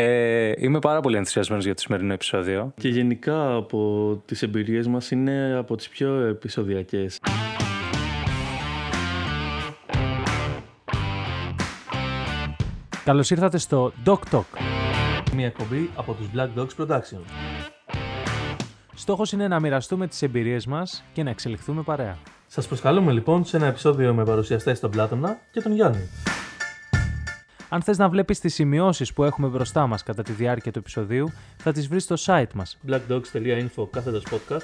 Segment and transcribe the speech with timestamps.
[0.00, 2.72] Ε, είμαι πάρα πολύ ενθουσιασμένος για το σημερινό επεισόδιο.
[2.76, 7.18] Και γενικά από τις εμπειρίες μας είναι από τις πιο επεισοδιακές.
[13.04, 14.42] Καλώς ήρθατε στο Doc Talk.
[15.34, 17.20] Μια εκπομπή από τους Black Dogs Production.
[18.94, 22.18] Στόχος είναι να μοιραστούμε τις εμπειρίες μας και να εξελιχθούμε παρέα.
[22.46, 26.08] Σας προσκαλούμε λοιπόν σε ένα επεισόδιο με παρουσιαστές τον Πλάτωνα και τον Γιάννη.
[27.68, 31.32] Αν θες να βλέπεις τις σημειώσεις που έχουμε μπροστά μας κατά τη διάρκεια του επεισοδίου,
[31.56, 32.78] θα τις βρεις στο site μας.
[32.88, 34.62] blackdogs.info κάθετος podcast.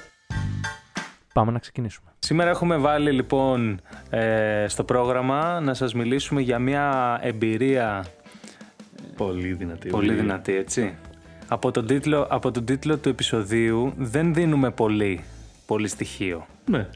[1.33, 2.09] Πάμε να ξεκινήσουμε.
[2.19, 8.05] Σήμερα έχουμε βάλει λοιπόν ε, στο πρόγραμμα να σας μιλήσουμε για μια εμπειρία
[9.17, 9.89] Πολύ δυνατή.
[9.89, 10.95] πολύ δυνατή, έτσι.
[11.47, 15.23] Από τον, τίτλο, από τον τίτλο του επεισοδίου δεν δίνουμε πολύ,
[15.65, 16.45] πολύ στοιχείο.
[16.65, 16.87] Ναι.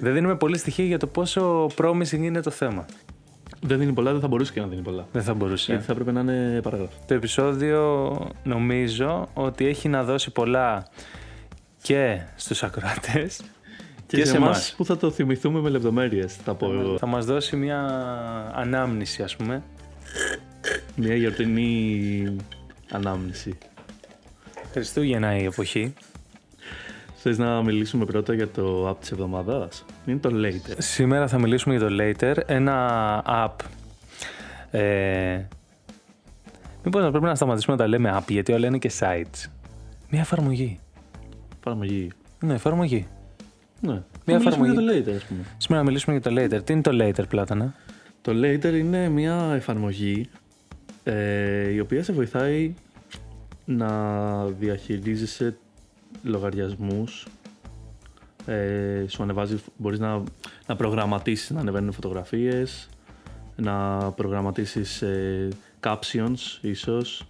[0.00, 2.84] δεν δίνουμε πολύ στοιχείο για το πόσο promising είναι το θέμα.
[3.64, 5.06] Δεν δίνει πολλά, δεν θα μπορούσε και να δίνει πολλά.
[5.12, 5.70] Δεν θα μπορούσε.
[5.72, 6.96] Γιατί θα έπρεπε να είναι παράγραφος.
[7.06, 10.86] Το επεισόδιο νομίζω ότι έχει να δώσει πολλά
[11.82, 13.40] και στους ακροατές
[14.06, 14.74] Και, Και σε σε εμάς εμάς.
[14.76, 16.98] που θα το θυμηθούμε με λεπτομέρειες, θα πω εγώ.
[16.98, 17.80] θα μας δώσει μια
[18.54, 19.62] ανάμνηση ας πούμε.
[20.96, 22.36] Μια γιορτινή
[22.90, 23.58] ανάμνηση.
[24.72, 25.94] Χριστούγεννα η εποχή.
[27.24, 30.74] Θες να μιλήσουμε πρώτα για το app της εβδομάδας; Είναι το Later.
[30.78, 33.54] Σήμερα θα μιλήσουμε για το Later, ένα app.
[34.70, 35.40] Ε,
[36.84, 39.50] μήπως να πρέπει να σταματήσουμε να τα λέμε app, γιατί όλα είναι και sites.
[40.10, 40.78] Μια εφαρμογή.
[41.58, 42.08] Εφαρμογή.
[42.40, 43.06] Ναι, εφαρμογή.
[43.80, 43.92] Ναι.
[43.92, 44.70] Μια Μια εφαρμογή.
[44.70, 45.00] εφαρμογή.
[45.00, 45.40] για το Later, ας πούμε.
[45.58, 46.64] Σήμερα να μιλήσουμε για το Later.
[46.64, 47.74] Τι είναι το Later, Πλάτανα;
[48.22, 50.28] Το Later είναι μια εφαρμογή
[51.04, 52.74] ε, η οποία σε βοηθάει
[53.64, 53.88] να
[54.46, 55.56] διαχειρίζεσαι
[56.22, 57.26] λογαριασμούς
[58.46, 60.22] ε, σου ανεβάζει, μπορείς να,
[60.66, 62.88] να προγραμματίσεις να ανεβαίνουν φωτογραφίες
[63.56, 65.48] να προγραμματίσεις ε,
[65.80, 67.26] captions ίσως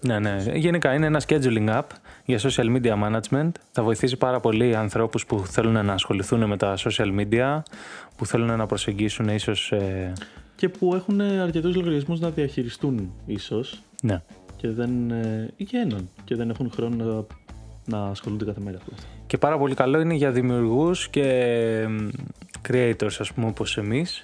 [0.00, 0.44] Ναι, ναι.
[0.54, 1.82] Γενικά είναι ένα scheduling app
[2.24, 3.50] για social media management.
[3.72, 7.62] Θα βοηθήσει πάρα πολύ ανθρώπους που θέλουν να ασχοληθούν με τα social media,
[8.16, 9.72] που θέλουν να προσεγγίσουν ίσως...
[9.72, 10.12] ε,
[10.56, 14.22] και που έχουν αρκετούς λογαριασμούς να διαχειριστούν ίσως ναι.
[14.56, 17.24] και δεν, ε, ή και έναν και δεν έχουν χρόνο να,
[17.84, 19.06] να ασχολούνται κάθε μέρα με αυτό.
[19.26, 21.22] Και πάρα πολύ καλό είναι για δημιουργούς και
[21.82, 22.08] εμ,
[22.68, 24.22] creators, ας πούμε, όπως εμείς,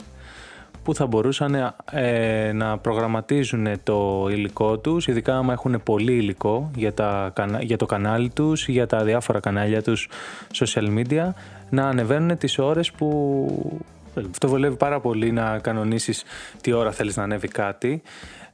[0.85, 6.93] που θα μπορούσαν ε, να προγραμματίζουν το υλικό τους, ειδικά άμα έχουν πολύ υλικό για,
[6.93, 10.09] τα, κανα- για το κανάλι τους ή για τα διάφορα κανάλια τους
[10.55, 11.29] social media,
[11.71, 13.83] να ανεβαίνουν τις ώρες που
[14.15, 14.31] Θέλουν.
[14.31, 16.25] αυτό βολεύει πάρα πολύ να κανονίσεις
[16.61, 18.03] τι ώρα θέλεις να ανέβει κάτι.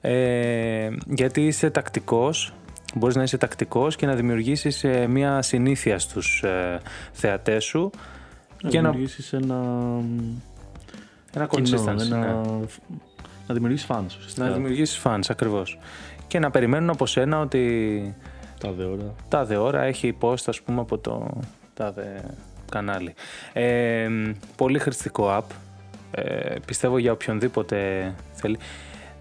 [0.00, 2.52] Ε, γιατί είσαι τακτικός,
[2.96, 6.80] μπορείς να είσαι τακτικός και να δημιουργήσεις ε, μια συνήθεια στους ε,
[7.12, 7.90] θεατές σου
[8.62, 9.54] Να και να, δημιουργήσεις ένα,
[11.34, 12.66] ένα κοινό, consistency, ένα, ναι.
[13.46, 14.46] να δημιουργήσεις fans ουσιαστικά.
[14.46, 15.78] να δημιουργήσεις fans ακριβώς.
[16.26, 18.14] Και να περιμένουν από σένα ότι
[18.60, 19.14] τάδε ώρα.
[19.28, 21.40] τάδε ώρα έχει post ας πούμε από το
[21.74, 22.24] τάδε
[22.70, 23.14] κανάλι.
[23.52, 24.08] Ε,
[24.56, 25.54] πολύ χρηστικό app.
[26.10, 28.58] Ε, πιστεύω για οποιονδήποτε θέλει.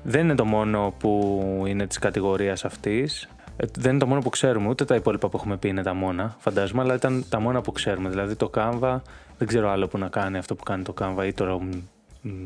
[0.04, 3.30] Δεν είναι το μόνο που είναι της κατηγορίας αυτής.
[3.58, 5.94] Ε, δεν είναι το μόνο που ξέρουμε, ούτε τα υπόλοιπα που έχουμε πει είναι τα
[5.94, 8.10] μόνα, φαντάζομαι, αλλά ήταν τα μόνα που ξέρουμε.
[8.10, 9.00] Δηλαδή το Canva,
[9.38, 11.62] δεν ξέρω άλλο που να κάνει αυτό που κάνει το Canva ή το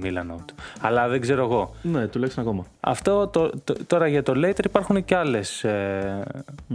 [0.03, 0.53] Milanote.
[0.81, 1.75] Αλλά δεν ξέρω εγώ.
[1.81, 2.65] Ναι, τουλάχιστον ακόμα.
[2.79, 6.23] Αυτό το, το- τώρα για το Later υπάρχουν και άλλες ε,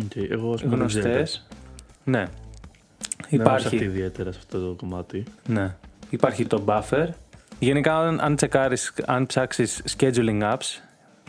[0.05, 1.09] Οκ, Εγώ ας πούμε δεν ξέρω.
[1.09, 1.47] γνωστές.
[2.05, 2.25] Ναι.
[3.28, 5.25] Δεν είμαι σε αυτή Υπάρχει, ιδιαίτερα σε αυτό το κομμάτι.
[5.47, 5.75] ναι.
[6.11, 7.07] Υπάρχει το Buffer.
[7.59, 10.81] Γενικά, αν, αν τσεκάρεις, αν ψάξεις scheduling apps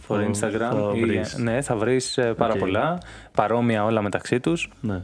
[0.07, 1.37] for Θα- Instagram, θα ή- βρεις.
[1.37, 2.59] ναι, θα βρεις ε, πάρα Οκ.
[2.59, 2.97] πολλά,
[3.33, 4.69] παρόμοια όλα μεταξύ τους.
[4.81, 5.01] Ναι.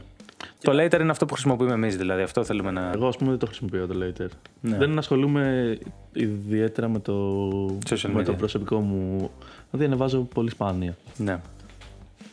[0.62, 2.90] Το Later είναι αυτό που χρησιμοποιούμε εμείς, δηλαδή αυτό θέλουμε να...
[2.94, 4.26] Εγώ ας πούμε δεν το χρησιμοποιώ το Later.
[4.60, 4.76] Ναι.
[4.76, 5.78] Δεν ασχολούμαι
[6.12, 7.46] ιδιαίτερα με το,
[7.88, 8.36] Social με το media.
[8.36, 9.30] προσωπικό μου.
[9.70, 11.40] Δηλαδή ανεβάζω πολύ σπάνια Ναι,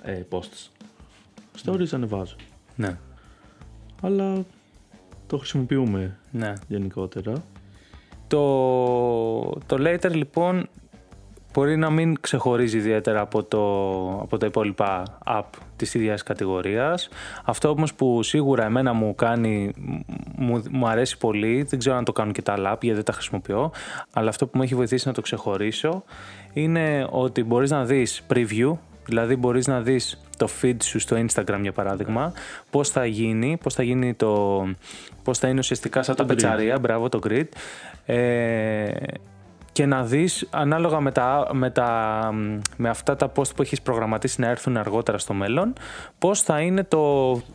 [0.03, 0.69] ε, posts.
[1.66, 2.35] Stories ανεβάζω.
[2.75, 2.97] ναι,
[4.02, 4.46] Αλλά
[5.28, 6.53] το χρησιμοποιούμε ναι.
[6.68, 7.34] γενικότερα.
[8.28, 8.40] Το,
[9.66, 10.68] το later λοιπόν
[11.54, 13.60] μπορεί να μην ξεχωρίζει ιδιαίτερα από, το,
[14.22, 15.44] από τα υπόλοιπα app
[15.76, 17.09] της ίδιας κατηγορίας.
[17.46, 19.73] Αυτό όμως που σίγουρα εμένα μου κάνει,
[20.35, 23.06] μου, μου αρέσει πολύ, δεν ξέρω αν το κάνουν και τα άλλα app γιατί δεν
[23.06, 23.72] τα χρησιμοποιώ,
[24.14, 26.03] αλλά αυτό που μου έχει βοηθήσει να το ξεχωρίσω
[26.53, 28.72] είναι ότι μπορείς να δεις preview,
[29.06, 32.34] δηλαδή μπορείς να δεις το feed σου στο Instagram για παράδειγμα,
[32.70, 34.64] πώς θα γίνει, πώς θα γίνει το,
[35.23, 36.28] πώς θα είναι ουσιαστικά σαν τα grid.
[36.28, 37.47] πετσαρία, μπράβο το grid,
[38.06, 38.91] ε,
[39.79, 42.29] και να δεις ανάλογα με, τα, με, τα,
[42.78, 45.73] με αυτά τα post που έχεις προγραμματίσει να έρθουν αργότερα στο μέλλον,
[46.17, 46.97] πώς θα είναι το,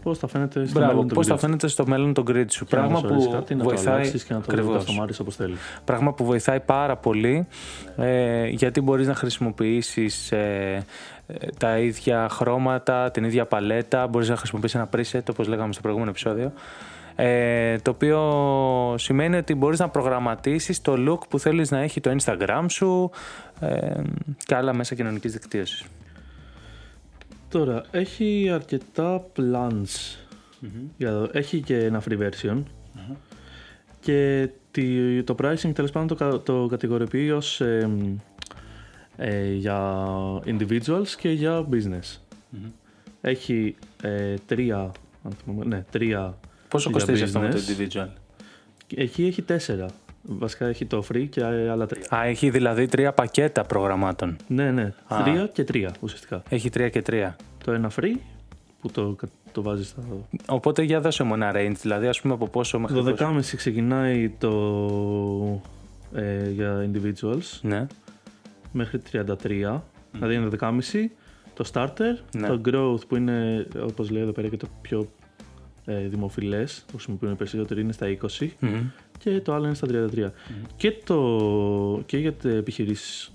[0.02, 2.44] Πώς θα φαίνεται στο μπράβο, μέλλον το πώς θα video; φαίνεται στο μέλλον το grid
[2.48, 2.64] σου.
[2.64, 4.74] Και αν Πράγμα σου αρέσει που, κάτι, να το βοηθάει, αλλάξεις και να το ακριβώς.
[4.74, 5.58] καστομάρεις όπως θέλεις.
[5.84, 7.46] πράγμα που βοηθάει πάρα πολύ
[7.96, 10.84] ε, γιατί μπορείς να χρησιμοποιήσεις ε,
[11.26, 14.06] ε, τα ίδια χρώματα, την ίδια παλέτα.
[14.06, 16.52] Μπορείς να χρησιμοποιήσεις ένα preset, όπως λέγαμε στο προηγούμενο επεισόδιο.
[17.16, 18.20] Ε, το οποίο
[18.98, 23.10] σημαίνει ότι μπορείς να προγραμματίσεις το look που θέλεις να έχει το Instagram σου
[23.60, 24.02] ε,
[24.44, 25.84] και άλλα μέσα κοινωνικής δικτύωσης.
[27.48, 30.16] Τώρα, έχει αρκετά plans.
[30.96, 32.62] Για, έχει και ένα free version.
[34.00, 37.90] Και τη- το pricing τέλος πάντων το, κα- το κατηγοριοποιεί ως ε,
[39.16, 40.04] ε, για
[40.44, 42.18] individuals και για business.
[43.20, 44.78] Έχει ε, τρία,
[45.24, 46.38] αν θυμάμαι, ναι, τρία.
[46.74, 47.96] Πόσο για κοστίζει αυτό με το business.
[47.96, 48.08] individual?
[48.94, 49.86] Εκεί έχει τέσσερα.
[50.22, 52.04] Βασικά έχει το free και άλλα τρία.
[52.14, 54.36] Α, έχει δηλαδή τρία πακέτα προγραμμάτων.
[54.48, 54.92] Ναι, ναι.
[55.06, 55.22] Α.
[55.22, 56.42] Τρία και τρία ουσιαστικά.
[56.48, 57.36] Έχει τρία και τρία.
[57.64, 58.16] Το ένα free
[58.80, 59.16] που το,
[59.52, 60.02] το βάζεις στα
[60.46, 63.32] Οπότε για δώσε μου ένα range, δηλαδή ας πούμε από πόσο μέχρι Το πόσο.
[63.36, 64.50] 12,5 ξεκινάει το
[66.14, 67.86] ε, για individuals Ναι,
[68.72, 69.80] μέχρι 33,
[70.12, 70.70] δηλαδή είναι 12,5.
[71.54, 72.46] Το starter, Ναι.
[72.48, 75.08] το growth που είναι όπως λέει εδώ πέρα και το πιο
[75.86, 78.06] ε, δημοφιλές, το χρησιμοποιούν οι περισσότεροι είναι στα
[78.40, 78.80] 20 Μμμ.
[79.18, 80.30] και το άλλο είναι στα 33.
[80.76, 83.32] Και, το, και για τις επιχειρήσεις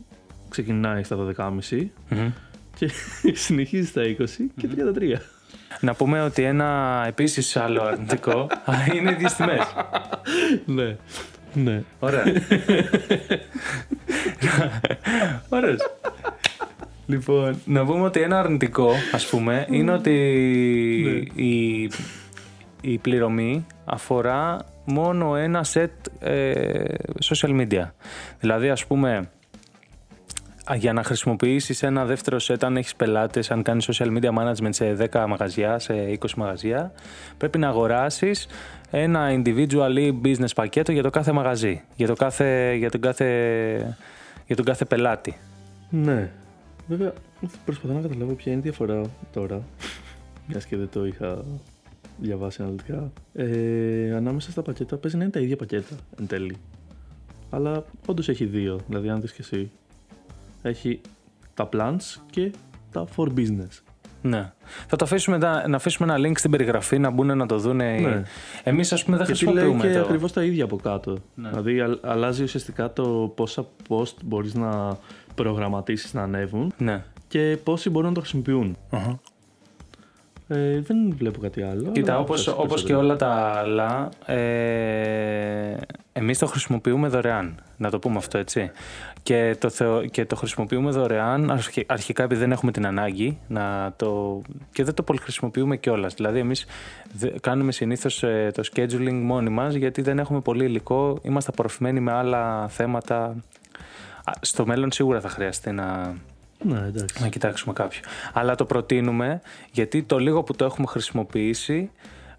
[0.49, 2.29] ξεκινάει στα 12,5 Μμμ.
[2.75, 2.91] και
[3.45, 4.25] συνεχίζει στα 20
[4.57, 4.69] και
[5.17, 5.19] 33.
[5.81, 9.61] Να πούμε ότι ένα επίσης άλλο αρνητικό α, είναι οι ίδιες τιμές.
[10.65, 10.95] ναι.
[11.53, 11.83] Ναι.
[11.99, 12.23] Ωραία.
[15.49, 15.79] Ωραίος.
[17.05, 20.11] Λοιπόν, να πούμε ότι ένα αρνητικό, ας πούμε, είναι ότι
[21.35, 21.89] η,
[22.81, 25.89] η πληρωμή αφορά μόνο ένα set
[26.19, 26.83] ε,
[27.23, 27.89] social media.
[28.39, 29.29] Δηλαδή, ας πούμε,
[30.71, 34.69] α, για να χρησιμοποιήσεις ένα δεύτερο set, αν έχεις πελάτες, αν κάνεις social media management
[34.69, 36.91] σε 10 μαγαζιά, σε 20 μαγαζιά,
[37.37, 38.47] πρέπει να αγοράσεις
[38.91, 43.97] ένα individual ή business πακέτο για το κάθε μαγαζί, για, το κάθε, για, τον, κάθε,
[44.45, 45.37] για τον κάθε πελάτη.
[45.89, 46.31] Ναι.
[46.87, 47.13] Βέβαια,
[47.65, 49.01] προσπαθώ να καταλάβω ποια είναι η διαφορά
[49.33, 49.61] τώρα.
[50.47, 51.43] Μιας και δεν το είχα
[52.21, 53.11] διαβάσει αναλυτικά.
[53.33, 56.55] Ε, ανάμεσα στα πακέτα παίζει να είναι τα ίδια πακέτα εν τέλει.
[57.49, 58.79] Αλλά όντως έχει δύο.
[58.87, 59.71] Δηλαδή, αν δεις και εσύ,
[60.61, 61.01] έχει
[61.53, 62.51] τα plans και
[62.91, 63.81] τα for business.
[64.21, 64.51] Ναι.
[64.87, 67.75] Θα το αφήσουμε, να, να αφήσουμε ένα link στην περιγραφή να μπουν να το δουν.
[67.75, 68.23] Ναι.
[68.63, 70.03] Εμείς ας πούμε δεν Γιατί λέει χρησιμοποιούμε και το...
[70.05, 71.17] ακριβώς τα ίδια από κάτω.
[71.35, 74.97] Δηλαδή, α- αλλάζει ουσιαστικά το πόσα post μπορείς να
[75.35, 77.03] προγραμματίσεις να ανέβουν Ναι.
[77.27, 78.77] και πόσοι μπορούν να το χρησιμοποιούν.
[78.89, 79.19] Αχα.
[80.51, 81.91] Ε, δεν βλέπω κάτι άλλο.
[81.91, 82.99] Κοίτα, αλλά όπως, ξέρεις όπως και περισσότερο.
[82.99, 83.27] όλα τα
[83.59, 85.77] άλλα, ε,
[86.13, 88.71] εμείς το χρησιμοποιούμε δωρεάν, να το πούμε αυτό έτσι.
[89.23, 93.93] Και το, θεω, και το χρησιμοποιούμε δωρεάν, αρχι- αρχικά επειδή δεν έχουμε την ανάγκη να
[93.95, 94.41] το,
[94.71, 96.13] και δεν το πολύ χρησιμοποιούμε κιόλας.
[96.13, 96.65] Δηλαδή εμείς
[97.13, 101.99] δε- κάνουμε συνήθως ε, το scheduling μόνοι μας γιατί δεν έχουμε πολύ υλικό, είμαστε απορροφημένοι
[101.99, 103.23] με άλλα θέματα.
[104.23, 106.13] Α, Στο μέλλον σίγουρα θα χρειαστεί να,
[106.63, 107.21] Ναι, εντάξει.
[107.21, 107.99] να κοιτάξουμε κάποιο.
[108.33, 109.41] Αλλά το προτείνουμε
[109.71, 111.91] γιατί το λίγο που το έχουμε χρησιμοποιήσει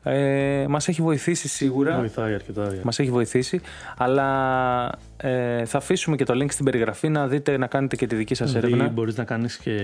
[0.03, 1.97] ε, μας έχει βοηθήσει σίγουρα.
[1.99, 2.69] Βοηθάει αρκετά.
[2.73, 3.61] για- Μας έχει βοηθήσει,
[3.97, 8.15] αλλά ε, θα αφήσουμε και το link στην περιγραφή να δείτε, να κάνετε και τη
[8.17, 8.89] δική σας Δηλαδή έρευνα.
[8.93, 9.79] μπορείς να κάνεις και...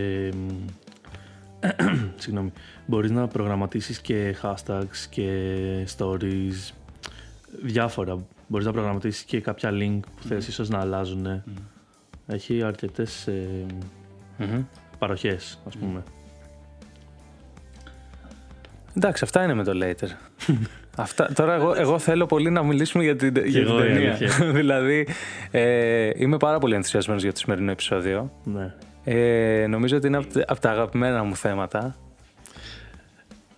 [2.16, 2.52] Συγγνώμη.
[2.86, 5.28] Μπορείς να προγραμματίσεις και hashtags και
[5.96, 6.72] stories.
[7.62, 8.18] Διάφορα.
[8.46, 11.42] Μπορείς να προγραμματίσεις και κάποια link που θες ίσως να αλλάζουν.
[12.26, 13.48] Έχει αρκετές ε,
[14.36, 14.62] Μμμ.
[14.98, 16.02] παροχές, ας πούμε.
[18.96, 20.08] Εντάξει, αυτά είναι με το later.
[20.98, 24.14] Αυτά, τώρα εγώ, εγώ θέλω πολύ να μιλήσουμε για την, για την εγώ, η ταινία.
[24.14, 24.50] αλήθεια.
[24.60, 25.08] δηλαδή,
[25.50, 28.32] ε, είμαι πάρα πολύ ενθουσιασμένος για το σημερινό επεισόδιο.
[28.44, 28.74] Ναι.
[29.04, 31.96] Ε, νομίζω ότι είναι από, από τα αγαπημένα μου θέματα.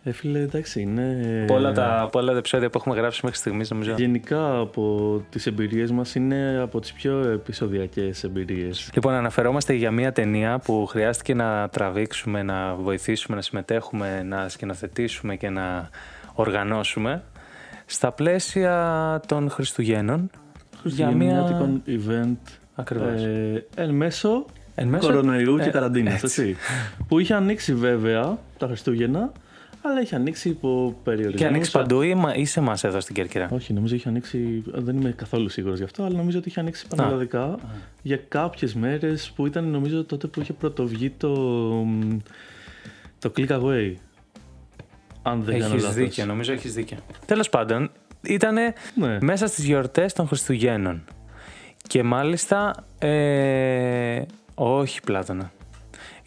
[0.09, 1.17] Ε, φίλε, εντάξει, είναι...
[1.43, 3.95] Από όλα τα, από όλα τα επεισόδια που έχουμε γράψει μέχρι στιγμής, νομίζω.
[3.97, 8.91] Γενικά από τις εμπειρίες μας είναι από τις πιο επεισοδιακές εμπειρίες.
[8.95, 15.37] Λοιπόν, αναφερόμαστε για μια ταινία που χρειάστηκε να τραβήξουμε, να βοηθήσουμε, να συμμετέχουμε, να σκηνοθετήσουμε
[15.37, 15.89] και να
[16.35, 17.23] οργανώσουμε
[17.87, 20.31] στα πλαίσια των Χριστουγέννων.
[20.85, 21.45] Για μια...
[21.47, 23.23] Χριστουγεννιάτικο event Ακριβώς.
[23.23, 26.43] ε, εν μέσω Εν μέσω- κορονοϊού ε, και καραντίνας, έτσι.
[26.43, 26.57] έτσι.
[27.09, 29.33] Που είχε ανοίξει βέβαια τα Χριστούγεννα,
[29.91, 31.41] αλλά είχε ανοίξει υπό περιορισμούς.
[31.41, 34.63] Και ανοίξει παντού ή, μα- ή σε εμάς εδώ στην Κέρκυρα; Όχι, νομίζω είχε ανοίξει,
[34.67, 37.59] δεν είμαι καθόλου σίγουρος γι' αυτό, αλλά νομίζω ότι είχε ανοίξει πανελλαδικά
[38.03, 41.35] για κάποιες μέρες που ήταν νομίζω τότε που είχε πρωτοβγεί το,
[43.19, 43.93] το click away.
[45.23, 45.95] Αν δεν κάνω Έχεις λάθος.
[45.95, 46.97] δίκιο, νομίζω έχεις δίκιο.
[47.27, 47.91] Τέλος πάντων,
[48.23, 48.55] ήταν
[48.95, 49.19] Ναι.
[49.21, 51.05] μέσα στις γιορτές των Χριστουγέννων.
[51.87, 54.23] Και μάλιστα, ε,
[54.55, 55.53] όχι Πλάτωνα.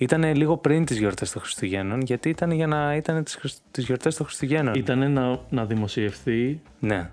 [0.02, 3.86] Ήταν λίγο πριν τις γιορτές των Χριστουγέννων, γιατί ήταν για να ήταν τις, Χριστ- τις
[3.86, 4.74] γιορτές των Χριστουγέννων.
[4.74, 7.10] Ήτανε να, να δημοσιευθεί Ναι,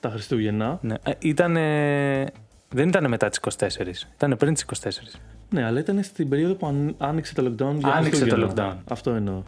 [0.00, 0.78] τα Χριστούγεννα.
[0.82, 0.94] ναι.
[1.02, 2.26] Ε, ήτανε-
[2.68, 5.18] δεν ήταν μετά τις 24, ήταν πριν τις 24.
[5.50, 7.74] Ναι, αλλά ήταν στην περίοδο που αν- άνοιξε το lockdown.
[7.78, 8.74] για Άνοιξε το Χριστούγεννα.
[8.74, 8.76] lockdown.
[8.90, 9.42] Αυτό εννοώ.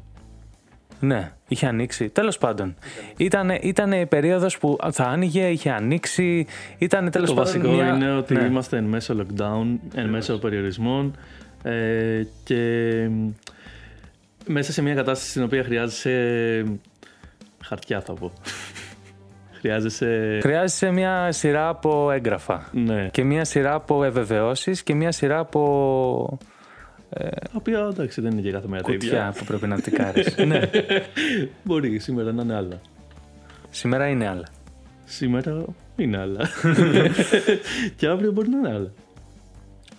[1.01, 2.09] Ναι, είχε ανοίξει.
[2.09, 2.75] Τέλος πάντων.
[3.17, 6.47] Ήταν, ήταν η περίοδος που θα άνοιγε, είχε ανοίξει.
[6.79, 7.53] Ήταν τέλος Το πάντων.
[7.53, 7.95] βασικό μια...
[7.95, 8.45] είναι ότι ναι.
[8.45, 11.15] είμαστε εν μέσω lockdown, εν μέσω περιορισμών
[11.71, 12.61] ε, και
[13.11, 13.31] μ,
[14.47, 16.65] μέσα σε μια κατάσταση στην οποία χρειάζεσαι
[17.63, 18.33] χαρτιά θα πω.
[19.61, 20.39] χρειάζεσαι...
[20.43, 22.69] Χρειάζεσαι μια σειρά από έγγραφα.
[22.73, 26.39] Ναι, Και μια σειρά από ευεβαιώσει και μια σειρά από
[27.15, 29.09] τα οποία εντάξει δεν είναι και κάθε μέρα τα ίδια.
[29.09, 30.37] κουτιά που πρέπει να τικάρεις.
[30.47, 30.61] ναι,
[31.63, 32.81] Μπορεί σήμερα να είναι άλλα.
[33.71, 34.45] σήμερα είναι άλλα.
[35.05, 35.65] Σήμερα
[35.97, 36.49] είναι άλλα.
[37.97, 38.93] και αύριο μπορεί να είναι άλλα.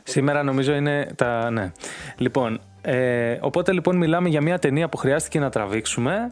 [0.08, 1.50] Σήμερα νομίζω είναι τα.
[1.50, 1.72] Ναι.
[2.18, 6.32] Λοιπόν, ε, οπότε λοιπόν μιλάμε για μια ταινία που χρειάστηκε να τραβήξουμε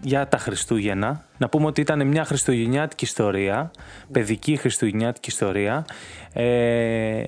[0.00, 1.24] για τα Χριστούγεννα.
[1.38, 3.70] Να πούμε ότι ήταν μια χριστουγεννιάτικη ιστορία,
[4.12, 5.84] παιδική χριστουγεννιάτικη ιστορία.
[6.32, 7.22] Ε,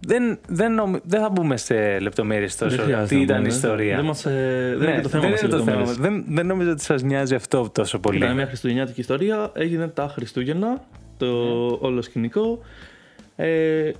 [0.00, 3.40] δεν, δεν, νομι- δεν θα μπούμε σε λεπτομέρειες τόσο Δεν χρειάζεται τι να ήταν η
[3.42, 3.54] πούμε.
[3.54, 3.96] ιστορία.
[3.96, 5.76] Δεν, μας, ε, δεν Ναι, είναι το θέμα δεν μας οι είναι το θέμα.
[5.80, 5.96] λεπτομέρειες.
[5.96, 8.16] Δεν, δεν νομίζω ότι σας νοιάζει αυτό τόσο πολύ.
[8.18, 10.82] Ήταν μια χριστουγεννιάτικη ιστορία, έγινε τα Χριστούγεννα,
[11.16, 11.26] το
[11.80, 12.58] όλο σκηνικό.
[13.36, 13.90] Ε,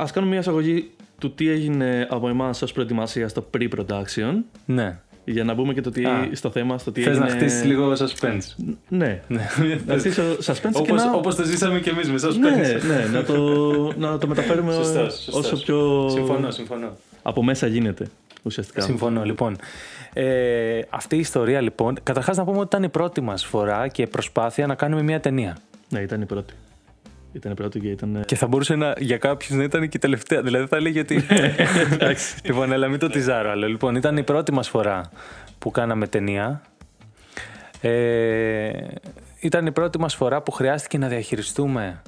[0.00, 4.32] ας κάνουμε μια εισαγωγή του τι έγινε από εμάς ως προετοιμασία στο pre-production,
[4.64, 4.98] Ναι.
[5.24, 6.28] για να μπούμε και το τι, Α.
[6.32, 7.24] στο θέμα, στο τι Θες έγινε...
[7.24, 8.64] να χτίσεις λίγο suspense.
[8.88, 9.20] Ναι.
[9.86, 11.12] να στήσω suspense και όπως, να...
[11.12, 12.38] όπως το ζήσαμε και εμείς με suspense.
[12.86, 15.34] Ναι, ναι, να το, να το μεταφέρουμε Σωστός, σωστός.
[15.52, 16.96] όσο πιο Συμφωνώ, συμφωνώ.
[17.22, 18.06] από μέσα γίνεται,
[18.42, 18.80] ουσιαστικά.
[18.80, 19.56] Συμφωνώ, λοιπόν.
[20.12, 24.06] Ε, αυτή η ιστορία, λοιπόν, καταρχάς να πούμε ότι ήταν η πρώτη μας φορά και
[24.06, 25.56] προσπάθεια να κάνουμε μια ταινία.
[25.88, 26.54] Ναι, ήταν η πρώτη.
[27.32, 28.22] Ήταν η πρώτη και ήταν...
[28.26, 30.42] Και θα μπορούσε να, για κάποιους να ήταν και η τελευταία.
[30.42, 31.24] Δηλαδή θα έλεγε ότι.
[32.46, 33.66] λοιπόν, αλλά μην το τυζάρω άλλο.
[33.66, 35.10] Λοιπόν, ήταν η πρώτη μας φορά
[35.58, 36.62] που κάναμε ταινία.
[37.80, 38.70] Ε,
[39.40, 42.02] ήταν η πρώτη μας φορά που χρειάστηκε να διαχειριστούμε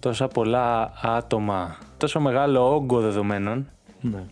[0.00, 3.70] τόσα πολλά άτομα, τόσο μεγάλο όγκο δεδομένων
[4.00, 4.22] Ναι.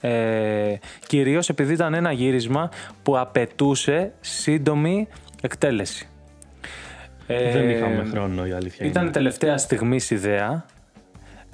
[0.00, 2.70] ε, κυρίως επειδή ήταν ένα γύρισμα
[3.02, 5.08] που απαιτούσε σύντομη
[5.42, 6.08] εκτέλεση.
[7.34, 9.12] Ε, Δεν είχαμε χρόνο, η αλήθεια Ήταν είναι.
[9.12, 10.64] τελευταία στιγμή ιδέα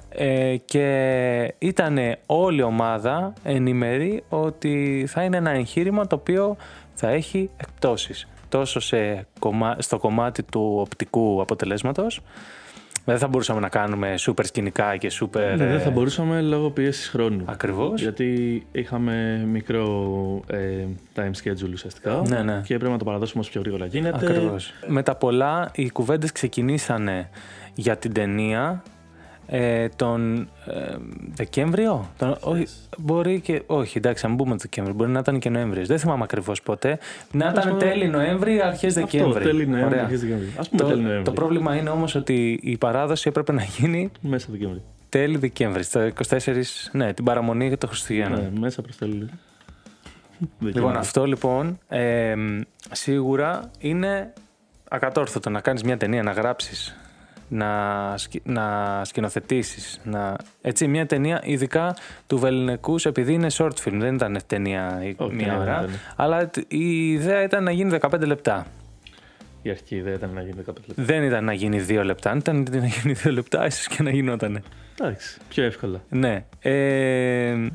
[0.09, 6.55] ε, και ήταν όλη η ομάδα ενημερή ότι θα είναι ένα εγχείρημα το οποίο
[6.93, 12.21] θα έχει εκπτώσεις τόσο σε, κομμά- στο κομμάτι του οπτικού αποτελέσματος
[13.09, 17.07] δεν θα μπορούσαμε να κάνουμε σούπερ σκηνικά και σούπερ Ναι, δεν θα μπορούσαμε λόγω πίεσης
[17.07, 17.43] χρόνου.
[17.45, 19.85] ακριβώς Γιατί είχαμε μικρό
[20.47, 20.57] ε,
[21.15, 22.61] time schedule ουσιαστικά Ναι, ναι.
[22.65, 24.25] και έπρεπε να το παραδώσουμε όσο πιο γρήγορα γίνεται.
[24.25, 24.73] Ακριβώς.
[24.87, 27.29] Με τα πολλά, οι κουβέντες ξεκινήσανε
[27.73, 28.83] για την ταινία
[29.51, 30.95] ε, τον ε,
[31.33, 32.65] Δεκέμβριο; Τον, όχι,
[32.97, 33.61] μπορεί και.
[33.65, 34.95] Όχι, εντάξει, αν μπούμε το Δεκέμβριο.
[34.95, 35.87] Μπορεί να ήταν και Νοέμβριος.
[35.87, 36.99] Δεν θυμάμαι ακριβώς ποτέ.
[37.31, 39.29] Να ήταν πάντων, τέλη Νοέμβρη, αρχές Δεκέμβρη.
[39.31, 40.03] Αυτό, τέλη Νοέμβρη, Ωραία.
[40.03, 40.53] αρχές Δεκέμβρη.
[40.57, 41.23] Ας πούμε τέλη Το, Νοέμβρη.
[41.23, 44.81] το πρόβλημα είναι όμως ότι η παράδοση έπρεπε να γίνει Μέσα Δεκέμβρη.
[45.09, 45.83] τέλη Δεκέμβρη.
[45.83, 48.35] Στα 24, ναι, την παραμονή για το Χριστουγέννο.
[48.37, 49.13] Ναι, μέσα προς τέλη.
[49.13, 50.97] Λοιπόν, Δεκέμβρη.
[50.97, 52.33] αυτό λοιπόν ε,
[52.91, 54.33] σίγουρα είναι
[54.89, 56.95] ακατόρθωτο να κάνεις μια ταινία, να γράψεις,
[57.49, 59.99] να, σκη- να σκηνοθετήσεις.
[60.03, 60.35] Να...
[60.61, 61.95] Έτσι, μια ταινία ειδικά
[62.27, 65.87] του Βεληνικούς, επειδή είναι short film, δεν ήταν ταινία η- Όχι, μία ναι, ώρα, ναι,
[65.87, 65.93] ναι.
[66.15, 68.65] αλλά τ- η ιδέα ήταν να γίνει 15 λεπτά.
[69.61, 71.03] Η αρχική ιδέα ήταν να γίνει 15 λεπτά.
[71.03, 72.31] Δεν ήταν να γίνει 2 λεπτά.
[72.31, 74.63] Αν ήταν να γίνει 2 λεπτά, ίσως και να γινότανε.
[75.01, 76.01] Εντάξει, πιο εύκολα.
[76.09, 76.45] Ναι.
[76.61, 77.67] Ε,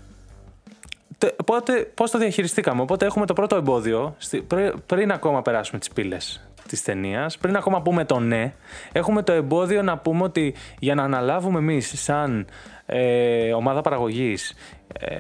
[1.19, 5.79] τε- οπότε, πώς το διαχειριστήκαμε; Οπότε έχουμε το πρώτο εμπόδιο, στη- πρι- πριν ακόμα περάσουμε
[5.79, 8.53] τις πύλες της ταινίας, πριν ακόμα πούμε το ναι,
[8.93, 12.47] έχουμε το εμπόδιο να πούμε ότι για να αναλάβουμε εμείς σαν
[12.87, 14.55] ε, ομάδα παραγωγής
[15.01, 15.17] ε,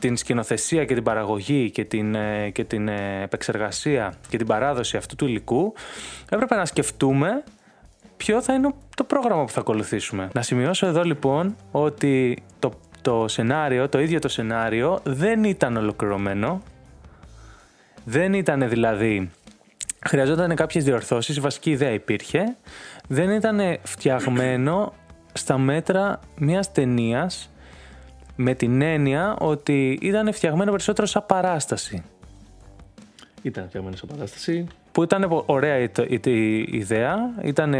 [0.00, 4.96] την σκηνοθεσία και την παραγωγή και την, ε, και την ε, επεξεργασία και την παράδοση
[4.96, 5.74] αυτού του υλικού
[6.30, 7.42] έπρεπε να σκεφτούμε
[8.16, 10.28] ποιο θα είναι το πρόγραμμα που θα ακολουθήσουμε.
[10.32, 12.72] Να σημειώσω εδώ λοιπόν ότι το,
[13.02, 16.62] το σενάριο, το ίδιο το σενάριο δεν ήταν ολοκληρωμένο.
[18.04, 19.30] Δεν ήταν δηλαδή...
[20.06, 22.56] Χρειαζόταν κάποιες διορθώσεις, η βασική ιδέα υπήρχε.
[23.08, 24.92] Δεν ήταν φτιαγμένο
[25.32, 27.50] στα μέτρα μιας ταινίας
[28.36, 32.02] με την έννοια ότι ήταν φτιαγμένο περισσότερο σαν παράσταση.
[33.42, 34.66] Ήταν φτιαγμένη σε παράσταση.
[34.92, 37.74] Που ήταν ωραία η, η- η- η ιδέα, ήταν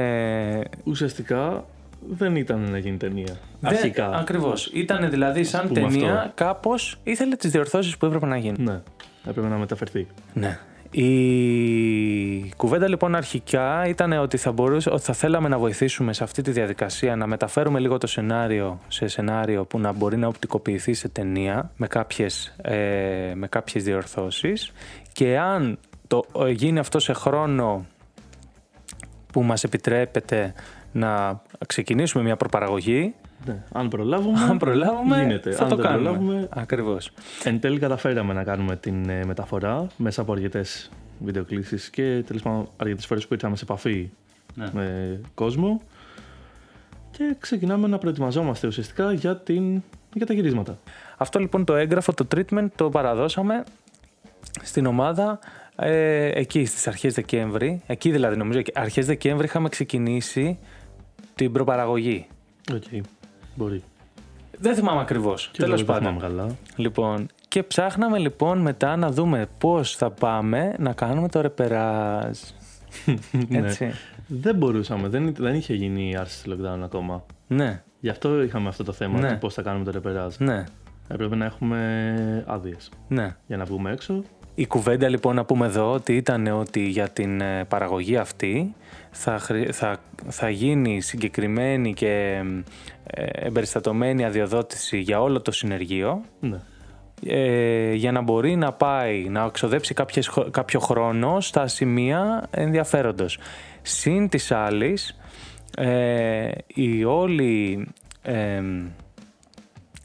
[0.85, 1.64] Ουσιαστικά
[2.09, 3.37] δεν ήταν να γίνει ταινία.
[3.61, 4.09] Δεν- Αρχικά.
[4.11, 4.71] Ακριβώς.
[4.75, 6.33] Ήταν δηλαδή σαν πούμε ταινία αυτό.
[6.35, 8.62] κάπως ήθελε τις διορθώσεις που έπρεπε να γίνουν.
[8.64, 8.80] Ναι,
[9.28, 10.06] έπρεπε να μεταφερθεί.
[10.33, 10.59] Ναι.
[10.98, 16.42] Η κουβέντα λοιπόν αρχικά ήταν ότι θα, μπορούσε, ότι θα θέλαμε να βοηθήσουμε σε αυτή
[16.42, 21.08] τη διαδικασία να μεταφέρουμε λίγο το σενάριο σε σενάριο που να μπορεί να οπτικοποιηθεί σε
[21.08, 24.72] ταινία με κάποιες, ε, με κάποιες διορθώσεις.
[25.12, 27.86] Και αν το, ε, γίνει αυτό σε χρόνο
[29.32, 30.54] που μας επιτρέπεται
[30.92, 33.14] να ξεκινήσουμε μια προπαραγωγή
[33.46, 33.62] Ναι.
[33.72, 35.50] Αν προλάβουμε, Αν προλάβουμε, γίνεται.
[35.50, 36.02] θα Αν το δεν κάνουμε.
[36.10, 37.10] προλάβουμε, Ακριβώς.
[37.44, 42.68] Εν τέλει καταφέραμε να κάνουμε την ε, μεταφορά μέσα από αρκετές βιντεοκλήσεις και τέλος πάντων
[42.76, 44.10] αρκετές φορές που ήρθαμε σε επαφή
[44.54, 44.66] Ναι.
[44.72, 45.80] με κόσμο
[47.10, 50.78] και ξεκινάμε να προετοιμαζόμαστε ουσιαστικά για, την, για τα γυρίσματα.
[51.16, 53.64] Αυτό λοιπόν το έγγραφο, το treatment, το παραδώσαμε
[54.62, 55.38] στην ομάδα
[55.76, 57.82] ε, εκεί στις αρχές Δεκέμβρη.
[57.86, 60.58] Εκεί δηλαδή νομίζω, αρχές Δεκέμβρη είχαμε ξεκινήσει
[61.34, 62.26] την προπαραγωγή.
[62.72, 62.82] Οκ,
[63.56, 63.82] μπορεί.
[64.58, 66.18] Δεν θυμάμαι ακριβώς, Και τέλος εγώ δεν πάντων.
[66.20, 66.56] θυμάμαι καλά.
[66.76, 72.38] Λοιπόν, και ψάχναμε λοιπόν μετά να δούμε πώς θα πάμε να κάνουμε το ρεπεράζ.
[73.48, 73.58] Ναι.
[73.58, 73.90] Έτσι.
[74.26, 77.25] Δεν μπορούσαμε, δεν, δεν είχε γίνει η άρση του lockdown ακόμα.
[77.46, 79.32] Ναι, Γι' αυτό είχαμε αυτό το θέμα, Ναι.
[79.32, 80.34] του πώς θα κάνουμε το ρεπεράζ.
[80.38, 80.64] ναι,
[81.08, 83.36] Έπρεπε να έχουμε άδειες ναι.
[83.46, 84.22] για να βγούμε έξω.
[84.54, 88.75] Η κουβέντα λοιπόν να πούμε εδώ ότι ήταν ότι για την ε, παραγωγή αυτή
[89.10, 89.96] θα, χρη- θα,
[90.28, 92.62] θα γίνει συγκεκριμένη και ε,
[93.14, 96.58] εμπεριστατωμένη αδειοδότηση για όλο το συνεργείο Ναι.
[97.26, 103.38] ε, για να μπορεί να πάει να ξοδέψει κάποιες, χρο- κάποιο χρόνο στα σημεία ενδιαφέροντος.
[103.82, 105.18] Συν της άλλης,
[105.76, 107.86] ε, η όλη,
[108.22, 108.62] ε,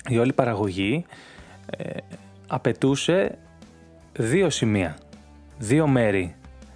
[0.07, 1.05] η όλη παραγωγή
[1.77, 1.89] ε,
[2.47, 3.37] απαιτούσε
[4.13, 4.97] δύο σημεία,
[5.57, 6.35] δύο μέρη.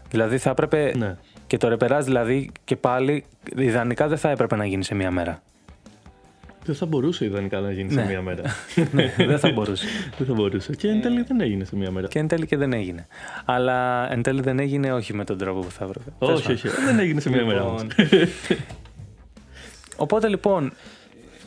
[0.10, 1.18] Δηλαδή θα έπρεπε ναι.
[1.48, 5.42] και το ρεπεράζ δηλαδή και πάλι ιδανικά δεν θα έπρεπε να γίνει σε μία μέρα.
[6.66, 8.02] Δεν θα μπορούσε ιδανικά να γίνει Ναι.
[8.02, 8.42] σε μία μέρα;
[8.92, 9.86] ναι, δεν θα μπορούσε.
[10.18, 10.76] δεν θα μπορούσε.
[10.76, 12.08] Και εν τέλει δεν έγινε σε μία μέρα.
[12.08, 13.08] Και εν τέλει και δεν έγινε.
[13.46, 16.12] Αλλά εν τέλει δεν έγινε όχι με τον τρόπο που θα έπρεπε.
[16.20, 16.68] Τέλος όχι, όχι.
[16.86, 17.64] Δεν έγινε σε μία μέρα.
[17.64, 17.82] όμως.
[17.82, 18.28] Λοιπόν,
[19.98, 20.74] Οπότε λοιπόν,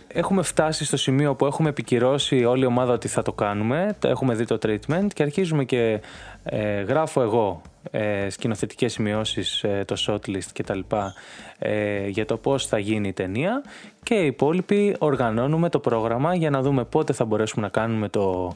[0.08, 3.96] έχουμε φτάσει στο σημείο που έχουμε επικυρώσει όλη η ομάδα ότι θα το κάνουμε.
[3.98, 6.00] Το Έχουμε δει το treatment και αρχίζουμε και
[6.42, 11.14] ε, γράφω εγώ ε, σκηνοθετικές σημειώσεις, ε, το shortlist και τα λοιπά
[11.59, 13.62] ε, για το πώς θα γίνει η ταινία
[14.02, 18.54] και οι υπόλοιποι οργανώνουμε το πρόγραμμα για να δούμε πότε θα μπορέσουμε να κάνουμε το,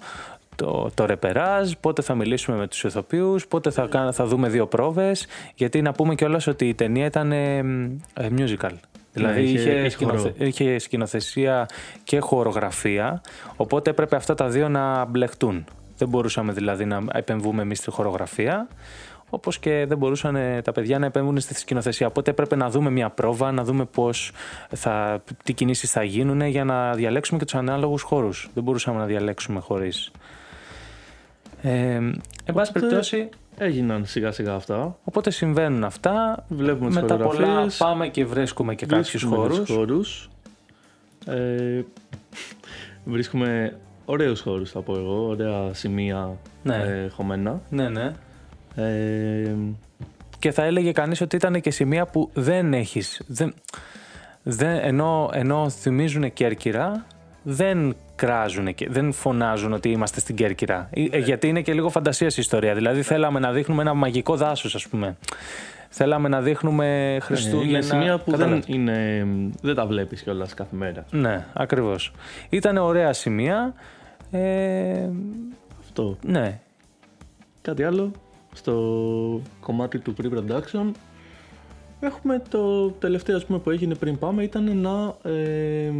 [0.56, 4.66] το, το ρεπεράζ, πότε θα μιλήσουμε με τους ηθοποιούς, πότε θα, κάνα- θα δούμε δύο
[4.66, 8.70] πρόβες γιατί να πούμε κιόλας ότι η ταινία ήταν ε, ε, musical.
[9.14, 10.46] Δηλαδή είχε- είχε, είχε σκηνοθε- χορό.
[10.46, 11.68] είχε σκηνοθεσία
[12.04, 13.20] και χορογραφία,
[13.56, 15.64] οπότε έπρεπε αυτά τα δύο να μπλεχτούν.
[15.98, 18.68] Δεν μπορούσαμε δηλαδή να επεμβούμε εμείς στη χορογραφία,
[19.34, 22.06] όπως και δεν μπορούσαν ε, τα παιδιά να επέμβουν στη σκηνοθεσία.
[22.06, 24.32] Οπότε έπρεπε να δούμε μια πρόβα, να δούμε πώς
[24.68, 28.50] θα, τι κινήσεις θα γίνουν για να διαλέξουμε και τους ανάλογους χώρους.
[28.54, 30.10] Δεν μπορούσαμε να διαλέξουμε χωρίς.
[31.62, 32.12] Ε, εν
[32.44, 34.96] πάση Οπότε- περιπτώσει, Έγιναν σιγά σιγά αυτά.
[35.04, 36.44] οπότε συμβαίνουν αυτά.
[36.48, 37.76] Βλέπουμε τις Μετά πολλά χορογραφίες.
[37.76, 39.58] πάμε και βρίσκουμε και κάποιους Βρίσκουμε χώρους.
[39.58, 40.30] τους χώρους.
[41.26, 41.82] Ε,
[43.04, 46.74] βρίσκουμε ωραίους χώρους θα πω εγώ, ωραία σημεία Ναι.
[46.76, 47.60] ε, χωμένα.
[47.70, 48.12] Ναι, ναι.
[48.74, 49.54] Ε,
[50.38, 53.22] Και θα έλεγε κανείς ότι ήταν και σημεία που δεν έχεις.
[53.26, 53.54] Δεν,
[54.42, 57.06] δεν, ενώ, ενώ θυμίζουν Κέρκυρα,
[57.42, 60.88] δεν κράζουν και δεν φωνάζουν ότι είμαστε στην Κέρκυρα.
[60.92, 62.74] Ε, ε, γιατί είναι και λίγο φαντασίας η ιστορία.
[62.74, 65.16] Δηλαδή θέλαμε να δείχνουμε ένα μαγικό δάσος, ας πούμε.
[65.94, 67.68] Θέλαμε να δείχνουμε Χριστούγεννα.
[67.70, 68.64] είναι σημεία που δεν, Κατάλαβες.
[68.66, 69.26] είναι,
[69.62, 71.04] δεν τα βλέπεις κιόλας κάθε μέρα.
[71.10, 72.12] Ναι, ακριβώς.
[72.48, 73.74] Ήταν ωραία σημεία.
[74.30, 75.08] Ε,
[75.80, 76.16] Αυτό.
[76.26, 76.58] ναι,
[77.62, 78.12] Κάτι άλλο;
[78.54, 80.90] Στο κομμάτι του pre-production
[82.00, 85.92] έχουμε το τελευταίο ας πούμε, που έγινε πριν πάμε ήταν να ε,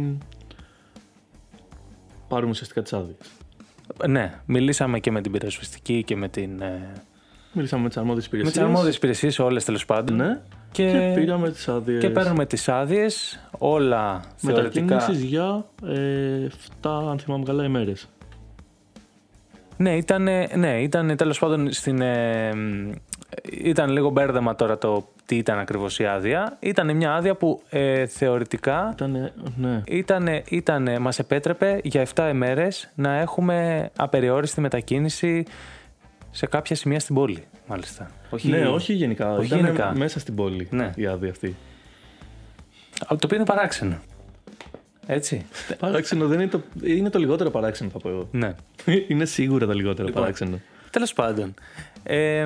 [2.27, 3.17] πάρουμε ουσιαστικά τις άδειες.
[4.07, 6.61] ναι, μιλήσαμε και με την πυροσβεστική και με την...
[6.61, 6.93] ε,
[7.55, 8.53] Μιλήσαμε με τις αρμόδιες με υπηρεσίες.
[8.63, 10.15] τις αρμόδιες υπηρεσίες όλες τέλος πάντων.
[10.15, 10.41] Ναι.
[10.71, 11.99] Και- Και, πήραμε τις άδειες.
[12.01, 14.83] Και παίρνουμε τις άδειες, όλα θεωρητικά.
[14.85, 16.47] Μετακίνησης για ε,
[16.81, 18.07] 7, αν θυμάμαι καλά, ημέρες.
[19.77, 20.23] Ναι, ήταν,
[20.55, 22.01] ναι, ήταν τέλος πάντων στην...
[22.01, 22.91] ε, μ,
[23.51, 26.57] ήταν λίγο μπέρδεμα τώρα το τι ήταν ακριβώς η άδεια.
[26.59, 29.81] Ήταν μια άδεια που ε, θεωρητικά Ήτανε, ναι.
[29.87, 35.45] ήτανε, ήτανε, μας επέτρεπε για 7 ημέρες να έχουμε απεριόριστη μετακίνηση
[36.31, 38.07] σε κάποια σημεία στην πόλη, μάλιστα.
[38.29, 39.33] Όχι, Ναι, όχι γενικά.
[39.33, 39.93] όχι Ήτανε γενικά.
[39.95, 40.91] μέσα στην πόλη Ναι.
[40.95, 41.55] η άδεια αυτή.
[43.07, 43.97] Το οποίο είναι παράξενο.
[45.05, 45.45] Έτσι.
[45.79, 48.27] Παράξενο δεν είναι το, είναι το λιγότερο παράξενο, θα πω εγώ.
[48.31, 48.55] ναι.
[49.07, 50.59] είναι σίγουρα το λιγότερο Λοιπόν, παράξενο.
[50.89, 51.53] Τέλος πάντων.
[52.03, 52.45] Ε,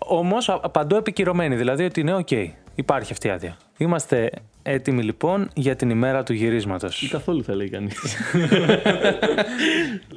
[0.00, 2.30] Όμως παντού επικυρωμένοι, δηλαδή ότι είναι οκ.
[2.74, 3.56] υπάρχει αυτή η άδεια.
[3.76, 4.30] Είμαστε
[4.62, 7.02] έτοιμοι λοιπόν για την ημέρα του γυρίσματος.
[7.02, 7.96] Ή καθόλου θα λέει κανείς.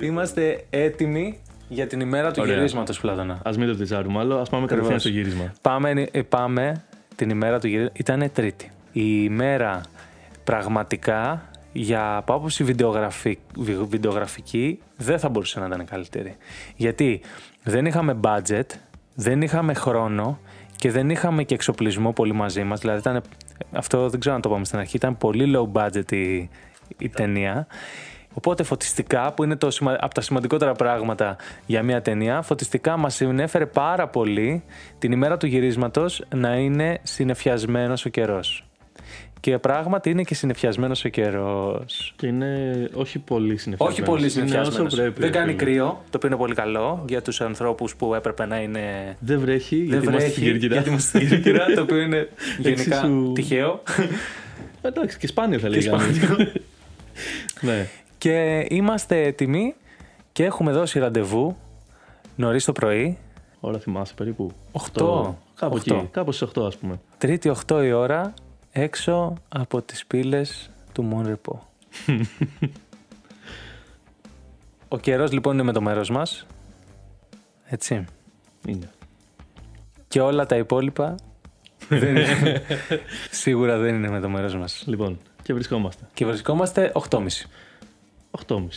[0.01, 2.55] Είμαστε έτοιμοι για την ημέρα του Ωραία.
[2.55, 3.33] γυρίσματος, Πλάτωνα.
[3.33, 5.01] Α μην το τυζάρουμε άλλο, ας πάμε κατευθείαν Ακριβώς.
[5.01, 5.53] στο γύρισμα.
[5.61, 6.83] Πάμε, ε, πάμε
[7.15, 7.99] την ημέρα του γυρίσματος.
[7.99, 8.71] Ήταν Τρίτη.
[8.91, 9.81] Η ημέρα
[10.43, 13.37] πραγματικά για από άποψη βιντεογραφη...
[13.57, 16.35] βι- βιντεογραφική δεν θα μπορούσε να ήταν καλύτερη.
[16.75, 17.21] Γιατί
[17.63, 18.65] δεν είχαμε budget,
[19.15, 20.39] δεν είχαμε χρόνο
[20.75, 22.79] και δεν είχαμε και εξοπλισμό πολύ μαζί μας.
[22.79, 23.21] Δηλαδή ήταν,
[23.71, 26.49] αυτό δεν ξέρω αν το πάμε στην αρχή, ήταν πολύ low budget η,
[26.97, 27.67] η ταινία.
[28.33, 33.15] Οπότε φωτιστικά, που είναι το, σημα- από τα σημαντικότερα πράγματα για μια ταινία, φωτιστικά μας
[33.15, 34.63] συνέφερε πάρα πολύ
[34.99, 38.65] την ημέρα του γυρίσματος να είναι συνεφιασμένος ο καιρός.
[39.41, 42.13] Και πράγματι είναι και συνεφιασμένος ο καιρός.
[42.15, 43.93] Και είναι όχι πολύ συνεφιασμένος.
[43.93, 44.93] Όχι πολύ Είναι συνεφιασμένος.
[44.93, 45.63] όσο πρέπει, Δεν ρε κάνει φίλε.
[45.63, 49.75] κρύο, το οποίο είναι πολύ καλό για τους ανθρώπους που έπρεπε να είναι Δεν βρέχει,
[49.75, 50.73] δεν γιατί είμαστε στην βρέχει, Κέρκυρα.
[50.73, 53.81] γιατί είμαστε στην Κέρκυρα, το οποίο είναι γενικά Εξίσου- τυχαίο.
[54.81, 56.03] Εντάξει, και σπάνιο θα Και λέγαμε.
[56.13, 56.47] σπάνιο.
[57.61, 57.87] ναι.
[58.17, 59.73] και είμαστε έτοιμοι
[60.31, 61.57] και έχουμε δώσει ραντεβού
[62.35, 63.17] νωρίς το πρωί,
[63.59, 65.37] Ώρα θυμάσαι περίπου; Οχτώ.
[65.59, 65.95] Κάπου Οχτώ.
[65.95, 66.07] εκεί.
[66.11, 66.99] Κάπου στις 8 ας πούμε.
[67.17, 68.33] Τρίτη 8 η ώρα,
[68.71, 71.67] έξω από τις πύλες του Μονρεπό.
[74.87, 76.45] Ο καιρός λοιπόν είναι με το μέρος μας,
[77.65, 78.05] έτσι.
[78.67, 78.89] Είναι.
[80.07, 81.15] Και όλα τα υπόλοιπα
[81.89, 82.61] δεν είναι-
[83.31, 84.83] σίγουρα δεν είναι με το μέρος μας.
[84.87, 86.07] Λοιπόν, και βρισκόμαστε.
[86.13, 87.27] Και βρισκόμαστε 8.30.
[88.47, 88.67] 8.30.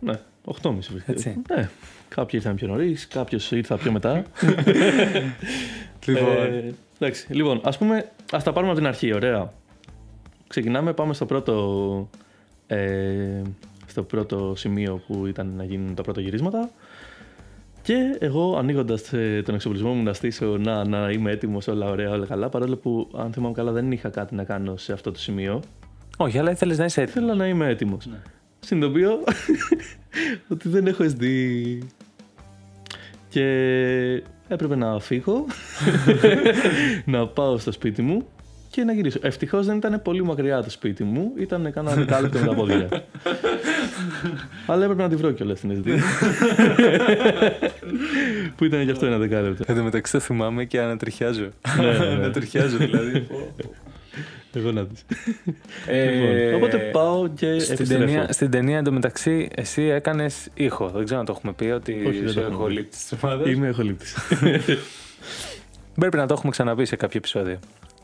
[0.00, 1.12] Ναι, 8.30 βρίσκεται.
[1.12, 1.42] Έτσι.
[1.54, 1.68] Ναι.
[2.08, 4.22] Κάποιοι ήρθαν πιο νωρίς, κάποιος ήρθα πιο μετά.
[6.06, 6.36] Λοιπόν.
[6.36, 9.52] Ε, εντάξει, λοιπόν, ας πούμε, ας τα πάρουμε από την αρχή, ωραία.
[10.46, 12.08] Ξεκινάμε, πάμε στο πρώτο,
[12.66, 13.42] ε,
[13.86, 16.70] στο πρώτο σημείο που ήταν να γίνουν τα πρώτα γυρίσματα.
[17.82, 19.02] Και εγώ ανοίγοντας
[19.44, 22.48] τον εξοπλισμό μου να στήσω να, να είμαι έτοιμος, όλα ωραία, όλα καλά.
[22.48, 25.62] Παρόλο που, αν θυμάμαι καλά, δεν είχα κάτι να κάνω σε αυτό το σημείο.
[26.16, 27.24] Όχι, αλλά ήθελες να είσαι έτοιμος.
[27.24, 28.06] Θέλω να είμαι έτοιμος.
[28.06, 28.22] Ναι.
[28.64, 29.24] Συνειδητοποιώ
[30.48, 31.24] ότι δεν έχω SD.
[33.28, 33.42] Και
[34.48, 35.46] έπρεπε να φύγω,
[37.04, 38.26] να πάω στο σπίτι μου
[38.70, 39.18] και να γυρίσω.
[39.22, 42.88] Ευτυχώς δεν ήταν πολύ μακριά το σπίτι μου, ήταν κάνα δεκάλεπτο με τα πόδια.
[44.66, 45.98] Αλλά έπρεπε να τη βρω κιόλας την SD.
[48.56, 49.64] που ήταν γι' αυτό ένα δεκάλεπτο.
[49.66, 51.48] Εν τω μεταξύ το θυμάμαι και ανατριχιάζω.
[51.76, 52.04] Ναι, ναι, ναι.
[52.04, 53.26] Ανατριχιάζω δηλαδή.
[54.54, 55.04] Εγώ να δεις.
[55.86, 58.04] Ε, Λοιπόν, οπότε πάω και Στην επιστρέφω.
[58.04, 60.88] ταινία, στην ταινία εντωμεταξύ εσύ έκανες ήχο.
[60.88, 62.72] Δεν ξέρω αν το έχουμε πει ότι Όχι, δεν είσαι το έχουμε ο πει.
[62.72, 63.48] λήπτη της ομάδας.
[63.48, 64.14] Είμαι εχολήπτης.
[66.00, 67.58] Πρέπει να το έχουμε ξαναπεί σε κάποιο επεισόδιο.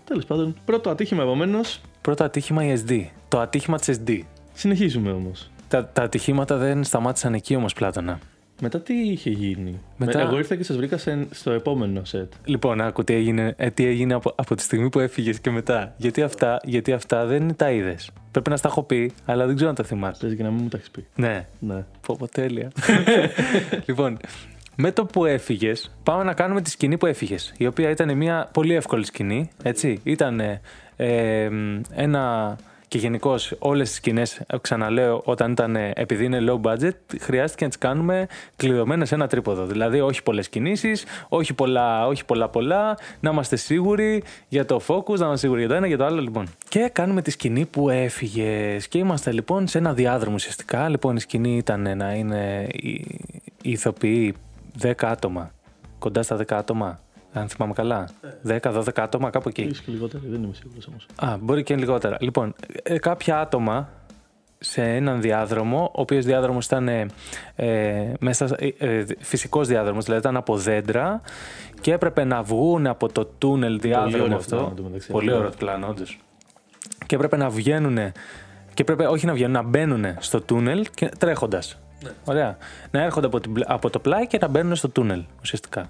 [0.04, 1.80] Τέλος πάντων, πρώτο ατύχημα επομένως.
[2.00, 3.04] Πρώτο ατύχημα η SD.
[3.28, 4.20] Το ατύχημα της SD.
[4.54, 5.50] Συνεχίζουμε όμως.
[5.68, 8.18] Τα, τα ατυχήματα δεν σταμάτησαν εκεί όμως, Πλάτωνα.
[8.60, 12.32] Μετά τι είχε γίνει; Μετά- Με- Εγώ ήρθα και σας βρήκα σε- στο επόμενο σετ.
[12.44, 15.94] Λοιπόν, άκου τι έγινε, ε, τι έγινε από, από τη στιγμή που έφυγες και μετά.
[15.96, 18.10] Γιατί αυτά, γιατί αυτά δεν τα είδες.
[18.30, 20.20] Πρέπει να στα έχω πει, αλλά δεν ξέρω αν τα θυμάσαι.
[20.20, 21.06] Παίζει και να μην μου τα έχεις πει.
[21.16, 21.84] Ναι, Ναι.
[22.06, 22.70] Πω, πω, τέλεια.
[23.86, 24.16] λοιπόν,
[24.76, 27.54] με το που έφυγες, πάμε να κάνουμε τη σκηνή που έφυγες.
[27.58, 29.48] Η οποία ήταν μια πολύ εύκολη σκηνή.
[29.62, 30.00] Έτσι.
[30.02, 30.40] Ήταν
[31.90, 32.56] ένα.
[32.88, 37.70] Και γενικώ όλες τις σκηνές, ξαναλέω, όταν ήταν ε, επειδή είναι low budget, χρειάστηκε να
[37.70, 39.64] τις κάνουμε κλειδωμένες σε ένα τρίποδο.
[39.64, 45.18] Δηλαδή, όχι πολλές κινήσεις, όχι πολλά, όχι πολλά πολλά, να είμαστε σίγουροι για το focus,
[45.18, 46.20] να είμαστε σίγουροι για το ένα για το άλλο.
[46.20, 46.46] Λοιπόν.
[46.68, 48.76] Και κάνουμε τη σκηνή που έφυγε.
[48.88, 50.88] Και είμαστε λοιπόν σε ένα διάδρομο ουσιαστικά.
[50.88, 52.90] Λοιπόν, η σκηνή ήταν να είναι οι,
[53.62, 54.34] οι ηθοποιοί
[54.82, 55.50] 10 άτομα.
[55.98, 57.00] Κοντά στα 10 άτομα.
[57.38, 58.08] Αν θυμάμαι καλά.
[58.48, 59.62] 10-12 άτομα, κάπου εκεί.
[59.62, 61.06] Ίσως και λιγότερο, δεν είμαι σίγουρος όμως.
[61.16, 62.16] Α, μπορεί και λιγότερα.
[62.20, 63.88] Λοιπόν, ε, κάποια άτομα
[64.58, 67.06] σε έναν διάδρομο, ο οποίος διάδρομος ήταν ε,
[67.56, 71.20] ε, μέσα, ε, ε, φυσικός διάδρομος, δηλαδή ήταν από δέντρα
[71.80, 74.56] και έπρεπε να βγουν από το τούνελ διάδρομο ωραίο αυτό.
[74.56, 75.10] πλάνο, εντωμεταξύ.
[75.10, 76.18] Πολύ ωραίο πλάνο, όντως.
[77.06, 77.96] Και έπρεπε να βγαίνουν
[78.74, 81.78] και έπρεπε όχι να βγαίνουν, να μπαίνουν στο τούνελ και τρέχοντας.
[82.24, 82.56] Ωραία.
[82.90, 85.86] Να έρχονται από, την, πλα- από το πλάι και να μπαίνουν στο τούνελ, ουσιαστικά.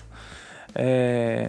[0.72, 1.46] Ε,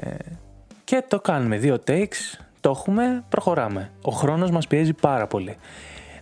[0.83, 3.91] και το κάνουμε δύο takes, το έχουμε, προχωράμε.
[4.01, 5.57] Ο χρόνος μας πιέζει πάρα πολύ.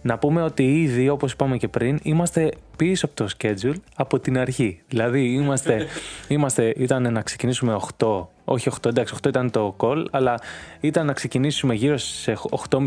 [0.01, 4.37] Να πούμε ότι ήδη, όπως είπαμε και πριν, είμαστε πίσω από το schedule από την
[4.37, 4.81] αρχή.
[4.87, 5.85] Δηλαδή, είμαστε,
[6.27, 10.39] είμαστε, ήταν να ξεκινήσουμε 8, όχι 8, εντάξει, 8 ήταν το call, αλλά
[10.79, 12.37] ήταν να ξεκινήσουμε γύρω σε
[12.69, 12.83] 8.30-9,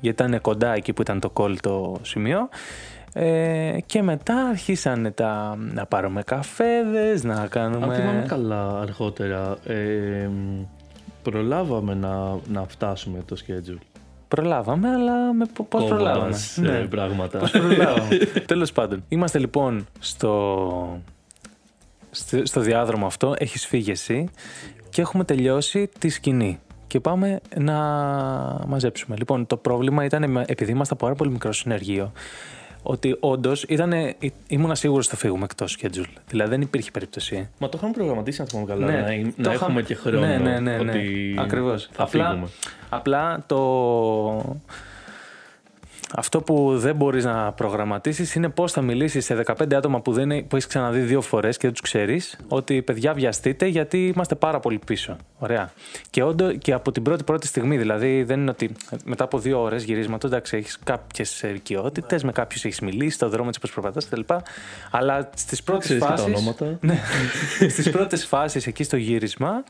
[0.00, 2.48] γιατί ήταν κοντά εκεί που ήταν το call το σημείο.
[3.16, 7.84] Ε, και μετά αρχίσανε τα, να πάρουμε καφέδες, να κάνουμε...
[7.86, 10.62] Αν θυμάμαι καλά αργότερα, ε, μ,
[11.22, 13.78] προλάβαμε να, να φτάσουμε το schedule.
[14.28, 17.38] Προλάβαμε, αλλά με π- πώς προλάβαμε; Κόβοντας, ε, πράγματα.
[17.38, 18.08] Πώς προλάβαμε;
[18.46, 21.00] Τέλος πάντων, είμαστε λοιπόν στο,
[22.10, 24.28] στο, στο διάδρομο αυτό, έχεις φύγει εσύ
[24.90, 26.58] και έχουμε τελειώσει τη σκηνή.
[26.86, 27.74] Και πάμε να
[28.66, 29.16] μαζέψουμε.
[29.18, 32.12] Λοιπόν, το πρόβλημα ήταν, με- επειδή ήμασταν πάρα πολύ μικρό συνεργείο,
[32.86, 33.66] ότι όντως
[34.46, 36.04] ήμουν σίγουρος ότι θα φύγουμε εκτός schedule.
[36.28, 37.48] Δηλαδή δεν υπήρχε περίπτωση.
[37.58, 40.20] Μα το είχαμε προγραμματίσει, αν θυμάμαι καλά, Ναι, να, το να είχαμε- έχουμε και χρόνο.
[40.20, 40.90] Ναι, ναι, ναι, ναι.
[40.90, 41.88] Ότι Ακριβώς.
[41.92, 42.48] θα Απλά- φύγουμε.
[42.88, 44.56] Απλά το.
[46.16, 50.28] Αυτό που δεν μπορείς να προγραμματίσεις είναι πώς θα μιλήσεις σε 15 άτομα που, δεν,
[50.28, 54.60] που έχεις ξαναδεί δύο φορές και δεν τους ξέρεις, ότι παιδιά βιαστείτε γιατί είμαστε πάρα
[54.60, 55.16] πολύ πίσω.
[55.38, 55.72] Ωραία.
[56.10, 58.72] Και, όντω, και από την πρώτη πρώτη στιγμή, δηλαδή δεν είναι ότι
[59.04, 63.50] μετά από δύο ώρες γυρίσματος, εντάξει, έχεις κάποιες οικειότητε, με κάποιους έχεις μιλήσει, το δρόμο
[63.50, 64.34] τη πώ προπατά κτλ.
[64.90, 66.32] Αλλά στις πρώτες φάσει.
[66.80, 67.00] Ναι,
[67.68, 69.64] στις πρώτες φάσεις εκεί στο γύρισμα,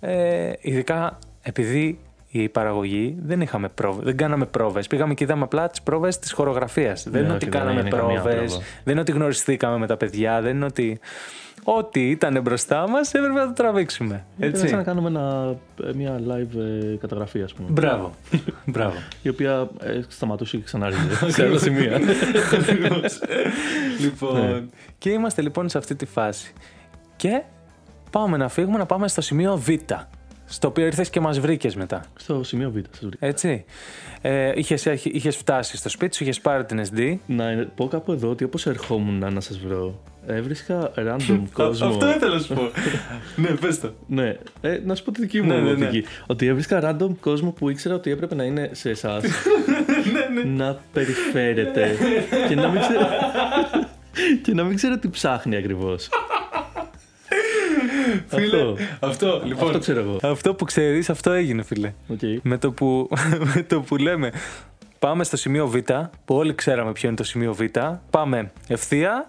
[0.00, 1.98] ε, ειδικά επειδή
[2.42, 4.86] η παραγωγή δεν, είχαμε πρόβες, δεν κάναμε πρόβες.
[4.86, 7.06] Πήγαμε και είδαμε απλά τις πρόβες της χορογραφίας.
[7.08, 11.00] δεν είναι ότι κάναμε πρόβες, δεν είναι ότι γνωριστήκαμε με τα παιδιά, δεν είναι ότι.
[11.64, 14.24] Ό,τι ήταν μπροστά μας έπρεπε να το τραβήξουμε.
[14.38, 14.62] Έτσι.
[14.62, 14.74] Έτσι.
[14.74, 15.56] να κάνουμε ένα,
[15.94, 16.58] μια live
[16.92, 17.68] ε, καταγραφή, ας πούμε.
[17.70, 18.14] Μπράβο.
[18.64, 18.94] Μπράβο.
[19.22, 22.00] Η οποία ε, σταματούσε και ξανάρχιζε σε άλλα σημεία.
[24.00, 26.52] λοιπόν, και είμαστε λοιπόν σε αυτή τη φάση.
[27.16, 27.42] Και
[28.10, 29.68] πάμε να φύγουμε να πάμε στο σημείο Β.
[30.50, 32.04] Στο οποίο ήρθες και μας βρήκες μετά.
[32.16, 33.26] Στο σημείο Β, σας βρήκα.
[33.26, 33.64] Έτσι.
[34.20, 37.16] Ε, είχες, είχες φτάσει στο σπίτι σου, είχες πάρει την SD.
[37.26, 41.88] Να πω κάπου εδώ ότι όπως ερχόμουν να σας βρω, έβρισκα random κόσμο.
[41.88, 42.62] Αυτό ήθελα να σου πω.
[43.42, 43.92] ναι, πες το.
[44.06, 45.86] Ναι, ε, να σου πω τη δική μου Ναι, ναι, ναι.
[45.86, 46.04] οπτική.
[46.26, 49.22] Ότι έβρισκα random κόσμο που ήξερα ότι έπρεπε να είναι σε εσάς.
[50.34, 51.96] Ναι, να περιφέρεται.
[52.48, 53.08] και να μην ξέρω.
[54.42, 56.08] και να μην ξέρω τι ψάχνει ακριβώς.
[58.36, 60.18] Φίλε, αυτό, λοιπόν, Αυτό ξέρω εγώ.
[60.22, 61.92] αυτό που ξέρεις, αυτό έγινε, φίλε.
[62.08, 62.18] Οκ.
[62.42, 63.08] Με το, που,
[63.54, 64.32] με το που λέμε
[64.98, 65.76] πάμε στο σημείο Β,
[66.24, 67.60] που όλοι ξέραμε ποιο είναι το σημείο Β,
[68.10, 69.26] πάμε ευθεία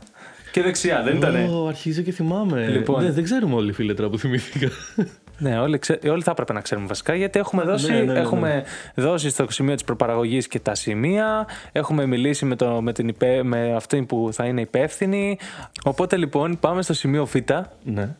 [0.51, 2.67] και δεξιά, δεν ήτανε; Ω, αρχίζω και θυμάμαι.
[2.67, 3.03] Λοιπόν.
[3.03, 4.69] Ναι, δεν ξέρουμε όλοι, φίλε, τώρα που θυμήθηκα.
[5.41, 5.99] Ναι, όλοι, ξέ...
[6.09, 8.63] όλοι θα έπρεπε να ξέρουμε βασικά γιατί έχουμε δώσει, ναι, ναι, ναι, έχουμε
[8.95, 13.43] δώσει στο σημείο της προπαραγωγής και τα σημεία, έχουμε μιλήσει με, το, με, την υπέ...
[13.43, 15.39] με αυτή που θα είναι υπεύθυνη.
[15.83, 17.35] Οπότε λοιπόν πάμε στο σημείο Β,
[17.83, 18.15] ναι.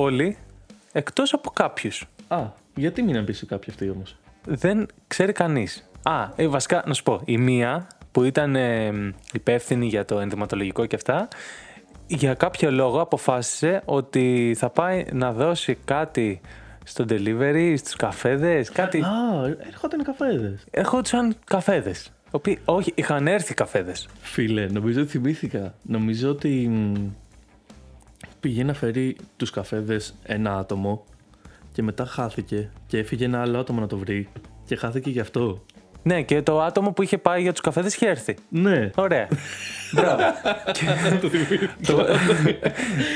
[0.00, 0.36] Όλοι,
[0.92, 2.06] εκτός από κάποιους.
[2.28, 2.42] Α,
[2.74, 5.90] γιατί μείναν πίσω κάποιοι αυτοί όμως; δεν ξέρει κανείς.
[6.02, 8.92] Α, ε, βασικά να σου πω, η μία που ήταν ε,
[9.32, 11.28] υπεύθυνη για το ενδυματολογικό και αυτά,
[12.06, 16.40] για κάποιο λόγο αποφάσισε ότι θα πάει να δώσει κάτι
[16.84, 19.00] στο delivery, στους καφέδες, κάτι.
[19.00, 20.64] Α, έρχονταν καφέδες.
[20.70, 22.10] Έρχονταν καφέδες.
[22.30, 24.08] Οποίοι, όχι, είχαν έρθει καφέδες.
[24.20, 25.74] Φίλε, νομίζω ότι θυμήθηκα.
[25.82, 26.94] Νομίζω ότι μ,
[28.46, 31.04] πήγε να φέρει τους καφέδες ένα άτομο
[31.72, 34.28] και μετά χάθηκε και έφυγε ένα άλλο άτομο να το βρει
[34.66, 35.64] και χάθηκε γι' αυτό.
[36.02, 38.36] Ναι, και το άτομο που είχε πάει για τους καφέδες είχε έρθει.
[38.48, 38.90] Ναι.
[38.96, 39.28] Ωραία.
[39.92, 40.22] Μπράβο.
[41.86, 42.06] Το-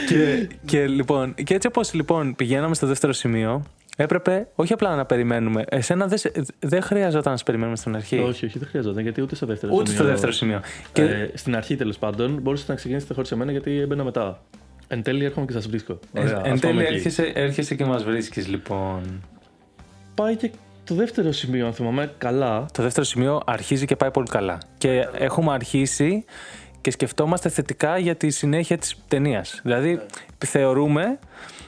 [0.09, 3.63] και, και, λοιπόν, και έτσι όπως λοιπόν πηγαίναμε στο δεύτερο σημείο,
[3.97, 5.65] έπρεπε όχι απλά να περιμένουμε.
[5.69, 8.19] Εσένα δεν σε- δεν χρειαζόταν να σε περιμένουμε στην αρχή.
[8.19, 10.01] όχι, όχι, δεν χρειαζόταν γιατί ούτε στο δεύτερο Ούτε σημείο.
[10.03, 10.61] στο δεύτερο σημείο.
[10.93, 14.43] Και Ε, στην αρχή τέλος πάντων μπορούσατε να ξεκινήσετε χωρί εμένα γιατί έμπαινα μετά.
[14.93, 15.99] Εν τέλει έρχομαι και σας βρίσκω.
[16.19, 16.95] Ωραία, εν ας τέλει πάμε εκεί.
[16.95, 19.23] έρχεσαι, έρχεσαι και μας βρίσκεις λοιπόν.
[20.15, 20.51] Πάει και
[20.85, 22.67] το δεύτερο σημείο, αν θυμάμαι καλά.
[22.73, 24.59] Το δεύτερο σημείο αρχίζει και πάει πολύ καλά.
[24.79, 26.25] Και έχουμε αρχίσει
[26.81, 29.61] και σκεφτόμαστε θετικά για τη συνέχεια της ταινίας.
[29.63, 30.01] Δηλαδή
[30.47, 31.19] θεωρούμε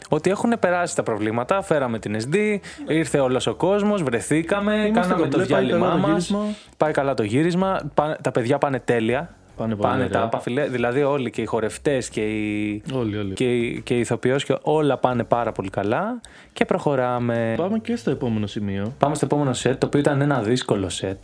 [0.08, 2.56] ότι έχουν περάσει τα προβλήματα, φέραμε την SD,
[2.88, 6.44] ήρθε όλος ο κόσμος, βρεθήκαμε, Είμαστε κάναμε το κομπλέ, πάει διάλειμμα καλά το μας, γύρισμα.
[6.76, 10.20] πάει καλά το γύρισμα, πά- τα παιδιά πάνε τέλεια, Πάνε πολύ πάνε ωραία.
[10.20, 13.34] τα παφιλέ, δηλαδή όλοι και οι χορευτές και οι, Όλοι, όλοι.
[13.34, 16.20] και, οι- και οι ηθοποιός και όλα πάνε πάρα πολύ καλά
[16.52, 17.54] και προχωράμε.
[17.56, 18.92] Πάμε και στο επόμενο σημείο.
[18.98, 21.22] Πάμε στο επόμενο σετ, το οποίο ήταν ένα δύσκολο σετ.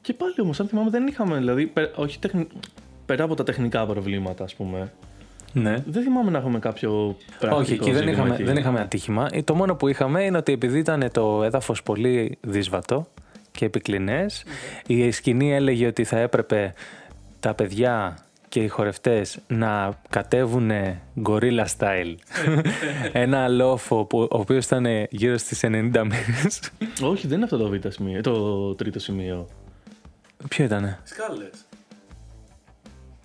[0.00, 1.36] Και πάλι όμως, αν θυμάμαι, δεν είχαμε.
[1.36, 2.46] Δηλαδή, πε- όχι τεχνη...
[3.06, 4.92] πέρα από τα τεχνικά προβλήματα, ας πούμε.
[5.52, 5.76] Ναι.
[5.86, 8.42] Δεν θυμάμαι να έχουμε κάποιο πρακτικό Όχι, εκεί δεν ζήτημα είχαμε, εκεί.
[8.42, 9.28] δεν είχαμε ατύχημα.
[9.32, 13.06] Ε, Το μόνο που είχαμε είναι ότι επειδή ήταν το έδαφος πολύ δύσβατο
[13.52, 14.44] και επικλινές,
[14.86, 16.74] η σκηνή έλεγε ότι θα έπρεπε
[17.44, 18.16] τα παιδιά
[18.48, 20.70] και οι χορευτές να κατέβουν
[21.26, 22.14] gorilla style.
[23.12, 26.60] Ένα λόφο που, ο οποίος ήταν γύρω στις 90 μοίρες.
[27.02, 28.20] Όχι, δεν είναι αυτό το β' σημείο.
[28.20, 29.48] Το τρίτο σημείο.
[30.48, 31.50] Ποιο ήτανε; Σκάλες.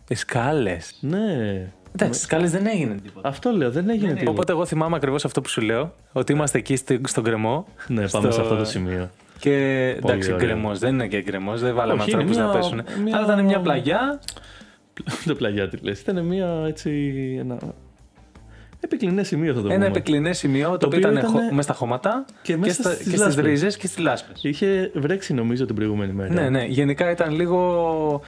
[0.07, 0.95] Οι σκάλες.
[0.99, 1.67] Ναι.
[1.95, 3.27] Εντάξει, σκάλες δεν έγινε τίποτα.
[3.27, 4.31] Αυτό λέω, δεν έγινε τίποτα.
[4.31, 7.65] Οπότε εγώ θυμάμαι ακριβώς αυτό που σου λέω, ότι είμαστε εκεί στη- στον κρεμό.
[7.87, 9.09] Ναι, πάμε στο- σε αυτό το σημείο.
[9.39, 9.53] Και
[10.03, 10.45] εντάξει, ωραία.
[10.47, 13.03] γκρεμός δεν είναι και γκρεμός, δεν βάλαμε Όχι, είναι ανθρώπους να μια- πέσουν.
[13.03, 14.19] μια- Αλλά ήταν μια πλαγιά.
[15.25, 15.99] το πλαγιά τι λες.
[15.99, 16.91] Ήταν μια έτσι.
[17.39, 17.57] Ένα...
[18.81, 19.87] Επικλινές σημείο θα το Ένα πούμε.
[19.87, 22.97] επικλινές σημείο το, οποίο οποίο ήταν, ήταν- μέσα στα χώματα και και, μέσα στα, στις
[23.03, 23.45] και στις λάσπες.
[23.45, 24.43] ρίζες και στις λάσπες.
[24.43, 26.33] Είχε βρέξει νομίζω την προηγούμενη μέρα.
[26.33, 26.63] Ναι, ναι.
[26.63, 28.21] Γενικά ήταν λίγο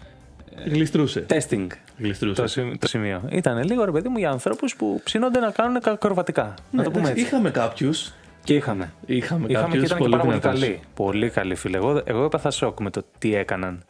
[0.65, 1.26] Γλιστρούσε.
[1.30, 2.41] testing Γλιστρούσε.
[2.41, 3.21] το, σημ- το σημείο.
[3.32, 6.43] Ήταν λίγο ρε παιδί μου για ανθρώπους που ψήνονται να κάνουν ακροβατικά.
[6.43, 7.34] να Ναι, το πούμε εντάξει, έτσι.
[7.34, 8.13] Είχαμε κάποιους.
[8.43, 8.93] Και είχαμε.
[9.06, 10.62] Είχαμε, Είχαμε και κάποιους ήταν και πολύ πάρα πολύ δυνατούς.
[10.62, 10.80] καλοί.
[10.93, 11.77] Πολύ καλοί φίλε.
[11.77, 13.84] Εγώ, εγώ έπαθα σοκ με το τι έκαναν.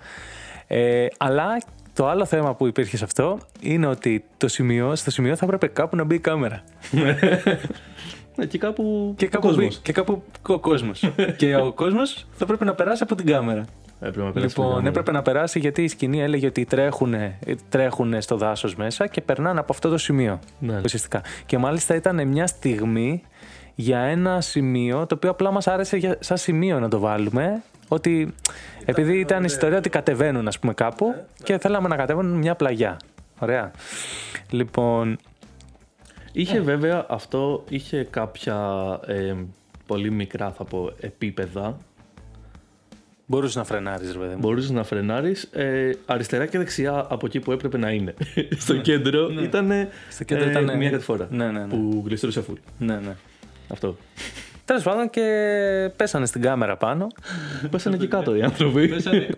[0.68, 1.46] Ε, αλλά
[1.94, 5.68] το άλλο θέμα που υπήρχε σε αυτό είναι ότι το σημείο, στο σημείο θα έπρεπε
[5.68, 6.64] κάπου να μπει η κάμερα.
[8.36, 9.14] Ναι, και κάπου.
[9.18, 9.66] Και ο κάπου, κόσμος.
[9.68, 11.12] μπει- και κάπου ο κόσμος.
[11.38, 13.66] και ο κόσμος θα πρέπει να περάσει από την κάμερα.
[14.00, 14.60] Έπρεπε να περάσει.
[14.60, 19.08] Λοιπόν, μια έπρεπε να περάσει γιατί η σκηνή έλεγε ότι τρέχουνε, τρέχουνε στο δάσος μέσα
[19.08, 20.40] και περνάνε από αυτό το σημείο.
[20.60, 20.82] Ναι.
[20.86, 21.22] Ουσιαστικά.
[21.46, 23.22] Και μάλιστα ήταν μια στιγμή
[23.76, 27.62] για ένα σημείο το οποίο απλά μας άρεσε για, σαν σημείο να το βάλουμε.
[27.88, 28.34] Ότι
[28.86, 32.98] επειδή ήταν η ιστορία ότι κατεβαίνουν, ας πούμε, κάπου και θέλαμε να κατεβαίνουν μια πλαγιά.
[33.40, 33.72] Ωραία.
[34.50, 35.18] Λοιπόν,
[36.34, 36.64] Είχε Ναι.
[36.64, 38.58] βέβαια αυτό, είχε κάποια
[39.06, 39.34] ε,
[39.88, 41.78] πολύ μικρά θα πω επίπεδα.
[43.26, 44.40] μπορούσες να φρενάρεις, ρε παιδί μου.
[44.40, 48.14] Μπορούσες να φρενάρεις ε, αριστερά και δεξιά από εκεί που έπρεπε να είναι.
[48.58, 49.90] Στο κέντρο ήταν Ναι.
[50.10, 51.68] Στο κέντρο ήτανε- μία κατηφόρα Ναι, ναι, ναι.
[51.68, 52.56] που γλιστρούσε full.
[52.78, 53.16] Ναι, ναι.
[53.72, 53.98] Αυτό.
[54.66, 55.22] Τέλος πάντων και
[55.96, 57.08] πέσανε στην κάμερα πάνω.
[57.70, 58.88] Πέσανε και κάτω οι άνθρωποι.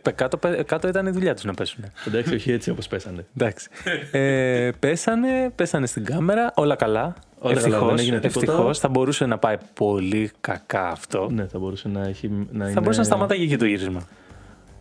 [0.01, 1.83] Πε- κάτω, πε- κάτω ήταν η δουλειά τους να πέσουν.
[2.07, 3.25] Εντάξει, όχι έτσι όπως πέσανε.
[3.37, 3.67] Εντάξει.
[4.11, 7.15] Ε, πέσανε, πέσανε στην κάμερα, όλα καλά.
[7.39, 8.51] Όλα καλά, Ευτυχώς, δεν έγινε τίποτα.
[8.51, 8.79] ευτυχώς.
[8.79, 11.29] θα μπορούσε να πάει πολύ κακά αυτό.
[11.31, 12.27] Ναι, θα μπορούσε να έχει.
[12.51, 12.79] Να Θα είναι...
[12.79, 14.01] μπορούσε να σταματάει και το γύρισμα.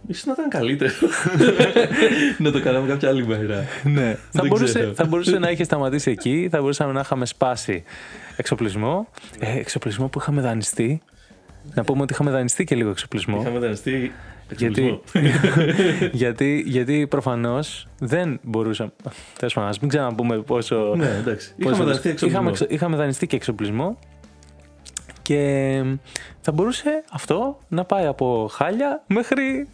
[0.07, 0.93] Ίσως να ήταν καλύτερο.
[2.38, 3.65] να το κάναμε κάποια άλλη μέρα.
[3.85, 4.12] ναι.
[4.15, 4.95] θα, Δεν μπορούσε, ξέρω.
[4.95, 7.83] θα μπορούσε να είχε σταματήσει εκεί, θα μπορούσαμε να είχαμε σπάσει
[8.42, 9.09] εξοπλισμό.
[9.38, 11.00] Ε, εξοπλισμό που είχαμε δανειστεί.
[11.74, 13.40] Να πούμε ότι είχαμε δανειστεί και λίγο εξοπλισμό.
[13.40, 14.12] Είχαμε δανειστεί.
[14.57, 15.00] Γιατί,
[16.22, 18.92] γιατί, γιατί προφανώς δεν μπορούσαμε.
[19.38, 20.94] Τέλος πάντων, ας μην ξαναπούμε πόσο.
[20.96, 21.55] Ναι, εντάξει.
[21.55, 22.28] πόσο- Είχαμε δανειστεί εξοπλισμό.
[22.40, 23.98] Είχαμε, εξο- είχαμε δανειστεί και εξοπλισμό.
[25.22, 25.83] Και
[26.40, 29.68] θα μπορούσε αυτό να πάει από χάλια μέχρι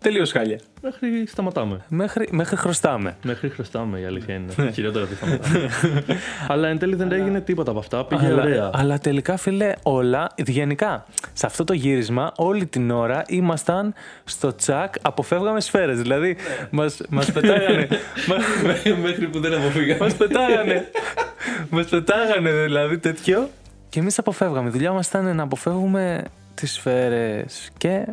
[0.00, 0.58] τελείως χάλια.
[0.82, 1.80] Μέχρι σταματάμε.
[1.88, 3.16] Μέχρι, μέχρι χρωστάμε.
[3.22, 4.44] Μέχρι χρωστάμε η αλήθεια Ναι.
[4.62, 4.70] είναι.
[4.72, 5.68] Χειρότερα δεν σταματάμε.
[6.48, 8.04] Αλλά εν τέλει δεν έγινε τίποτα από αυτά.
[8.04, 8.70] Πήγε αλλά, ωραία.
[8.74, 11.06] αλλά τελικά, φίλε, όλα γενικά.
[11.32, 16.00] Σε αυτό το γύρισμα, όλη την ώρα ήμασταν στο τσακ, αποφεύγαμε σφαίρες.
[16.00, 16.36] Δηλαδή,
[16.70, 17.88] μας, μας πετάγανε.
[18.28, 20.00] μα- Μέχρι που δεν αποφύγαμε.
[20.00, 20.88] Μας πετάγανε.
[21.70, 23.48] Μας πετάγανε δηλαδή τέτοιο.
[23.88, 24.68] Και εμείς αποφεύγαμε.
[24.68, 27.70] Η δουλειά μας ήταν να αποφεύγουμε τις σφαίρες.
[27.76, 28.06] Και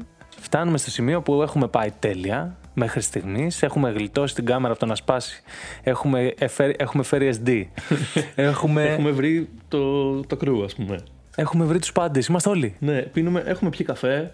[0.47, 3.63] φτάνουμε στο σημείο που έχουμε πάει τέλεια μέχρι στιγμής.
[3.63, 5.41] Έχουμε γλιτώσει την κάμερα από το να σπάσει.
[5.83, 7.63] Έχουμε, εφέρει- έχουμε φέρει SD.
[8.35, 10.99] έχουμε, Έχουμε βρει το, το κρού, ας πούμε.
[11.35, 12.27] έχουμε βρει τους πάντες.
[12.27, 12.75] Είμαστε όλοι.
[12.79, 14.33] Ναι, πίνουμε, έχουμε πιει καφέ.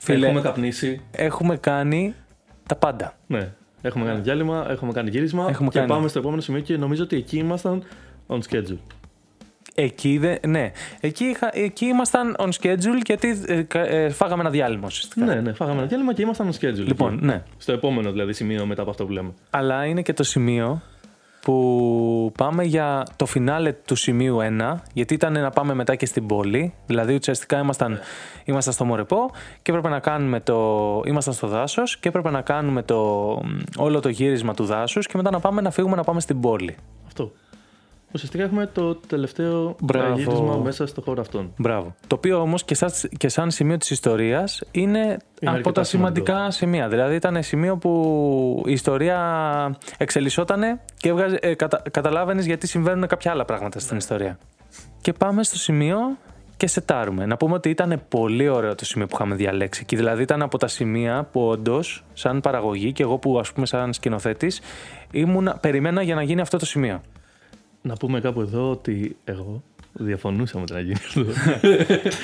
[0.00, 0.26] Φίλε.
[0.26, 1.00] Έχουμε καπνίσει.
[1.10, 2.14] Έχουμε κάνει
[2.66, 3.14] τα πάντα.
[3.26, 3.52] Ναι.
[3.82, 5.46] Έχουμε κάνει διάλειμμα, έχουμε κάνει γύρισμα.
[5.48, 5.90] Έχουμε και κάνει.
[5.90, 7.82] πάμε στο επόμενο σημείο και νομίζω ότι εκεί ήμασταν
[8.26, 8.78] on schedule.
[9.74, 10.70] Εκεί, δεν, ναι.
[11.00, 15.24] εκεί, είχα- εκεί ήμασταν on schedule γιατί ε, κα- ε, φάγαμε ένα διάλειμμα ουσιαστικά.
[15.24, 16.86] Ναι, ναι, φάγαμε ένα διάλειμμα και ήμασταν on schedule.
[16.86, 17.24] Λοιπόν, εκεί.
[17.24, 17.42] ναι.
[17.56, 19.32] Στο επόμενο δηλαδή σημείο μετά από αυτό που λέμε.
[19.50, 20.80] Αλλά είναι και το σημείο
[21.42, 26.26] που πάμε για το φινάλε του σημείου 1, γιατί ήταν να πάμε μετά και στην
[26.26, 26.74] πόλη.
[26.86, 27.98] Δηλαδή, ουσιαστικά ήμασταν,
[28.44, 29.30] ήμασταν στο Μορεπό
[29.62, 31.02] και έπρεπε να κάνουμε το.
[31.06, 33.40] ήμασταν στο δάσος και έπρεπε να κάνουμε το,
[33.76, 36.76] όλο το γύρισμα του δάσους και μετά να πάμε να φύγουμε να πάμε στην πόλη.
[37.06, 37.32] Αυτό.
[38.14, 40.14] Ουσιαστικά έχουμε το τελευταίο Μπράβο.
[40.14, 41.52] γύρισμα μέσα στο χώρο αυτόν.
[41.56, 41.94] Μπράβο.
[42.06, 46.50] Το οποίο όμως και, σαν- και σαν σημείο της ιστορίας είναι, από αρκετά τα σημαντικά
[46.50, 46.88] σημεία.
[46.88, 49.18] Δηλαδή ήταν σημείο που η ιστορία
[49.98, 54.38] εξελισσότανε και έβγαζε, ε, κατα, καταλάβαινες γιατί συμβαίνουν κάποια άλλα πράγματα στην ιστορία.
[55.00, 55.96] Και πάμε στο σημείο
[56.56, 57.26] και σετάρουμε.
[57.26, 59.84] Να πούμε ότι ήταν πολύ ωραίο το σημείο που είχαμε διαλέξει.
[59.84, 63.66] Και δηλαδή ήταν από τα σημεία που όντως, σαν παραγωγή και εγώ που ας πούμε
[63.66, 64.60] σαν σκηνοθέτης,
[65.10, 67.00] ήμουν, περιμένα για να γίνει αυτό το σημείο.
[67.82, 69.62] Να πούμε κάπου εδώ ότι εγώ
[69.92, 71.24] διαφωνούσα με το να γίνει αυτό.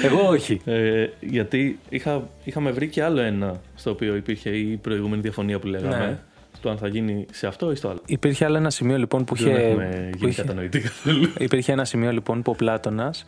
[0.04, 0.60] Εγώ όχι.
[0.64, 5.66] ε, γιατί είχα, είχαμε βρει και άλλο ένα στο οποίο υπήρχε η προηγούμενη διαφωνία που
[5.66, 5.96] λέγαμε.
[6.06, 6.18] Ναι.
[6.60, 8.00] Το αν θα γίνει σε αυτό ή στο άλλο.
[8.06, 9.44] Υπήρχε άλλο ένα σημείο λοιπόν που είχε.
[9.52, 11.32] Δεν έχουμε που γίνει είχε- κατανοητοί καθόλου.
[11.38, 13.24] Υπήρχε ένα σημείο λοιπόν που ο Πλάτωνας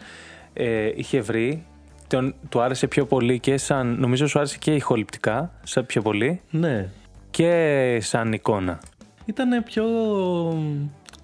[0.53, 1.65] ε, είχε βρει,
[2.07, 6.41] τον, του άρεσε πιο πολύ και σαν, νομίζω σου άρεσε και ηχοληπτικά, σαν πιο πολύ,
[6.51, 6.89] ναι.
[7.31, 8.81] και σαν εικόνα.
[9.27, 9.85] Ήταν πιο.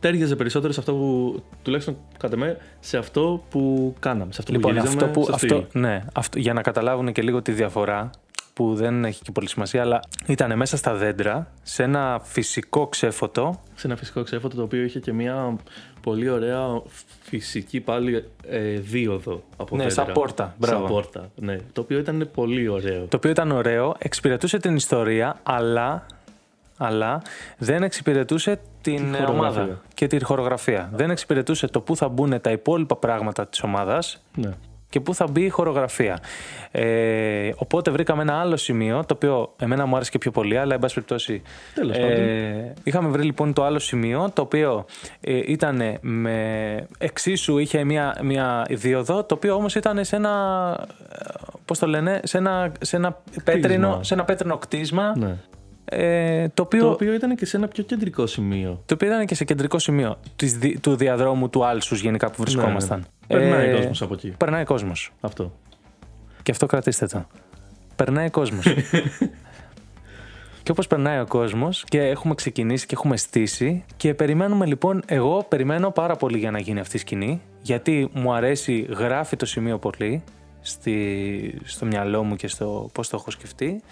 [0.04, 1.42] Τέριαζε περισσότερο σε αυτό που.
[1.62, 4.32] τουλάχιστον κατά με, σε αυτό που κάναμε.
[4.32, 5.02] Σε αυτό λοιπόν, που γυρίζαμε.
[5.04, 5.80] αυτό που, στο αυτό, στυλ.
[5.80, 8.10] ναι, αυτό, για να καταλάβουν και λίγο τη διαφορά,
[8.52, 13.60] που δεν έχει και πολύ σημασία, αλλά ήταν μέσα στα δέντρα, σε ένα φυσικό ξέφωτο,
[13.74, 15.56] Σε ένα φυσικό ξέφωτο το οποίο είχε και μια
[16.00, 16.82] πολύ ωραία
[17.22, 20.04] φυσική πάλι ε, δίωδο από Ναι, δέντρα.
[20.04, 20.54] σαν πόρτα.
[20.58, 20.78] Μπράβο.
[20.86, 21.56] Σαν πόρτα, ναι.
[21.72, 23.04] Το οποίο ήταν πολύ ωραίο.
[23.08, 26.06] το οποίο ήταν ωραίο, εξυπηρετούσε την ιστορία, αλλά,
[26.78, 27.22] αλλά
[27.58, 29.62] δεν εξυπηρετούσε την Τη ε, χορογραφία.
[29.62, 30.90] ομάδα και τη χορογραφία.
[30.94, 34.50] Δεν εξυπηρετούσε το πού θα μπουν τα υπόλοιπα πράγματα της ομάδας Ναι.
[34.88, 36.18] και πού θα μπει η χορογραφία.
[36.70, 40.74] Ε, οπότε βρήκαμε ένα άλλο σημείο, το οποίο εμένα μου άρεσε και πιο πολύ, αλλά
[40.74, 41.42] εν πάση περιπτώσει.
[41.74, 44.84] Τέλος ε, είχαμε βρει λοιπόν το άλλο σημείο, το οποίο
[45.20, 50.30] ε, ήταν με εξίσου, είχε μια, μια δίωδο, το οποίο όμως ήταν σε ένα,
[51.12, 51.16] ε,
[51.64, 55.36] πώς το λένε, σε ένα, σε ένα, πέτρινο, σε ένα πέτρινο κτίσμα, ναι.
[55.84, 58.82] Ε, το, οποίο, Το οποίο ήταν και σε ένα πιο κεντρικό σημείο.
[58.86, 62.36] το οποίο ήταν και σε κεντρικό σημείο της, δι- του διαδρόμου του Άλσους γενικά που
[62.42, 63.06] βρισκόμασταν.
[63.28, 63.48] Ναι, ναι.
[63.50, 64.34] Περνάει Ε, κόσμος από εκεί.
[64.38, 65.12] Περνάει κόσμος.
[65.20, 65.52] Αυτό.
[66.42, 67.26] Και αυτό κρατήστε το.
[67.96, 68.66] Περνάει κόσμος.
[70.62, 75.46] και όπως περνάει ο κόσμος και έχουμε ξεκινήσει και έχουμε στήσει και περιμένουμε λοιπόν, εγώ
[75.48, 79.78] περιμένω πάρα πολύ για να γίνει αυτή η σκηνή γιατί μου αρέσει, γράφει το σημείο
[79.78, 80.22] πολύ
[80.60, 83.82] στη, στο μυαλό μου και στο πώς το έχω σκεφτεί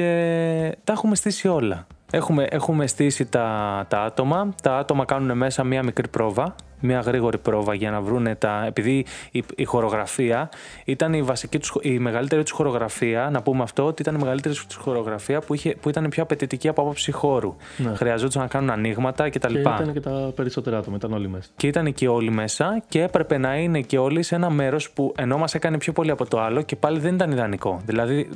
[0.00, 1.86] και τα έχουμε στήσει όλα.
[2.10, 4.54] Έχουμε, έχουμε στήσει τα, τα άτομα.
[4.62, 8.64] Τα άτομα κάνουν μέσα μία μικρή πρόβα μια γρήγορη πρόβα για να βρουν τα.
[8.66, 10.48] Επειδή η, η χορογραφία
[10.84, 14.54] ήταν η, βασική τους, η μεγαλύτερη τους χορογραφία, να πούμε αυτό, ότι ήταν η μεγαλύτερη
[14.54, 17.56] τους χορογραφία που, είχε, που ήταν πιο απαιτητική από άποψη χώρου.
[17.76, 17.94] Ναι.
[17.94, 19.52] Χρειαζόταν να κάνουν ανοίγματα κτλ.
[19.52, 21.50] Και ήταν και τα περισσότερα άτομα, ήταν όλοι μέσα.
[21.56, 25.14] Και ήταν και όλοι μέσα και έπρεπε να είναι και όλοι σε ένα μέρος που
[25.16, 27.80] ενώ μας έκανε πιο πολύ από το άλλο και πάλι δεν ήταν ιδανικό.
[27.84, 28.28] Δηλαδή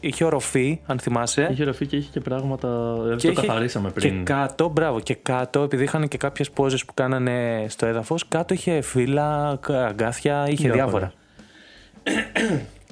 [0.00, 1.48] είχε οροφή, αν θυμάσαι.
[1.50, 2.68] Είχε οροφή και είχε και πράγματα.
[3.02, 4.16] Δηλαδή και το είχε, καθαρίσαμε πριν.
[4.16, 8.54] Και κάτω, μπράβο, και κάτω, επειδή είχαν και κάποιες πόζε που κάνανε στο έδαφος, κάτω
[8.54, 11.12] είχε φύλλα, αγκάθια, είχε διάφορα.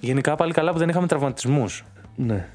[0.00, 1.84] Γενικά πάλι καλά που δεν είχαμε τραυματισμούς.
[2.16, 2.48] Ναι.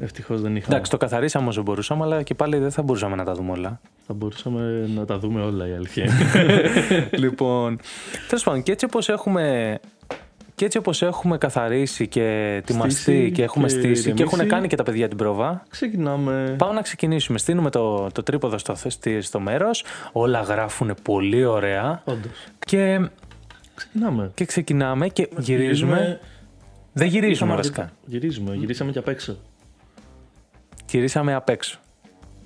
[0.00, 0.74] Ευτυχώς δεν είχαμε.
[0.74, 3.80] Εντάξει, το καθαρίσαμε όσο μπορούσαμε, αλλά και πάλι δεν θα μπορούσαμε να τα δούμε όλα.
[4.06, 6.10] Θα μπορούσαμε να τα δούμε όλα, η αλήθεια.
[7.22, 7.78] λοιπόν,
[8.28, 9.78] τέλος πάντων, και έτσι όπως έχουμε
[10.56, 14.76] και έτσι όπως έχουμε καθαρίσει και ετοιμαστεί και έχουμε και στήσει και έχουν κάνει και
[14.76, 15.62] τα παιδιά την πρόβα.
[15.68, 16.54] Ξεκινάμε.
[16.58, 17.38] Πάμε να ξεκινήσουμε.
[17.38, 18.74] Στείλουμε το, το τρίποδο στο,
[19.20, 19.84] στο μέρος.
[20.12, 22.02] Όλα γράφουν πολύ ωραία.
[22.04, 22.44] Όντως.
[22.58, 23.08] Και
[23.74, 24.30] ξεκινάμε.
[24.34, 26.20] Και ξεκινάμε και γυρίζουμε.
[26.92, 27.90] Δεν γυρίζουμε βασικά.
[28.06, 28.54] Γυρίζουμε.
[28.54, 29.36] Γυρίσαμε και απ' έξω.
[30.90, 31.78] Γυρίσαμε απ' έξω.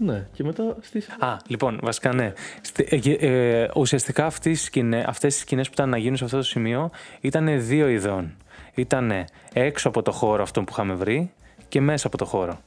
[0.02, 1.08] Ναι, και μετά στις...
[1.18, 2.32] Α, λοιπόν, βασικά ναι.
[2.76, 6.36] Ε, ε, ουσιαστικά αυτές οι, σκηνές, αυτές οι σκηνές που ήταν να γίνουν σε αυτό
[6.36, 6.90] το σημείο
[7.20, 8.36] ήταν δύο ειδών.
[8.74, 9.12] Ήταν
[9.52, 11.32] έξω από το χώρο αυτό που είχαμε βρει
[11.68, 12.58] και μέσα από το χώρο.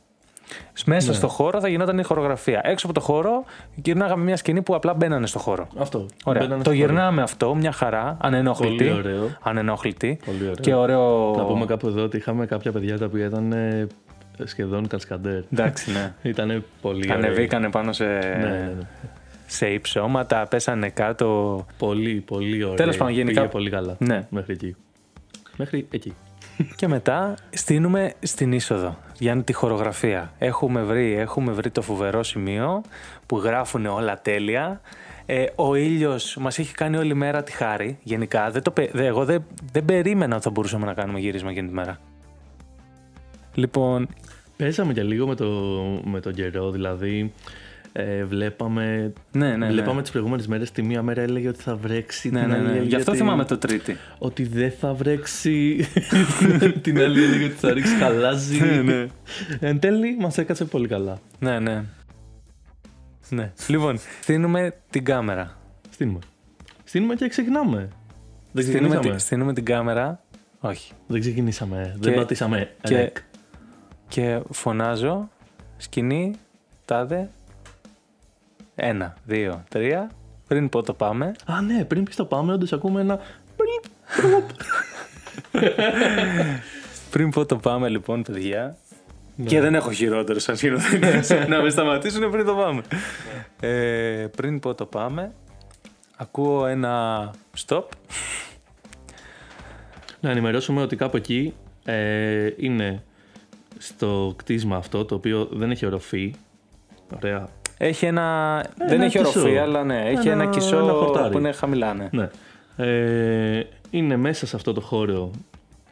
[0.86, 1.14] Μέσα ναι.
[1.14, 2.62] στο χώρο θα γινόταν η χορογραφία.
[2.64, 3.44] Έξω από το χώρο
[3.76, 5.68] γυρνάγαμε μια σκηνή που απλά μπαίνανε στο χώρο.
[5.78, 6.06] Αυτό.
[6.24, 6.58] Ωραία.
[6.58, 8.76] Το γυρνάμε αυτό, μια χαρά, ανενόχλητη.
[8.76, 9.30] Πολύ ωραίο.
[9.42, 10.20] Ανενόχλητη.
[10.26, 10.54] Πολύ ωραίο.
[10.54, 11.36] Και ωραίο...
[11.38, 13.54] Να πούμε κάπου εδώ ότι είχαμε κάποια παιδιά τα οποία ήταν
[14.44, 15.42] σχεδόν Κασκαντέρ.
[15.54, 16.14] Εντάξει, ναι.
[16.30, 17.18] Ήταν πολύ ωραίο.
[17.18, 18.88] Ανεβήκανε πάνω σε, ναι, ναι, ναι.
[19.46, 21.66] σε υψώματα, πέσανε κάτω.
[21.78, 22.76] Πολύ, πολύ ωραία.
[22.76, 23.40] Τέλος πάντων, γενικά.
[23.40, 23.96] Πήγε πολύ καλά.
[24.00, 24.28] Ναι.
[24.30, 24.76] Μέχρι εκεί.
[25.58, 26.14] Μέχρι εκεί.
[26.80, 30.34] και μετά στείνουμε στην είσοδο για τη χορογραφία.
[30.38, 32.82] Έχουμε βρει, έχουμε βρει το φοβερό σημείο
[33.26, 34.82] που γράφουν όλα τέλεια.
[35.26, 37.98] Ε, ο ήλιος μας έχει κάνει όλη μέρα τη χάρη.
[38.04, 41.74] Γενικά, δεν το, εγώ δεν, δεν περίμενα ότι θα μπορούσαμε να κάνουμε γύρισμα εκείνη τη
[41.74, 42.00] μέρα.
[43.54, 44.08] Λοιπόν.
[44.58, 45.46] Παίζαμε και λίγο με, το,
[46.04, 47.34] με τον καιρό, δηλαδή.
[47.96, 50.02] Ε, βλέπαμε ναι, ναι, βλέπαμε ναι.
[50.02, 52.86] τις προηγούμενες μέρες τη μία μέρα έλεγε ότι θα βρέξει ναι, την ναι, άλλη ναι.
[52.86, 53.98] Γι' αυτό θυμάμαι το τρίτη.
[54.18, 55.86] ότι δεν θα βρέξει.
[56.82, 58.60] Την άλλη έλεγε ότι θα ρίξει χαλάζι.
[58.60, 59.08] Ναι, ναι.
[59.60, 61.20] εν τέλει μας έκατσε πολύ καλά.
[61.40, 61.84] Ναι ναι.
[63.30, 63.52] Ναι.
[63.68, 65.58] Λοιπόν στείνουμε την κάμερα.
[65.90, 66.20] Στείνουμε.
[66.84, 67.90] Στείνουμε και ξεκινάμε
[68.54, 70.24] δεν στείνουμε, στείνουμε την κάμερα.
[70.60, 70.92] Όχι.
[71.08, 71.96] Δεν ξεκινήσαμε.
[72.00, 73.12] Και, δεν πατήσαμε και,
[74.08, 75.30] και φωνάζω
[75.78, 76.36] σκηνή,
[76.86, 77.30] τάδε,
[78.76, 80.12] ένα, δύο, τρία.
[80.48, 81.34] Πριν πω το πάμε.
[81.46, 83.20] Α, ναι, πριν πεις το πάμε, όντως ακούμε ένα.
[87.10, 88.78] πριν πω το πάμε, λοιπόν, παιδιά.
[89.36, 89.46] Ναι.
[89.46, 92.82] Και δεν έχω χειρότερο σαν χειροθέτηση να με σταματήσουν πριν το πάμε.
[93.60, 95.32] ε, πριν πω το πάμε,
[96.18, 97.32] ακούω ένα
[97.66, 97.84] stop.
[100.20, 101.54] Να ενημερώσουμε ότι κάπου εκεί
[101.86, 103.04] ε, είναι
[103.86, 106.34] στο κτίσμα αυτό, το οποίο δεν έχει οροφή.
[107.16, 107.50] Ωραία.
[107.78, 108.66] Έχει ένα.
[108.88, 111.94] δεν έχει οροφή, αλλά ναι, έχει ένα, ένα κισό που είναι χαμηλά.
[111.94, 112.10] Ναι.
[112.12, 112.30] ναι.
[112.78, 115.32] Ε, είναι μέσα σε αυτό το χώρο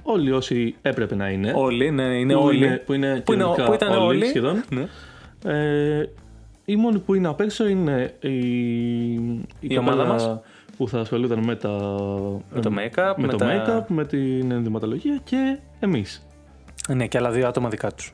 [0.03, 1.53] όλοι όσοι έπρεπε να είναι.
[1.55, 2.65] Όλοι, ναι, είναι που όλοι.
[2.65, 4.63] Είναι, που, είναι που, είναι, που ήταν όλοι, όλοι σχεδόν.
[4.69, 4.87] Ναι.
[5.45, 6.09] Ε,
[6.65, 10.39] οι μόνοι που είναι απ' έξω είναι η, η, η ομάδα μας
[10.77, 11.69] που θα ασχολούνταν με, τα,
[12.53, 13.47] με το make-up, με, με το τα...
[13.47, 16.25] make-up, με την ενδυματολογία και εμείς.
[16.87, 18.13] Ναι, και άλλα δύο άτομα δικά τους.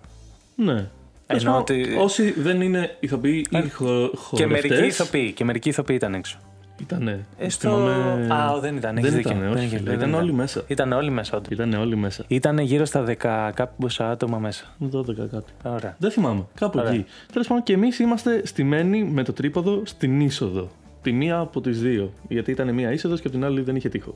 [0.55, 0.89] Ναι.
[1.27, 1.95] Ενώ ότι...
[1.99, 4.09] Όσοι δεν είναι ηθοποιοί ή χο...
[4.33, 6.37] Και μερικοί ηθοποιοί, και μερικοί ηθοποιοί ήταν έξω.
[6.81, 7.25] Ήτανε.
[7.37, 7.69] Ε, στο...
[7.69, 8.33] Θυμάμαι...
[8.33, 9.01] Α, δεν ήταν.
[9.01, 9.67] Δεν ήταν, όχι.
[9.67, 10.63] Δεν ήταν, ήταν όλοι μέσα.
[10.67, 11.37] Ήταν όλοι μέσα.
[11.37, 11.51] Όντως.
[11.51, 12.23] Ήταν όλοι μέσα.
[12.27, 14.75] Ήταν γύρω στα 10 κάποια άτομα μέσα.
[14.93, 15.51] 12 κάτι.
[15.63, 15.95] Ωραία.
[15.99, 16.45] Δεν θυμάμαι.
[16.53, 16.91] Κάπου Ωραία.
[16.91, 17.05] εκεί.
[17.31, 20.69] Τέλος πάντων και εμείς είμαστε στημένοι με το τρίποδο στην είσοδο.
[21.07, 22.13] Τη μία από τις δύο.
[22.27, 24.13] Γιατί ήταν μία είσοδος και από την άλλη δεν είχε τείχο.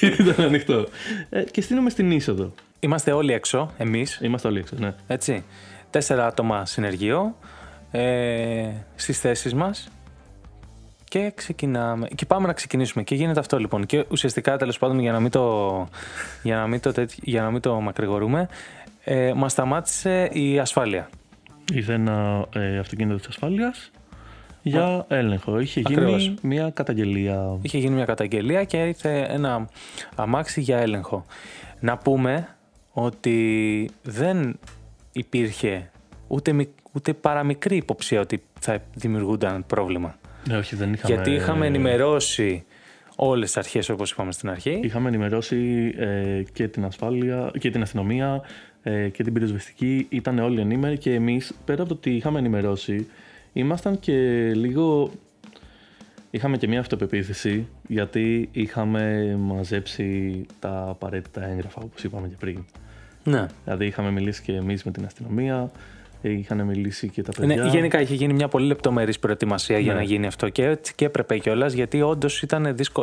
[0.20, 0.86] ήταν ανοιχτό.
[1.30, 2.52] Ε, και στείνουμε στην είσοδο.
[2.80, 4.18] Είμαστε όλοι έξω, εμείς.
[4.22, 4.94] Είμαστε όλοι έξω, ναι.
[5.06, 5.44] Έτσι.
[5.90, 7.36] Τέσσερα άτομα συνεργείο
[7.90, 9.88] ε, στις θέσεις μας.
[11.04, 12.08] Και ξεκινάμε.
[12.14, 13.04] Και πάμε να ξεκινήσουμε.
[13.04, 13.86] Και γίνεται αυτό λοιπόν.
[13.86, 15.88] Και ουσιαστικά τέλος πάντων για να μην το,
[16.42, 16.92] για να μην το,
[17.22, 18.48] για να μην το μακρηγορούμε,
[19.04, 21.10] ε, μας σταμάτησε η ασφάλεια.
[21.72, 23.90] Ήρθε ένα ε, αυτοκίνητο της ασφάλειας
[24.68, 25.58] για έλεγχο.
[25.58, 27.58] Είχε γίνει μια καταγγελία.
[27.62, 29.68] Είχε γίνει μια καταγγελία και ήρθε ένα
[30.14, 31.26] αμάξι για έλεγχο.
[31.80, 32.48] Να πούμε
[32.92, 34.58] ότι δεν
[35.12, 35.90] υπήρχε
[36.26, 40.18] ούτε, μικ- ούτε παραμικρή υποψία ότι θα δημιουργούνταν πρόβλημα.
[40.48, 41.14] Ναι, όχι, δεν είχαμε.
[41.14, 42.64] Γιατί είχαμε ενημερώσει
[43.16, 44.80] όλες τις αρχές όπως είπαμε στην αρχή.
[44.82, 48.42] Είχαμε ενημερώσει ε, και την ασφάλεια και την αστυνομία
[48.82, 50.06] ε, και την πυροσβεστική.
[50.08, 53.06] Ήταν όλοι ενήμεροι και εμείς πέρα από το ότι είχαμε ενημερώσει,
[53.56, 54.12] ήμασταν και
[54.54, 55.10] λίγο.
[56.30, 62.64] Είχαμε και μια αυτοπεποίθηση γιατί είχαμε μαζέψει τα απαραίτητα έγγραφα όπως είπαμε και πριν.
[63.24, 63.46] Ναι.
[63.64, 65.70] Δηλαδή είχαμε μιλήσει και εμείς με την αστυνομία,
[66.22, 67.56] ε, είχαν μιλήσει και τα παιδιά.
[67.56, 69.98] Ναι, γενικά είχε γίνει μια πολύ λεπτομερής προετοιμασία για Ναι.
[69.98, 72.44] να γίνει αυτό και, έτσι και έπρεπε κιόλας γιατί όντως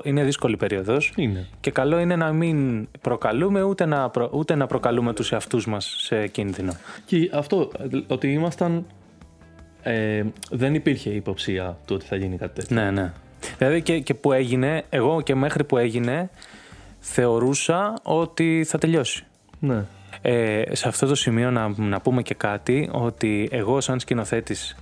[0.04, 1.46] είναι δύσκολη περίοδος Είναι.
[1.60, 5.96] και καλό είναι να μην προκαλούμε ούτε να, προ- ούτε να προκαλούμε τους εαυτούς μας
[6.00, 6.74] σε κίνδυνο.
[7.06, 8.86] Και αυτό, ε, ότι ήμασταν...
[9.84, 12.76] Ε, δεν υπήρχε υποψία του ότι θα γίνει κάτι τέτοιο.
[12.82, 13.12] Ναι, ναι.
[13.58, 16.30] Δηλαδή και, και που έγινε, εγώ και μέχρι που έγινε,
[17.00, 19.24] θεωρούσα ότι θα τελειώσει.
[19.60, 19.84] Ναι.
[20.22, 24.76] Ε, σε αυτό το σημείο να, να πούμε και κάτι, ότι εγώ σαν σκηνοθέτης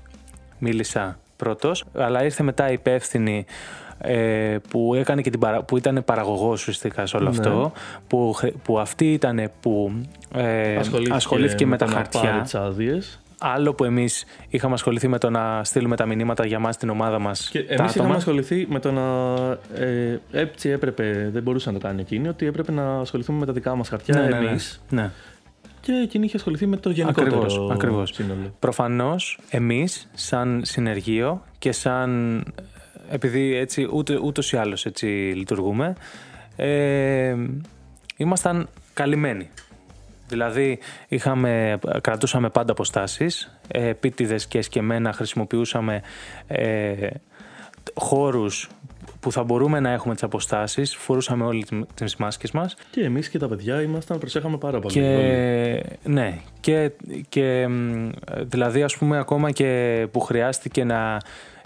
[0.57, 3.45] μίλησα πρώτος, αλλά ήρθε μετά η υπεύθυνη
[3.97, 7.37] ε, που, έκανε και την παρα, που ήταν παραγωγός ουσιαστικά σε όλο Ναι.
[7.37, 7.71] αυτό,
[8.07, 9.91] που, χρ- που αυτή ήταν που
[10.35, 10.79] ε,
[11.11, 12.21] ασχολήθηκε, με, τα το να χαρτιά.
[12.21, 13.19] πάρει τις άδειες.
[13.43, 17.19] Άλλο που εμείς είχαμε ασχοληθεί με το να στείλουμε τα μηνύματα για μας την ομάδα
[17.19, 17.49] μας.
[17.49, 17.93] Και τα εμείς άτομα.
[17.95, 19.01] είχαμε ασχοληθεί με το να.
[19.83, 23.53] Ε, έτσι έπρεπε, δεν μπορούσε να το κάνει εκείνη, ότι έπρεπε να ασχοληθούμε με τα
[23.53, 24.47] δικά μας χαρτιά ναι, ναι, ναι.
[24.47, 24.81] εμείς.
[24.89, 25.11] ναι.
[25.81, 28.11] Και εκείνη είχε ασχοληθεί με το γενικότερο Ακριβώς, ακριβώς.
[28.13, 28.53] σύνολο.
[28.59, 32.43] Προφανώς εμείς σαν συνεργείο και σαν
[33.09, 35.95] επειδή έτσι ούτε, ούτως ή άλλως έτσι λειτουργούμε
[36.55, 37.35] ε,
[38.17, 39.49] ήμασταν καλυμμένοι.
[40.31, 46.01] Δηλαδή είχαμε, κρατούσαμε πάντα αποστάσεις, ε, επίτηδες και εσκεμμένα χρησιμοποιούσαμε
[46.47, 47.07] ε,
[47.93, 48.69] χώρους
[49.19, 53.37] που θα μπορούμε να έχουμε τις αποστάσεις, φορούσαμε όλοι τις μάσκες μας Και εμείς και
[53.37, 54.99] τα παιδιά ήμασταν, προσέχαμε πάρα πολύ.
[54.99, 55.13] όλοι.
[55.13, 56.91] και ναι, και,
[57.29, 58.09] και μ,
[58.41, 61.17] δηλαδή ας πούμε ακόμα και που χρειάστηκε να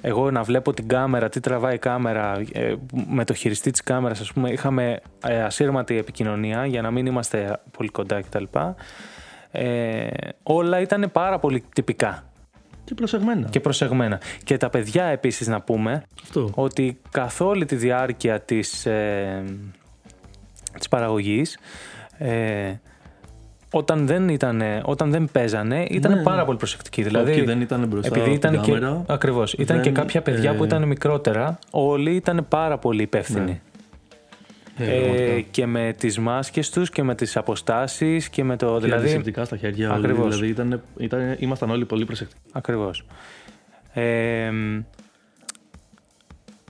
[0.07, 2.75] εγώ να βλέπω την κάμερα, τι τραβάει η κάμερα, ε,
[3.07, 7.59] με το χειριστή της κάμερας ας πούμε είχαμε ε, ασύρματη επικοινωνία για να μην είμαστε
[7.71, 8.43] πολύ κοντά κτλ.
[9.51, 10.07] Ε,
[10.43, 12.23] όλα ήταν πάρα πολύ τυπικά
[12.83, 13.47] Και προσεγμένα.
[13.49, 14.19] και προσεγμένα.
[14.43, 16.49] Και τα παιδιά επίσης να πούμε Αυτό.
[16.55, 19.43] ότι καθ' όλη τη διάρκεια της, ε,
[20.77, 21.57] της παραγωγής
[22.17, 22.73] ε,
[23.77, 26.43] όταν δεν, ήταν, όταν δεν παίζανε ήταν Ναι, πάρα ναι.
[26.45, 27.03] πολύ προσεκτικοί.
[27.03, 29.03] Δηλαδή, Δηλαδή, δεν ήταν μπροστά επειδή από ήταν την και, κάμερα.
[29.07, 33.45] ακριβώς, ήταν και δεν, κάποια παιδιά που ε, ήταν μικρότερα, όλοι ήταν πάρα πολύ υπεύθυνοι.
[34.77, 34.85] Ναι.
[34.85, 35.39] Ε, Ε, πραγματικά.
[35.51, 38.73] και με τις μάσκες τους και με τις αποστάσεις και με το...
[38.73, 39.89] Και δηλαδή, αντισηπτικά στα χέρια.
[39.93, 40.29] όλοι, Ακριβώς.
[40.35, 42.41] Δηλαδή ήταν, ήταν, ήμασταν όλοι πολύ προσεκτικοί.
[42.51, 43.05] ακριβώς.
[43.93, 44.51] Ε,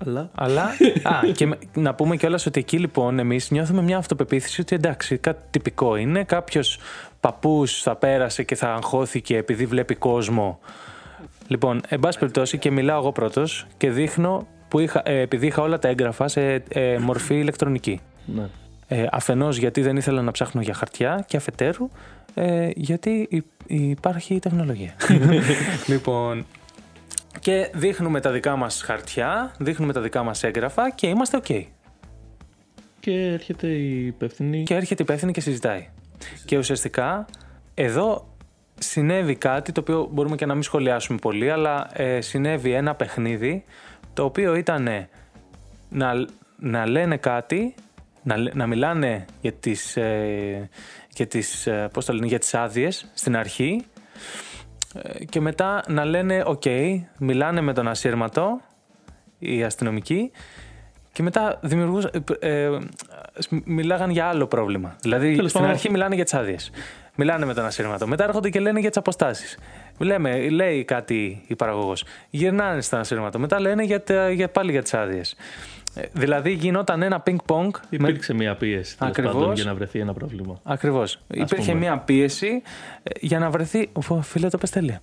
[0.06, 0.64] Αλλά Αλλά.
[1.04, 5.18] α, και με- να πούμε κιόλας ότι εκεί λοιπόν εμείς νιώθουμε μια αυτοπεποίθηση ότι εντάξει,
[5.18, 6.24] κάτι τυπικό είναι.
[6.24, 6.80] Κάποιος
[7.20, 10.60] παππούς θα πέρασε και θα αγχώθηκε επειδή βλέπει κόσμο.
[11.48, 15.62] Λοιπόν, εν πάση περιπτώσει και μιλάω εγώ πρώτος και δείχνω που είχα, ε, επειδή είχα
[15.62, 18.00] όλα τα έγγραφα σε ε, μορφή ηλεκτρονική.
[18.26, 18.44] ναι.
[18.88, 21.90] Ε, αφενός γιατί δεν ήθελα να ψάχνω για χαρτιά και αφετέρου
[22.34, 24.94] ε, γιατί υ- υπάρχει τεχνολογία.
[25.92, 26.46] λοιπόν,
[27.40, 31.66] και δείχνουμε τα δικά μας χαρτιά, δείχνουμε τα δικά μας έγγραφα και είμαστε ok.
[33.00, 34.64] Και έρχεται η υπεύθυνη.
[34.64, 35.90] Και έρχεται η υπεύθυνη και συζητάει.
[36.46, 37.26] Και ουσιαστικά
[37.74, 38.36] εδώ
[38.80, 43.64] συνέβη κάτι το οποίο μπορούμε και να μην σχολιάσουμε πολύ, αλλά ε, συνέβη ένα παιχνίδι
[44.14, 45.08] το οποίο ήταν
[45.90, 46.26] να,
[46.60, 47.76] να λένε κάτι,
[48.24, 50.70] να, λέ- να μιλάνε για τις, ε,
[51.16, 54.55] για τις, ε, πώς το λένε, για τις άδειες στην αρχή ε,
[55.30, 56.64] και μετά να λένε οκ,
[57.18, 58.62] μιλάνε με τον ασύρματο
[59.40, 60.32] οι αστυνομικοί
[61.12, 62.12] και μετά δημιουργούσαν.
[62.40, 62.70] Ε, ε,
[63.66, 64.96] μιλάγαν για άλλο πρόβλημα.
[65.02, 66.72] Δηλαδή Τέλος στην πάντων- αρχή μιλάνε για τις άδειες.
[67.16, 68.08] Μιλάνε με τον ασύρματο.
[68.08, 69.58] Μετά έρχονται και λένε για τις αποστάσεις.
[69.98, 72.04] Λέμε, λέει κάτι η παραγωγός.
[72.30, 73.40] Γυρνάνε στον ασύρματο.
[73.40, 75.36] Μετά λένε για, τα- για, πάλι για τις άδειες.
[76.12, 77.74] Δηλαδή γινόταν ένα πινκ-πονγκ.
[77.90, 77.98] Με...
[78.10, 79.34] Υπήρξε μια πίεση τέλος Ακριβώς.
[79.34, 80.60] πάντων, για να βρεθεί ένα πρόβλημα.
[80.64, 81.20] Ακριβώς.
[81.34, 81.74] Υπήρχε πούμε.
[81.74, 82.62] μια πίεση
[83.04, 83.90] ε, για να βρεθεί.
[84.10, 85.02] Ω, Φίλε, το πες τέλεια.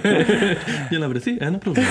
[0.90, 1.88] για να βρεθεί ένα πρόβλημα.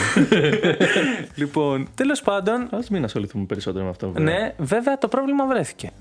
[1.36, 4.12] λοιπόν, τέλος πάντων, Α μην ασχοληθούμε περισσότερο με αυτό.
[4.12, 4.40] βέβαια.
[4.40, 5.92] ναι, βέβαια το πρόβλημα βρέθηκε.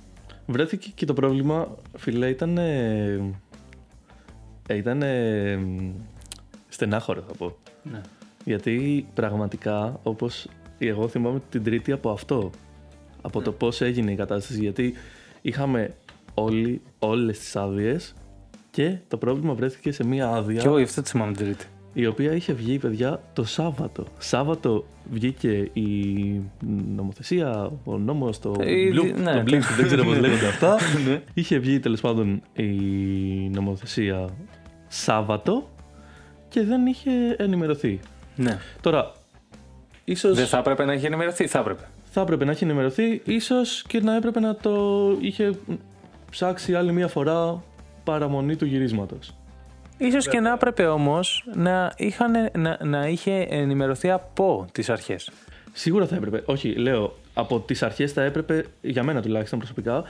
[0.46, 2.58] Βρέθηκε και το πρόβλημα, φίλε, ήταν.
[4.68, 5.02] ήταν.
[6.68, 7.56] στενάχωρο, θα πω.
[7.82, 8.00] Ναι.
[8.44, 10.48] Γιατί πραγματικά, όπως
[10.78, 12.50] εγώ θυμάμαι την Τρίτη από αυτό.
[13.22, 14.60] Από το πώς έγινε η κατάσταση.
[14.60, 14.94] Γιατί
[15.42, 15.94] είχαμε
[16.34, 18.14] όλοι, όλες τις άδειες
[18.70, 21.66] και το πρόβλημα βρέθηκε σε μία άδεια Και εγώ γι' αυτό τη θυμάμαι την Τρίτη.
[21.92, 24.04] η οποία είχε βγει, παιδιά, το Σάββατο.
[24.18, 25.82] Σάββατο βγήκε η,
[26.60, 29.32] νομο- νομοθεσία, ο νόμος, το Ε, Blue, ναι.
[29.32, 30.76] το Blink, δεν ξέρω πώς λέγονται αυτά.
[31.34, 32.64] Είχε βγει τέλος πάντων η
[33.54, 34.28] νομοθεσία
[34.88, 35.68] Σάββατο
[36.48, 38.00] και δεν είχε ενημερωθεί.
[38.36, 38.58] Ναι.
[38.80, 39.12] Τώρα,
[40.06, 41.82] ίσως Δεν θα έπρεπε να έχει ενημερωθεί, θα έπρεπε.
[42.10, 45.50] θα έπρεπε να έχει ενημερωθεί, ίσως και να έπρεπε να το είχε
[46.30, 47.62] ψάξει άλλη μία φορά
[48.04, 49.34] παραμονή του γυρίσματος.
[49.98, 55.30] Ίσως και να έπρεπε όμως να, είχαν, να, να είχε ενημερωθεί από τις αρχές.
[55.72, 56.42] Σίγουρα θα έπρεπε.
[56.46, 60.02] Όχι, λέω, από τις αρχές θα έπρεπε, για μένα τουλάχιστον προσωπικά, ε,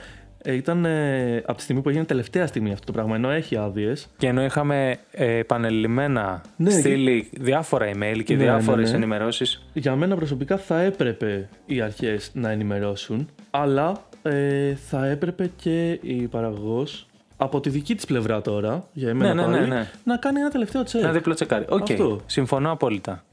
[0.53, 4.07] ήταν ε, από τη στιγμή που έγινε τελευταία στιγμή αυτό το πράγμα, ενώ έχει άδειες.
[4.17, 9.03] Και ενώ είχαμε ε, επανειλημμένα Ναι, στείλει διάφορα email και Ναι, διάφορες ναι, ναι.
[9.03, 15.99] ενημερώσεις Για μένα προσωπικά θα έπρεπε οι αρχές να ενημερώσουν, αλλά ε, θα έπρεπε και
[16.01, 19.89] η παραγωγός από τη δική της πλευρά τώρα, για εμένα Ναι, ναι, πάλι, ναι, ναι.
[20.03, 21.01] να κάνει ένα τελευταίο τσεκ.
[21.01, 21.65] Ένα διπλό τσεκάρι.
[21.69, 21.91] Οκ.
[21.91, 22.19] Αυτό.
[22.25, 23.23] Συμφωνώ απόλυτα.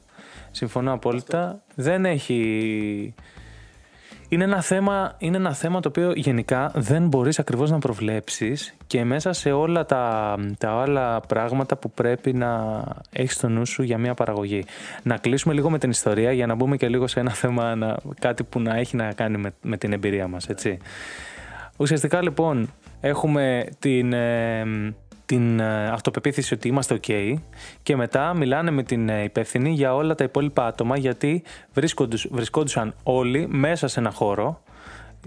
[0.51, 1.63] Συμφωνώ απόλυτα.
[1.75, 3.15] Δεν έχει.
[4.35, 9.05] Είναι ένα, θέμα, είναι ένα θέμα το οποίο γενικά δεν μπορείς ακριβώς να προβλέψεις και
[9.05, 12.83] μέσα σε όλα τα, τα άλλα πράγματα που πρέπει να
[13.13, 14.65] έχεις στο νου σου για μια παραγωγή.
[15.03, 17.97] Να κλείσουμε λίγο με την ιστορία για να μπούμε και λίγο σε ένα θέμα, να,
[18.19, 20.79] κάτι που να έχει να κάνει με, με την εμπειρία μας, έτσι.
[21.77, 22.71] Ουσιαστικά λοιπόν
[23.01, 24.65] έχουμε την, ε,
[25.27, 27.35] την ε, αυτοπεποίθηση ότι είμαστε ok
[27.83, 32.95] και μετά μιλάνε με την ε, υπεύθυνη για όλα τα υπόλοιπα άτομα γιατί βρίσκοντουσ- βρισκόντουσαν
[33.03, 34.63] όλοι μέσα σε ένα χώρο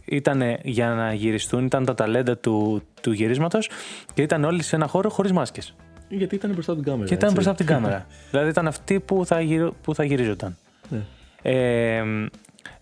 [0.05, 3.69] ήταν για να γυριστούν, ήταν τα ταλέντα του, του γυρίσματος
[4.13, 5.75] και ήταν όλοι σε ένα χώρο χωρίς μάσκες.
[6.09, 7.07] Γιατί ήταν μπροστά από την κάμερα.
[7.07, 7.33] Και ήταν έτσι.
[7.33, 8.05] μπροστά από την κάμερα.
[8.31, 10.57] δηλαδή ήταν αυτοί που θα, γυρι- που θα γυρίζονταν.
[10.89, 10.99] Ναι.
[11.41, 12.03] Ε,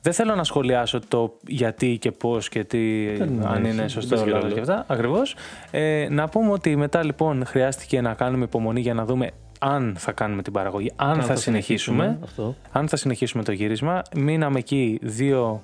[0.06, 3.89] δεν θέλω να σχολιάσω το γιατί και πώς και τι, Δεν αν έχει, είναι δεν
[3.89, 4.53] σωστό παίζει λάθος ρόλο.
[4.53, 4.86] και αυτά.
[4.88, 5.36] Ακριβώς.
[5.72, 10.12] Ε, να πούμε ότι μετά λοιπόν χρειάστηκε να κάνουμε υπομονή για να δούμε αν θα
[10.12, 12.20] κάνουμε την παραγωγή, αν, θα, συνεχίσουμε.
[12.24, 12.56] Αυτό.
[12.72, 14.01] Αν θα συνεχίσουμε το γύρισμα.
[14.16, 15.62] Μείναμε εκεί δύο,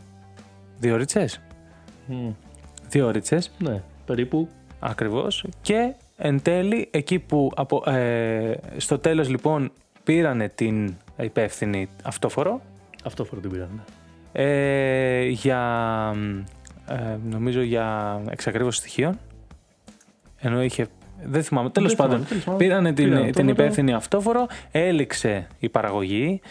[0.77, 1.25] δύο ώριτσε.
[2.05, 2.29] Μμ.
[2.89, 3.39] Δύο ώριτσε.
[3.57, 4.47] Ναι, περίπου.
[4.79, 5.45] Ακριβώς.
[5.61, 9.71] Και εν τέλει, εκεί που από, ε, στο τέλος λοιπόν
[10.03, 12.61] πήρανε την υπεύθυνη αυτόφορο
[13.03, 13.83] Αυτό φορά την πήραν.
[14.33, 14.41] Ναι.
[14.43, 15.61] ε, για,
[16.87, 19.19] ε, νομίζω για εξακρίβωση στοιχείων.
[20.37, 20.87] Ενώ είχε,
[21.23, 22.59] δεν θυμάμαι, τέλος Δεν πάντων, θυμάμαι, τέλος πάντων.
[22.59, 23.49] πήρανε την, Πήραν την αυτόφορο.
[23.51, 26.41] υπεύθυνη αυτόφορο, έληξε η παραγωγή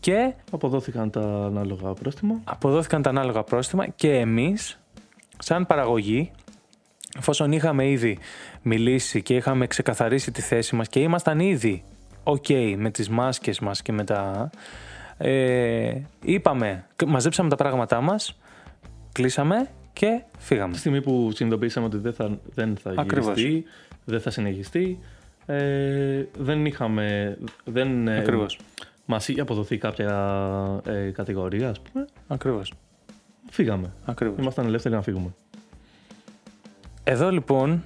[0.00, 2.40] και Αποδόθηκαν τα ανάλογα πρόστιμα.
[2.44, 4.80] αποδόθηκαν τα ανάλογα πρόστιμα και εμείς
[5.38, 6.30] σαν παραγωγή
[7.18, 8.18] εφόσον είχαμε ήδη
[8.62, 11.84] μιλήσει και είχαμε ξεκαθαρίσει τη θέση μας και ήμασταν ήδη
[12.24, 14.50] ok με τις μάσκες μας και με τα
[15.22, 18.38] ε, είπαμε, μαζέψαμε τα πράγματά μας
[19.12, 23.36] κλείσαμε και φύγαμε Τη στιγμή που συνειδητοποίησαμε ότι δεν θα, δεν θα Ακριβώς.
[23.36, 23.64] γυριστεί,
[24.04, 24.98] δεν θα συνεχιστεί,
[25.46, 27.36] ε, δεν είχαμε.
[27.64, 28.58] Δεν, ε, Ακριβώς.
[29.04, 32.06] Μας είχε αποδοθεί κάποια ε, κατηγορία, ας πούμε.
[32.28, 32.72] Ακριβώς.
[33.50, 33.92] Φύγαμε.
[34.04, 34.38] Ακριβώς.
[34.38, 35.34] Ήμασταν ελεύθεροι να φύγουμε.
[37.04, 37.84] Εδώ λοιπόν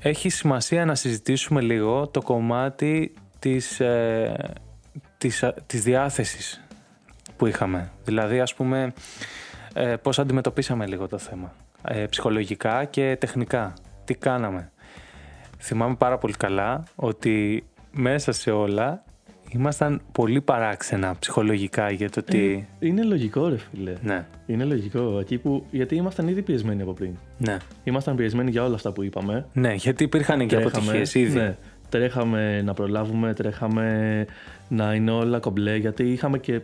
[0.00, 4.54] έχει σημασία να συζητήσουμε λίγο το κομμάτι της, ε,
[5.18, 6.62] της, α- της διάθεσης
[7.42, 7.90] που είχαμε.
[8.04, 8.92] Δηλαδή ας πούμε
[9.74, 11.52] ε, πώς αντιμετωπίσαμε λίγο το θέμα.
[11.88, 13.72] Ε, ψυχολογικά και τεχνικά.
[14.04, 14.70] Τι κάναμε.
[15.58, 19.02] Θυμάμαι πάρα πολύ καλά ότι μέσα σε όλα
[19.50, 22.68] ήμασταν πολύ παράξενα ψυχολογικά για το ότι...
[22.80, 23.92] Ε, είναι λογικό, ρε φίλε.
[24.02, 25.18] Ναι, Είναι λογικό.
[25.20, 27.10] Εκεί που, γιατί ήμασταν ήδη πιεσμένοι από πριν.
[27.38, 27.56] ναι.
[27.84, 29.46] Ήμασταν πιεσμένοι για όλα αυτά που είπαμε.
[29.52, 31.38] Ναι, γιατί υπήρχαν και Τρέχαμε- αποτυχίες ήδη.
[31.38, 31.56] Ναι,
[31.88, 34.26] τρέχαμε να προλάβουμε, τρέχαμε
[34.68, 36.60] να είναι όλα κομπλέ, γιατί είχαμε και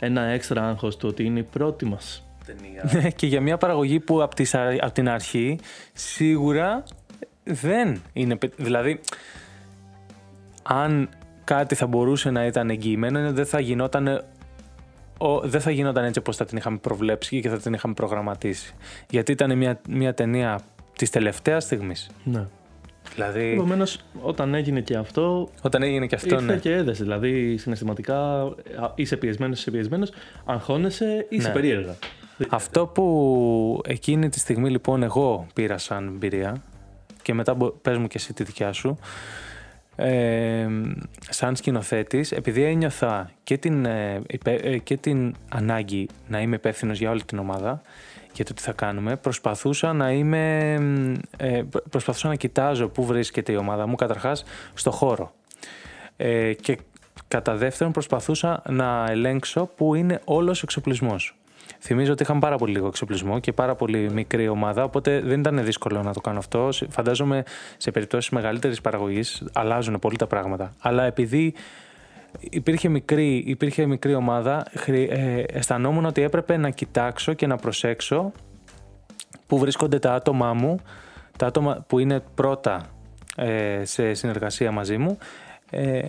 [0.00, 3.02] ένα έξτρα άγχος του ότι είναι η πρώτη μας ταινία.
[3.02, 5.58] Ναι, και για μια παραγωγή που από, τις, α- από την αρχή
[5.92, 6.82] σίγουρα
[7.44, 8.36] δεν είναι.
[8.36, 9.00] πε- Δηλαδή,
[10.62, 11.08] αν
[11.44, 14.24] κάτι θα μπορούσε να ήταν εγγυημένο, είναι ότι δεν θα γινόταν,
[15.18, 18.74] ο, δεν θα γινόταν έτσι όπως θα την είχαμε προβλέψει και θα την είχαμε προγραμματίσει.
[19.10, 20.60] Γιατί ήταν μια, μια ταινία
[20.96, 22.10] της τελευταίας στιγμής.
[22.24, 22.46] ναι.
[23.14, 26.56] Δηλαδή, Επομένως, όταν έγινε και αυτό, όταν έγινε και αυτό, ήρθε ναι.
[26.58, 27.02] και έδεσε.
[27.02, 30.10] Δηλαδή, συναισθηματικά α, είσαι πιεσμένος, είσαι πιεσμένος,
[30.44, 31.54] αγχώνεσαι, είσαι Ναι.
[31.54, 31.94] περίεργα.
[32.48, 36.62] Αυτό που εκείνη τη στιγμή λοιπόν εγώ πήρα σαν εμπειρία
[37.22, 38.98] και μετά μπο- πες μου και εσύ τη δικιά σου
[39.96, 40.66] ε,
[41.28, 46.98] σαν σκηνοθέτης επειδή ένιωθα και την, ε, υπε- ε, και την ανάγκη να είμαι υπεύθυνος
[46.98, 47.80] για όλη την ομάδα
[48.32, 50.74] για το τι θα κάνουμε προσπαθούσα να είμαι
[51.36, 55.32] ε, προ- προσπαθούσα να κοιτάζω πού βρίσκεται η ομάδα μου καταρχάς στο χώρο
[56.16, 56.78] ε, και
[57.28, 61.34] κατά δεύτερον προσπαθούσα να ελέγξω πού είναι όλος ο εξοπλισμός.
[61.82, 65.64] Θυμίζω ότι είχαμε πάρα πολύ λίγο εξοπλισμό και πάρα πολύ μικρή ομάδα, οπότε δεν ήταν
[65.64, 66.68] δύσκολο να το κάνω αυτό.
[66.88, 67.42] Φαντάζομαι
[67.76, 70.72] σε περιπτώσεις μεγαλύτερης παραγωγής αλλάζουν πολύ τα πράγματα.
[70.78, 71.54] Αλλά επειδή
[72.40, 78.32] υπήρχε μικρή, υπήρχε μικρή ομάδα, ε, αισθανόμουν ότι έπρεπε να κοιτάξω και να προσέξω
[79.46, 80.80] που βρίσκονται τα άτομά μου,
[81.38, 82.86] τα άτομα που είναι πρώτα
[83.36, 85.18] ε, σε συνεργασία μαζί μου,
[85.70, 86.08] ε,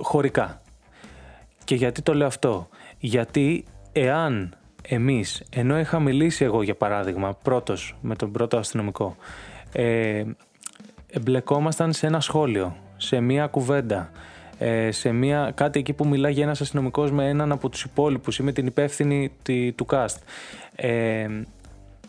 [0.00, 0.62] χωρικά.
[1.64, 2.68] Και γιατί το λέω αυτό;
[2.98, 9.16] Γιατί εάν εμείς, ενώ είχα μιλήσει εγώ για παράδειγμα πρώτος με τον πρώτο αστυνομικό,
[9.72, 10.24] ε,
[11.10, 14.10] εμπλεκόμασταν σε ένα σχόλιο, σε μία κουβέντα,
[14.66, 18.38] ε, σε μια, κάτι εκεί που μιλάει για ένας αστυνομικός με έναν από τους υπόλοιπους
[18.38, 19.32] ή με την υπεύθυνη
[19.74, 20.16] του cast.
[20.76, 21.28] Ε,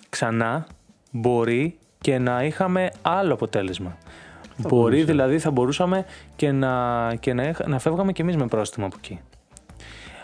[0.09, 0.67] ξανά
[1.11, 3.97] μπορεί και να είχαμε άλλο αποτέλεσμα.
[4.57, 8.95] μπορεί δηλαδή θα μπορούσαμε και να, και να, να φεύγαμε κι εμείς με πρόστιμο από
[8.97, 9.19] εκεί.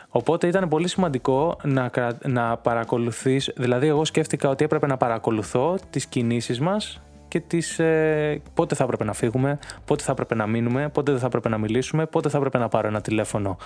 [0.09, 1.91] Οπότε ήταν πολύ σημαντικό να,
[2.25, 7.01] να παρακολουθείς, δηλαδή εγώ σκέφτηκα ότι έπρεπε να παρακολουθώ τις κινήσεις μας
[7.32, 11.19] και τις, ε, πότε θα έπρεπε να φύγουμε, πότε θα έπρεπε να μείνουμε, πότε δεν
[11.19, 13.57] θα έπρεπε να μιλήσουμε, πότε θα έπρεπε να πάρω ένα τηλέφωνο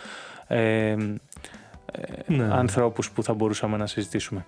[0.47, 0.95] ε, ε,
[2.27, 2.47] ναι.
[2.51, 4.45] ανθρώπους που θα μπορούσαμε να συζητήσουμε.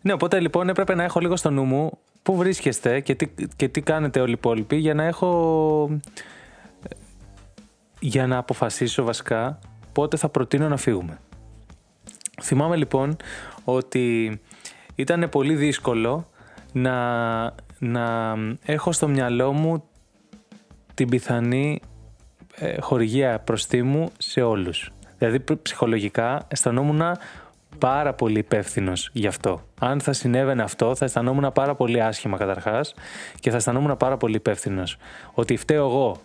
[0.00, 3.68] Ναι, οπότε λοιπόν έπρεπε να έχω λίγο στο νου μου πού βρίσκεστε και τι, και
[3.68, 6.00] τι κάνετε όλοι οι υπόλοιποι για να έχω...
[8.00, 9.58] για να αποφασίσω βασικά
[9.92, 11.18] πότε θα προτείνω να φύγουμε.
[12.42, 13.16] Θυμάμαι λοιπόν
[13.64, 14.40] ότι
[14.94, 16.28] ήταν πολύ δύσκολο
[16.72, 18.34] να, να
[18.64, 19.84] έχω στο μυαλό μου
[20.94, 21.80] την πιθανή
[22.54, 24.92] ε, χορηγία προστίμου σε όλους.
[25.18, 27.02] Δηλαδή ψυχολογικά αισθανόμουν
[27.78, 29.62] πάρα πολύ υπεύθυνος γι' αυτό.
[29.80, 32.94] Αν θα συνέβαινε αυτό, θα αισθανόμουν πάρα πολύ άσχημα καταρχάς
[33.40, 34.96] και θα αισθανόμουν πάρα πολύ υπεύθυνος.
[35.34, 36.16] Ότι φταίω εγώ.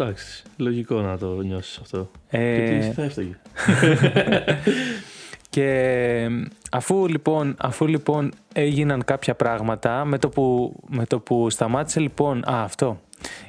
[0.00, 2.10] Εντάξει, λογικό να το νιώσεις αυτό.
[2.28, 2.56] Ε...
[2.56, 3.36] Και τι θα έφταιγε.
[5.58, 6.28] και
[6.70, 12.38] αφού λοιπόν, αφού λοιπόν έγιναν κάποια πράγματα, με το που, με το που σταμάτησε λοιπόν.
[12.50, 13.00] Α, αυτό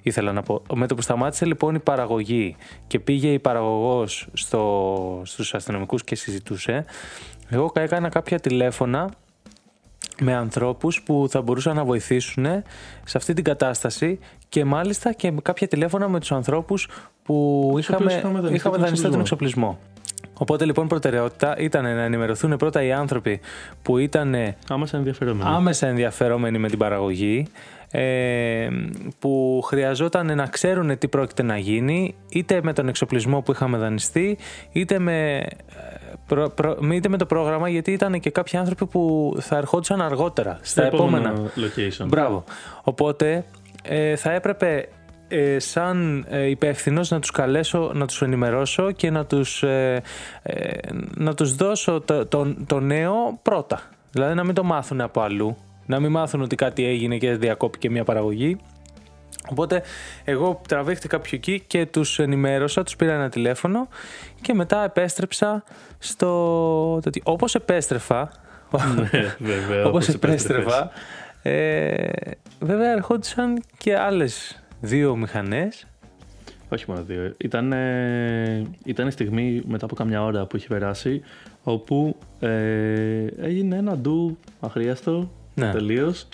[0.01, 0.61] ήθελα να πω.
[0.75, 2.55] Με το που σταμάτησε λοιπόν η παραγωγή
[2.87, 6.85] και πήγε η παραγωγός στο, στους αστυνομικούς και συζητούσε,
[7.49, 9.09] εγώ έκανα κάποια τηλέφωνα
[10.21, 12.45] με ανθρώπους που θα μπορούσαν να βοηθήσουν
[13.03, 16.87] σε αυτή την κατάσταση και μάλιστα και κάποια τηλέφωνα με τους ανθρώπους
[17.23, 19.79] που είχαμε, είχαμε δανειστεί τον εξοπλισμό.
[20.33, 23.39] Οπότε λοιπόν προτεραιότητα ήταν να ενημερωθούν πρώτα οι άνθρωποι
[23.81, 24.35] που ήταν
[24.69, 27.47] άμεσα ενδιαφερόμενοι, άμεσα ενδιαφερόμενοι με την παραγωγή
[27.91, 28.67] ε,
[29.19, 34.37] που χρειαζόταν να ξέρουν τι πρόκειται να γίνει είτε με τον εξοπλισμό που είχαμε δανειστεί
[34.71, 35.47] είτε με,
[36.27, 40.59] προ, προ, είτε με το πρόγραμμα γιατί ήταν και κάποιοι άνθρωποι που θα ερχόντουσαν αργότερα
[40.61, 42.05] στα, επόμενα location.
[42.07, 42.43] Μπράβο.
[42.83, 43.45] Οπότε
[43.83, 44.87] ε, θα έπρεπε
[45.29, 50.01] ε, σαν ε, υπεύθυνος να τους καλέσω, να τους ενημερώσω και να τους, ε,
[50.43, 50.77] ε
[51.15, 53.81] να τους δώσω το, το, το νέο πρώτα.
[54.11, 55.57] Δηλαδή να μην το μάθουν από αλλού
[55.89, 58.57] να μην μάθουν ότι κάτι έγινε και διακόπηκε μια παραγωγή.
[59.49, 59.83] Οπότε
[60.23, 63.87] εγώ τραβήχτηκα πιο εκεί και τους ενημέρωσα, τους πήρα ένα τηλέφωνο
[64.41, 65.63] και μετά επέστρεψα
[65.99, 67.01] στο...
[67.23, 68.31] Όπως επέστρεφα,
[68.95, 70.91] ναι, βέβαια, όπως επέστρεφα,
[71.41, 72.09] ε,
[72.59, 75.87] βέβαια ερχόντουσαν και άλλες δύο μηχανές
[76.69, 77.33] όχι μόνο δύο.
[77.37, 81.21] Ήταν, ε, ήταν η στιγμή μετά από καμιά ώρα που είχε περάσει
[81.63, 85.71] όπου ε, έγινε ένα ντου αχρίαστο ναι.
[85.71, 86.27] τελείως.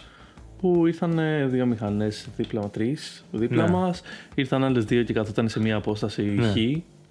[0.59, 1.19] Που ήρθαν
[1.49, 3.71] δύο μηχανές δίπλα μας, τρεις δίπλα ναι.
[3.71, 4.01] μας.
[4.35, 6.47] Ήρθαν άλλες δύο και καθόταν σε μια απόσταση ναι.
[6.47, 6.55] χ.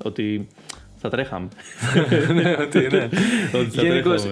[0.05, 0.47] Ότι
[1.05, 1.49] θα τρέχαμε.
[2.43, 3.09] ναι, ότι, ναι.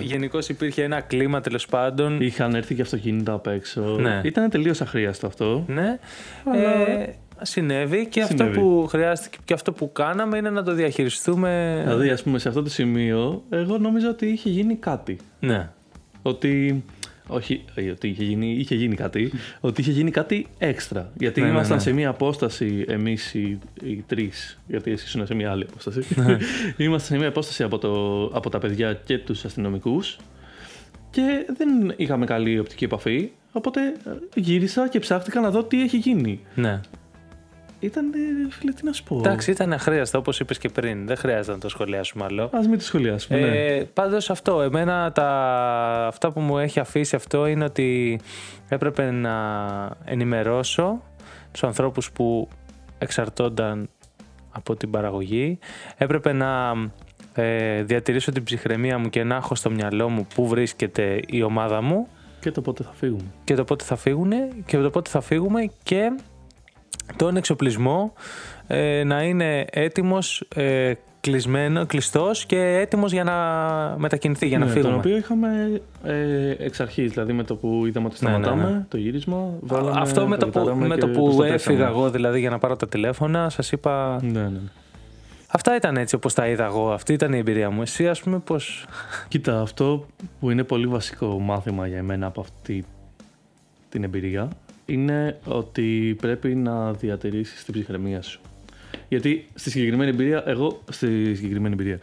[0.01, 2.21] Γενικώ υπήρχε ένα κλίμα τέλος πάντων.
[2.21, 3.81] Είχαν έρθει και αυτοκίνητα απ' έξω.
[3.81, 4.21] Ναι.
[4.25, 5.65] Ήταν τελείως αχρίαστο αυτό.
[5.67, 5.99] Ναι.
[6.45, 6.89] Αλλά...
[6.89, 11.81] Ε, συνέβη και αυτό που χρειάστηκε και αυτό που κάναμε είναι να το διαχειριστούμε.
[11.85, 15.17] Δηλαδή, ας πούμε, σε αυτό το σημείο, εγώ νόμιζα ότι είχε γίνει κάτι.
[15.41, 15.69] Ναι.
[16.23, 16.85] Ότι
[17.27, 21.11] όχι ε, ότι είχε γίνει, είχε γίνει κάτι, ότι είχε γίνει κάτι έξτρα.
[21.19, 21.83] Γιατί ναι, ναι ήμασταν ναι.
[21.83, 26.01] σε μία απόσταση εμείς οι, οι τρεις, γιατί εσύ ήσουν σε μία άλλη απόσταση.
[26.15, 26.37] Ναι.
[26.85, 30.17] ήμασταν σε μία απόσταση από, το, από τα παιδιά και τους αστυνομικούς
[31.11, 33.31] και δεν είχαμε καλή οπτική επαφή.
[33.53, 33.81] Οπότε
[34.35, 36.41] γύρισα και ψάχτηκα να δω τι έχει γίνει.
[36.55, 36.81] Ναι
[37.83, 38.05] ήταν,
[38.51, 39.19] φίλε, τι να σου πω.
[39.19, 41.07] Εντάξει, ήταν αχρίαστο όπως είπες και πριν.
[41.07, 42.43] Δεν χρειάζεται να το σχολιάσουμε άλλο.
[42.43, 43.41] Α μην το σχολιάσουμε.
[43.41, 43.47] Ναι.
[43.47, 45.27] Ε, Πάντως αυτό, εμένα τα,
[46.07, 48.21] αυτά που μου έχει αφήσει αυτό είναι ότι
[48.69, 49.35] έπρεπε να
[50.05, 51.03] ενημερώσω
[51.53, 52.49] τους ανθρώπους που
[52.99, 53.89] εξαρτώνταν
[54.51, 55.59] από την παραγωγή.
[55.97, 56.73] Έπρεπε να
[57.35, 61.83] ε, διατηρήσω την ψυχραιμία μου και να έχω στο μυαλό μου πού βρίσκεται η ομάδα
[61.83, 62.09] μου.
[62.41, 63.25] Και το πότε θα φύγουμε.
[63.45, 64.33] Και το πότε θα φύγουν
[64.67, 66.13] και το πότε θα φύγουμε και
[67.17, 68.13] τον εξοπλισμό
[68.67, 73.35] ε, να είναι έτοιμος, ε, κλεισμένο, κλειστός και έτοιμος για να
[73.99, 74.91] μετακινηθεί, για να Ναι, φύγουμε.
[74.91, 78.71] Τον οποίο είχαμε ε, εξ αρχής, δηλαδή με το που είδαμε ότι Ναι, ναι, σταματάμε,
[78.71, 78.85] ναι.
[78.89, 81.55] το γύρισμα, βάλαμε, Αυτό με το, που, γιτάραμε με και το που προστατεύσαμε.
[81.55, 84.21] έφυγα εγώ δηλαδή για να πάρω τα τηλέφωνα, σας είπα...
[84.23, 84.61] Ναι, ναι.
[85.55, 87.83] Αυτά ήταν έτσι όπως τα είδα εγώ, αυτή ήταν η εμπειρία μου.
[87.83, 88.87] Εσύ ας πούμε πώς...
[89.29, 90.07] Κοίτα, αυτό
[90.41, 92.85] που είναι πολύ βασικό μάθημα για εμένα από αυτή
[93.89, 94.49] την εμπειρία
[94.87, 98.41] είναι ότι πρέπει να διατηρήσεις την ψυχραιμία σου.
[99.09, 101.99] Γιατί στη συγκεκριμένη εμπειρία, εγώ, στη συγκεκριμένη εμπειρία,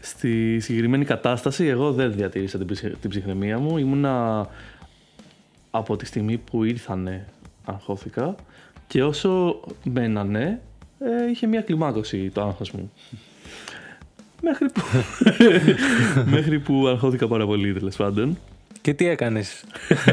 [0.00, 3.78] στη συγκεκριμένη κατάσταση, εγώ δεν διατήρησα την, ψυχ- την ψυχραιμία μου.
[3.78, 4.46] Ήμουνα
[5.70, 7.26] από τη στιγμή που ήρθανε,
[7.64, 8.34] αγχώθηκα
[8.86, 10.60] και όσο μένανε,
[10.98, 12.92] ε, είχε μια κλιμάκωση το άγχος μου.
[14.42, 14.82] Μέχρι που,
[16.36, 18.38] μέχρι που αγχώθηκα πάρα πολύ τέλος πάντων.
[18.80, 19.64] Και τι έκανες;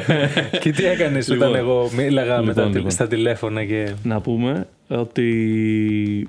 [0.62, 1.48] και τι έκανες Λοιπόν.
[1.48, 2.92] όταν εγώ μίλαγα με τα, Λοιπόν, λοιπόν.
[2.92, 3.94] στα τηλέφωνα και...
[4.04, 6.28] Να πούμε ότι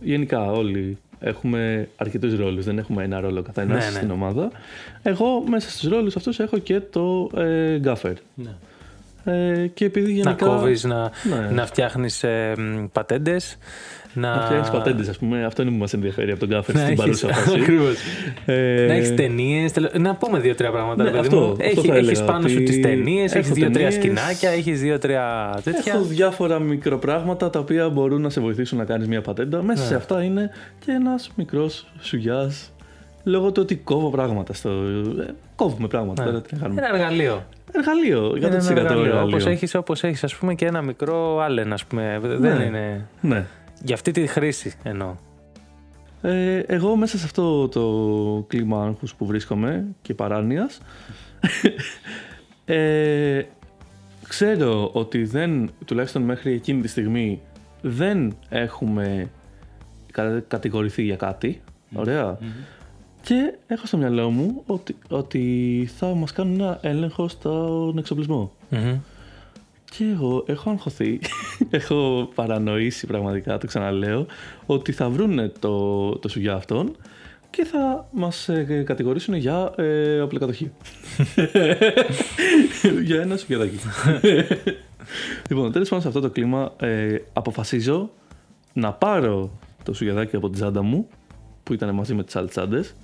[0.00, 3.96] γενικά όλοι έχουμε αρκετούς ρόλους, δεν έχουμε ένα ρόλο καθένας Ναι, ναι.
[3.96, 4.50] στην ομάδα.
[5.02, 8.12] Εγώ μέσα στους ρόλους αυτούς έχω και το ε, γκάφερ.
[9.24, 10.46] Ε, και επειδή γενικά...
[10.46, 11.10] Να κόβεις, να,
[11.40, 11.50] Ναι.
[11.50, 13.58] να φτιάχνεις ε, μ, πατέντες.
[14.18, 15.44] Να, Να φτιάχνεις πατέντες, ας πούμε.
[15.44, 17.56] Αυτό είναι που μας ενδιαφέρει από τον γκάφερ Να στην έχεις- παρούσα φάση.
[17.60, 17.94] Ακριβώς.
[18.46, 19.72] Ε, Να έχεις ταινίες.
[19.98, 21.02] Να πούμε δύο-τρία πράγματα.
[21.02, 21.50] Ναι, ρε παιδί αυτό, μου.
[21.52, 23.94] αυτό Έχει, θα έχεις έλεγα, πάνω σου ότι τις ταινίες, έχεις έχω δύο-τρία ταινίες.
[23.94, 25.92] σκηνάκια, έχεις δύο-τρία τέτοια.
[25.94, 29.62] Έχω διάφορα μικροπράγματα τα οποία μπορούν να σε βοηθήσουν να κάνεις μια πατέντα.
[29.62, 29.86] Μέσα Ναι.
[29.88, 30.50] σε αυτά είναι
[30.84, 32.72] και ένας μικρός σουγιάς
[33.24, 34.52] λόγω του ότι κόβω πράγματα.
[34.54, 34.70] Στο...
[35.20, 36.24] ε, κόβουμε πράγματα.
[36.24, 36.30] Ναι.
[36.30, 36.80] τώρα τι να κάνουμε.
[36.86, 37.44] Ένα εργαλείο.
[37.72, 39.04] Εργαλείο, 100% Είναι ένα εργαλείο.
[39.04, 39.22] εργαλείο.
[39.22, 42.18] Όπως έχεις, όπως έχεις ας πούμε και ένα μικρό άλεν ας πούμε.
[42.22, 42.64] Δεν Ναι.
[42.64, 43.06] είναι...
[43.20, 43.44] Ναι.
[43.86, 45.14] Για αυτή τη χρήση εννοώ.
[46.22, 50.80] Ε, εγώ μέσα σε αυτό το κλίμα άγχους που βρίσκομαι και παράνοιας
[52.64, 53.42] ε,
[54.28, 57.40] ξέρω ότι δεν, τουλάχιστον μέχρι εκείνη τη στιγμή
[57.82, 59.30] δεν έχουμε
[60.12, 61.62] κα- κατηγορηθεί για κάτι.
[61.94, 62.38] Ωραία.
[63.22, 68.52] Και έχω στο μυαλό μου ότι, ότι θα μας κάνουν ένα έλεγχο στον εξοπλισμό.
[68.70, 68.98] Μμμ.
[69.90, 71.20] Και εγώ έχω αγχωθεί,
[71.70, 74.26] έχω παρανοήσει πραγματικά, το ξαναλέω,
[74.66, 76.96] ότι θα βρούνε το, το σουγιά αυτόν
[77.56, 80.72] και θα μας ε, κατηγορήσουν για ε, οπλοκατοχή.
[83.04, 83.78] για ένα σουγιαδάκι.
[85.48, 88.10] λοιπόν, τέλος πάντων σε αυτό το κλίμα ε, αποφασίζω
[88.72, 91.08] να πάρω το σουγιαδάκι από την τσάντα μου,
[91.62, 92.94] που ήταν μαζί με τις άλλες τσάντες,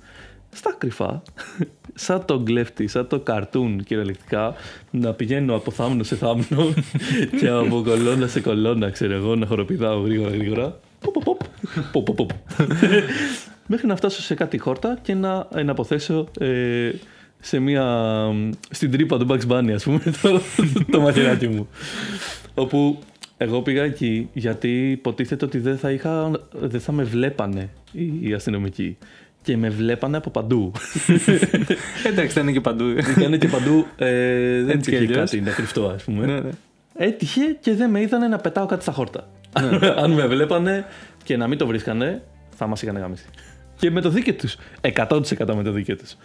[0.53, 1.21] στα κρυφά,
[1.93, 4.53] σαν το κλέφτη, σαν το καρτούν κυριολεκτικά,
[4.91, 6.73] να πηγαίνω από θάμνο σε θάμνο
[7.39, 10.79] και από κολόνα σε κολόνα, ξέρω εγώ, να χοροπηδάω γρήγορα γρήγορα.
[10.99, 11.41] Ποπ, ποπ,
[11.91, 12.29] ποπ, ποπ, ποπ.
[13.67, 16.91] Μέχρι να φτάσω σε κάτι χόρτα και να, ε, να αποθέσω ε,
[17.39, 17.85] σε μια,
[18.69, 20.41] στην τρύπα του Bugs Bunny, ας πούμε, το,
[20.91, 21.67] το μαχαιράκι μου.
[22.53, 22.99] Όπου
[23.37, 28.33] εγώ πήγα εκεί γιατί υποτίθεται ότι δεν θα, είχα, δεν θα με βλέπανε οι, οι
[28.33, 28.97] αστυνομικοί.
[29.43, 30.71] Και με βλέπανε από παντού.
[32.09, 32.85] Εντάξει, δεν είναι και παντού.
[33.17, 33.85] Ήταν και παντού.
[33.95, 35.29] Ε, δεν Έτσι κι υπήρχε αλλιώς.
[35.31, 36.25] κάτι να κρυφτώ, ας πούμε.
[36.25, 36.49] Ναι, ναι.
[36.95, 39.27] Έτυχε και δεν με είδανε να πετάω κάτι στα χόρτα.
[40.03, 40.85] Αν με βλέπανε
[41.23, 42.23] και να μην το βρίσκανε,
[42.55, 43.25] θα μας είχαν γαμίσει.
[43.75, 44.57] Και με το δίκαιο τους.
[44.81, 45.21] 100%
[45.55, 46.15] με το δίκαιο τους.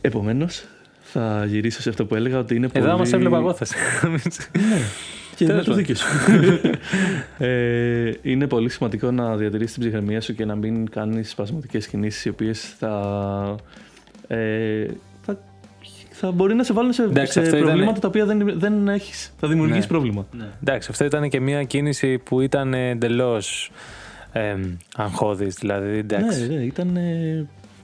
[0.00, 0.64] Επομένως,
[1.02, 2.84] θα γυρίσω σε αυτό που έλεγα ότι είναι πολύ.
[2.84, 3.74] Εδώ μας έβλεπα εγώ θα σε
[5.36, 5.84] Και με Τέλος το πάντων.
[5.86, 6.06] δίκαιο σου.
[7.46, 12.24] ε, είναι πολύ σημαντικό να διατηρήσεις την ψυχραιμία σου και να μην κάνεις σπασμωδικές κινήσεις
[12.24, 13.56] οι οποίες θα,
[14.26, 14.86] ε,
[15.22, 15.38] θα.
[16.10, 18.88] θα μπορεί να σε βάλουν σε, Εντάξει, σε αυτό ήταν- προβλήματα τα οποία δεν, δεν
[18.88, 19.34] έχεις.
[19.38, 19.86] Θα δημιουργήσεις Ναι.
[19.86, 20.26] πρόβλημα.
[20.60, 23.70] Εντάξει, αυτό ήταν και μια κίνηση που ήταν εντελώς
[24.32, 24.54] ε,
[24.96, 25.54] αγχώδης.
[25.54, 26.46] Δηλαδή, εντάξει.
[26.48, 26.98] Ναι, ναι, ήταν.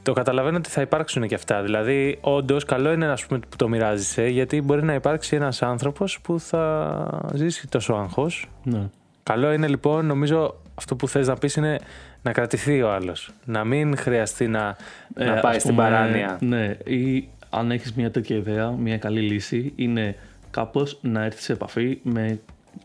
[0.01, 1.63] Ε, Το καταλαβαίνω ότι θα υπάρξουν και αυτά.
[1.63, 6.21] Δηλαδή, όντως, καλό είναι ας πούμε, που το μοιράζεσαι, γιατί μπορεί να υπάρξει ένας άνθρωπος
[6.21, 8.49] που θα ζήσει τόσο άγχος.
[8.65, 8.89] ναι.
[9.23, 11.79] Καλό είναι λοιπόν, νομίζω, αυτό που θες να πεις είναι
[12.23, 13.31] να κρατηθεί ο άλλος.
[13.45, 14.77] Να μην χρειαστεί να,
[15.15, 16.39] Ε, να ας πάει στην πούμε, παράνοια.
[16.41, 20.17] Ναι, ή αν έχεις μια τέτοια ιδέα, μια καλή λύση είναι
[20.51, 22.41] κάπως να έρθεις σε επαφή με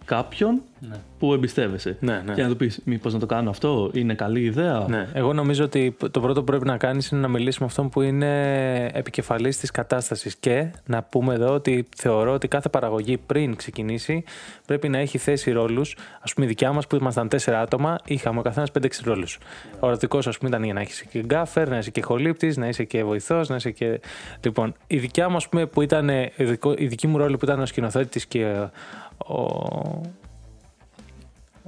[0.05, 0.95] κάποιον Ναι.
[1.19, 1.97] που εμπιστεύεσαι.
[1.99, 2.33] Ναι, ναι.
[2.33, 4.85] Και να του πεις μήπως να το κάνω αυτό, είναι καλή ιδέα.
[4.89, 7.89] Ναι, εγώ νομίζω ότι το πρώτο που πρέπει να κάνεις είναι να μιλήσεις με αυτόν
[7.89, 13.55] που είναι επικεφαλής της κατάστασης και να πούμε εδώ ότι θεωρώ ότι κάθε παραγωγή πριν
[13.55, 14.23] ξεκινήσει
[14.65, 15.95] πρέπει να έχει θέσει ρόλους.
[16.21, 19.37] Ας πούμε η δικιά μας που ήμασταν τέσσερα άτομα είχαμε ο καθένας 5-6 ρόλους.
[19.79, 22.67] Ο ερωτικός ας πούμε ήταν για να είσαι και γκάφερ, να είσαι και χολύπτης, να
[22.67, 23.99] είσαι και βοηθός, να είσαι και...
[24.45, 27.45] Λοιπόν, η δικιά μου ας πούμε που ήταν, ε, ειδικό- η δική μου ρόλη που
[27.45, 28.55] ήταν ο σκηνοθέτης και
[29.17, 29.35] ο,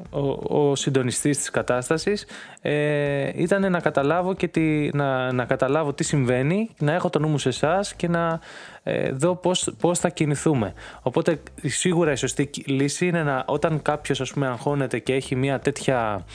[0.09, 2.25] ο, ο συντονιστής της κατάστασης
[2.61, 7.27] ε, ήταν να καταλάβω, και τι, να, να καταλάβω τι συμβαίνει, να έχω το νου
[7.27, 8.39] μου σε εσάς και να
[8.83, 10.73] ε, δω πώς, πώς θα κινηθούμε.
[11.01, 15.59] Οπότε σίγουρα η σωστή λύση είναι να όταν κάποιος ας πούμε αγχώνεται και έχει μια
[15.59, 16.25] τέτοια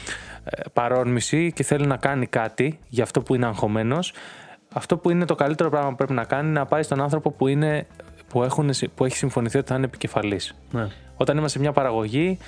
[0.45, 4.13] ε, παρόρμηση και θέλει να κάνει κάτι για αυτό που είναι αγχωμένος,
[4.73, 7.31] αυτό που είναι το καλύτερο πράγμα που πρέπει να κάνει είναι να πάει στον άνθρωπο
[7.31, 7.87] που, είναι,
[8.33, 10.55] που, έχουν, που έχει συμφωνηθεί ότι θα είναι επικεφαλής.
[10.70, 10.87] Ναι.
[11.16, 12.39] Όταν είμαστε σε μια παραγωγή,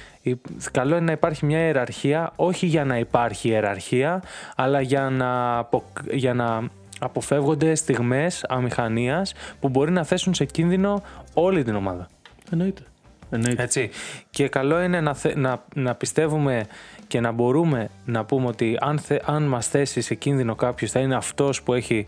[0.70, 4.22] καλό είναι να υπάρχει μια ιεραρχία, όχι για να υπάρχει ιεραρχία,
[4.56, 5.68] αλλά για να,
[6.10, 6.68] για να
[6.98, 11.02] αποφεύγονται στιγμές αμηχανίας που μπορεί να θέσουν σε κίνδυνο
[11.34, 12.08] όλη την ομάδα.
[12.50, 12.82] Εννοείται.
[13.30, 13.62] Εννοείται.
[13.62, 13.90] Έτσι.
[14.30, 16.66] Και καλό είναι να, να, να πιστεύουμε
[17.06, 21.00] και να μπορούμε να πούμε ότι αν, θε, αν μας θέσει σε κίνδυνο κάποιος θα
[21.00, 22.06] είναι αυτός που έχει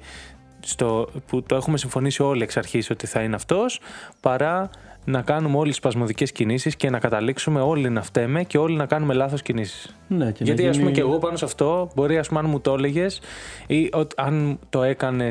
[0.67, 3.81] στο, που το έχουμε συμφωνήσει όλοι εξ αρχής ότι θα είναι αυτός
[4.21, 4.71] παρά
[5.05, 9.15] να κάνουμε όλοι σπασμωδικές κινήσεις και να καταλήξουμε όλοι να φταίμε και όλοι να κάνουμε
[9.15, 9.97] λάθος κινήσεις.
[10.09, 12.41] Ναι, και Γιατί, να α πούμε, γίνει- και εγώ πάνω σε αυτό, μπορεί, ας πούμε,
[12.41, 13.21] αν μου το έλεγες
[13.67, 15.29] ή ότι αν το έκανε.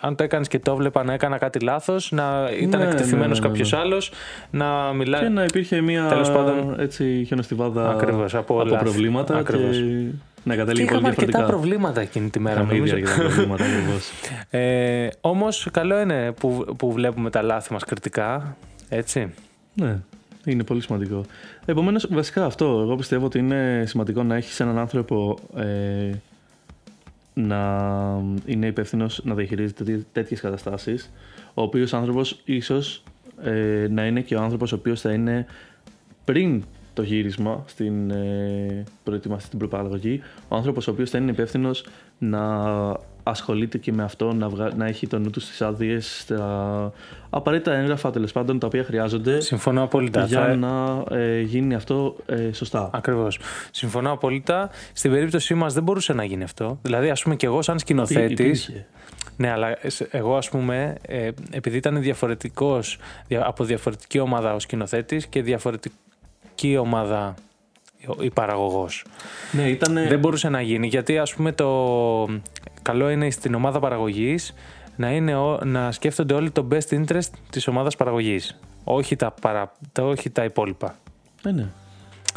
[0.00, 3.46] Αν το έκανες και το έβλεπα να έκανα κάτι λάθος, να ήταν Ναι, εκτεθειμένος ναι,
[3.48, 4.12] ναι, ναι, κάποιο άλλος,
[4.50, 5.22] να μιλάει.
[5.22, 8.78] Και να υπήρχε μια Τέλος πάντων- έτσι, χιονοστιβάδα Ακριβώς, από όλα.
[8.78, 9.76] προβλήματα Ακριβώς.
[9.76, 10.10] και
[10.44, 11.44] να Και κατέληγε πολύ είχαμε αρκετά διαφορετικά.
[11.58, 12.94] προβλήματα εκείνη τη μέρα, Είχαμε ήδη νομίζω.
[13.12, 14.10] αρκετά προβλήματα ακριβώς.
[14.50, 18.56] Ε, Όμως, καλό είναι που, που βλέπουμε τα λάθη μας κριτικά.
[18.88, 19.32] Έτσι.
[19.74, 19.98] Ναι,
[20.44, 21.24] είναι πολύ σημαντικό.
[21.64, 22.64] Επομένως, βασικά αυτό.
[22.64, 26.10] Εγώ πιστεύω ότι είναι σημαντικό να έχεις έναν άνθρωπο ε,
[27.34, 27.80] να
[28.46, 31.10] είναι υπεύθυνος να διαχειρίζεται τέτοιες καταστάσεις.
[31.54, 33.02] Ο οποίος άνθρωπος ίσως
[33.42, 35.46] ε, να είναι και ο άνθρωπος ο οποίος θα είναι
[36.24, 36.64] πριν
[36.94, 40.22] το γύρισμα στην ε, προετοιμασία στην προπαραγωγή.
[40.48, 41.84] Ο άνθρωπος ο οποίος θα είναι υπεύθυνος
[42.18, 42.42] να
[43.22, 44.70] ασχολείται και με αυτό, να, βγα...
[44.76, 46.92] να έχει το νου του στις άδειες, στα
[47.30, 50.24] απαραίτητα έγγραφα τέλος πάντων τα οποία χρειάζονται Συμφωνώ απόλυτα.
[50.24, 52.90] για Θα- να ε, γίνει αυτό ε, σωστά.
[52.92, 53.38] Ακριβώς.
[53.70, 54.70] Συμφωνώ απόλυτα.
[54.92, 56.78] Στην περίπτωσή μας δεν μπορούσε να γίνει αυτό.
[56.82, 58.32] Δηλαδή, ας πούμε, και εγώ, σαν σκηνοθέτη.
[58.32, 58.86] Υπήρχε.
[59.36, 62.98] Ναι, αλλά σε- εγώ, ας πούμε, ε, επειδή ήταν διαφορετικός
[63.44, 65.42] από διαφορετική ομάδα ο σκηνοθέτης και
[66.56, 67.34] διαφορετική ομάδα
[68.20, 69.04] η παραγωγός.
[69.52, 69.94] Ναι, ήταν.
[69.94, 72.28] Δεν μπορούσε να γίνει γιατί, ας πούμε, το
[72.82, 74.54] καλό είναι στην ομάδα παραγωγής
[74.96, 78.58] να, είναι, ο- να σκέφτονται όλοι το best interest της ομάδας παραγωγής.
[78.84, 80.96] Όχι τα, παρα, τα, όχι τα υπόλοιπα.
[81.42, 81.66] Ναι, ναι.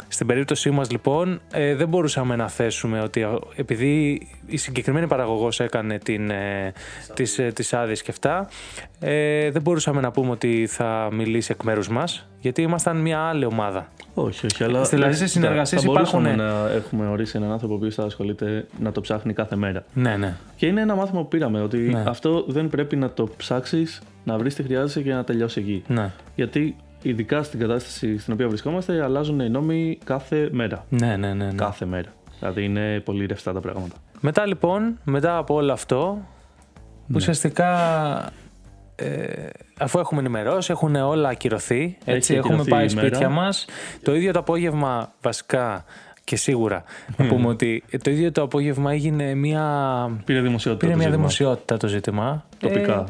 [0.08, 5.60] Στην περίπτωσή μας λοιπόν ε, δεν μπορούσαμε να θέσουμε ότι ε, επειδή η συγκεκριμένη παραγωγός
[5.60, 6.72] έκανε την, ε,
[7.14, 8.48] τις, ε, τις άδειες και αυτά
[9.00, 13.44] ε, δεν μπορούσαμε να πούμε ότι θα μιλήσει εκ μέρους μας γιατί ήμασταν μια άλλη
[13.44, 13.88] ομάδα.
[14.14, 14.82] Όχι, όχι, αλλά.
[14.82, 18.02] Δηλαδή, σε ε, συνεργασίες θα μπορούσαμε υπάρχουν- να έχουμε ορίσει έναν άνθρωπο ο οποίος θα
[18.02, 19.84] ασχολείται να το ψάχνει κάθε μέρα.
[19.92, 20.36] Ναι, ναι.
[20.56, 22.02] Και είναι ένα μάθημα που πήραμε ότι Ναι.
[22.06, 25.82] αυτό δεν πρέπει να το ψάξεις, να βρεις τι χρειάζεσαι και να τελειώσει εκεί.
[25.86, 30.84] Ναι, Γιατί ειδικά στην κατάσταση στην οποία βρισκόμαστε αλλάζουν οι νόμοι κάθε μέρα.
[30.88, 31.34] ναι, ναι.
[31.34, 31.52] ναι, ναι.
[31.54, 32.08] Κάθε μέρα.
[32.38, 33.96] Δηλαδή είναι πολύ ρευστά τα πράγματα.
[34.20, 36.18] Μετά λοιπόν, μετά από όλο αυτό,
[37.14, 37.68] ουσιαστικά
[38.96, 39.46] ε,
[39.78, 43.06] αφού έχουμε ενημερώσει, έχουν όλα ακυρωθεί, έτσι, Έχει έχουμε ακυρωθεί πάει η μέρα.
[43.06, 43.64] σπίτια μας.
[44.02, 45.84] Το ίδιο το απόγευμα βασικά
[46.24, 46.84] και σίγουρα
[47.16, 49.64] να πούμε ότι το ίδιο το απόγευμα έγινε μια,
[50.24, 50.86] Πήρε δημοσιότητα.
[50.86, 51.16] πήρε το μια ζήτημα.
[51.16, 52.44] δημοσιότητα το ζήτημα.
[52.58, 52.98] Τοπικά.
[53.00, 53.04] Ε,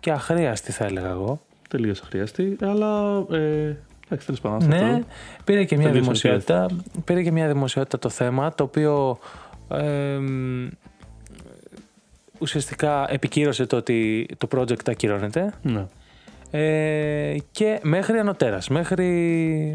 [0.00, 1.40] και αχρίαστη θα έλεγα εγώ.
[1.72, 3.24] Τελείως αχρίαστη, αλλά.
[3.30, 4.68] Ε, εντάξει, τέλος πάντων.
[4.68, 5.06] Ναι, αυτό.
[5.44, 6.66] πήρε και μια Τελείως δημοσιότητα.
[7.04, 9.18] Πήρε και μια δημοσιότητα το θέμα, το οποίο
[9.68, 10.68] ε, μ,
[12.38, 15.52] ουσιαστικά επικύρωσε το ότι το project ακυρώνεται.
[15.62, 15.86] Ναι.
[16.50, 19.08] Ε, και μέχρι ανωτέρας, μέχρι,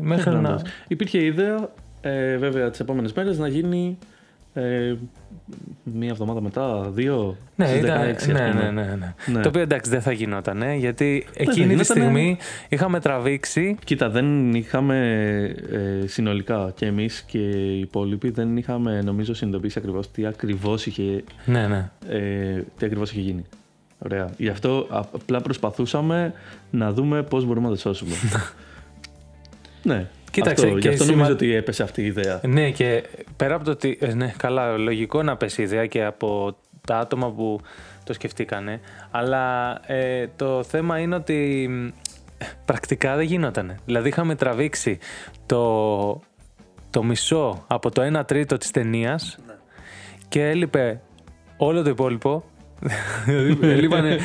[0.03, 0.37] μέχρι να...
[0.37, 0.65] Εντάξει.
[0.87, 1.69] Υπήρχε ιδέα,
[2.01, 3.97] ε, βέβαια, τις επόμενες μέρες να γίνει
[4.57, 4.95] ε,
[5.83, 7.37] μία εβδομάδα μετά, δύο.
[7.55, 8.53] Ναι, στις ήταν, 16, ας ναι, πούμε.
[8.53, 9.13] ναι, ναι, ναι.
[9.33, 9.41] Ναι.
[9.41, 11.83] Το οποίο εντάξει δεν θα γινόταν, ε, γιατί θα εκείνη τη γινότανε.
[11.83, 12.37] στιγμή
[12.69, 13.77] είχαμε τραβήξει.
[13.83, 14.97] Κοίτα, δεν είχαμε
[15.71, 21.23] ε, συνολικά και εμείς και οι υπόλοιποι δεν είχαμε νομίζω συνειδητοποιήσει ακριβώς τι ακριβώς είχε,
[21.45, 21.89] Ναι, ναι.
[22.09, 23.43] ε, τι ακριβώς είχε γίνει.
[24.05, 24.29] Ωραία.
[24.37, 26.33] Γι' αυτό απλά προσπαθούσαμε
[26.71, 28.11] να δούμε πώς μπορούμε να το σώσουμε.
[29.83, 30.07] ναι.
[30.31, 32.39] Κοίταξε, αυτό, και γι' αυτό σημα- νομίζω ότι έπεσε αυτή η ιδέα.
[32.43, 33.03] Ναι, και
[33.37, 33.97] πέρα από το ότι.
[34.01, 36.55] ε, Ναι, καλά, λογικό να πέσει η ιδέα και από
[36.87, 37.59] τα άτομα που
[38.03, 38.79] το σκεφτήκανε.
[39.11, 41.87] Αλλά ε, το θέμα είναι ότι μ,
[42.65, 43.75] πρακτικά δεν γινότανε.
[43.85, 44.97] Δηλαδή, είχαμε τραβήξει
[45.45, 46.21] το,
[46.89, 49.37] το μισό από το 1 τρίτο της ταινίας
[50.29, 51.01] και έλειπε
[51.57, 52.43] όλο το υπόλοιπο.
[53.25, 54.19] Δηλαδή, έλειπανε-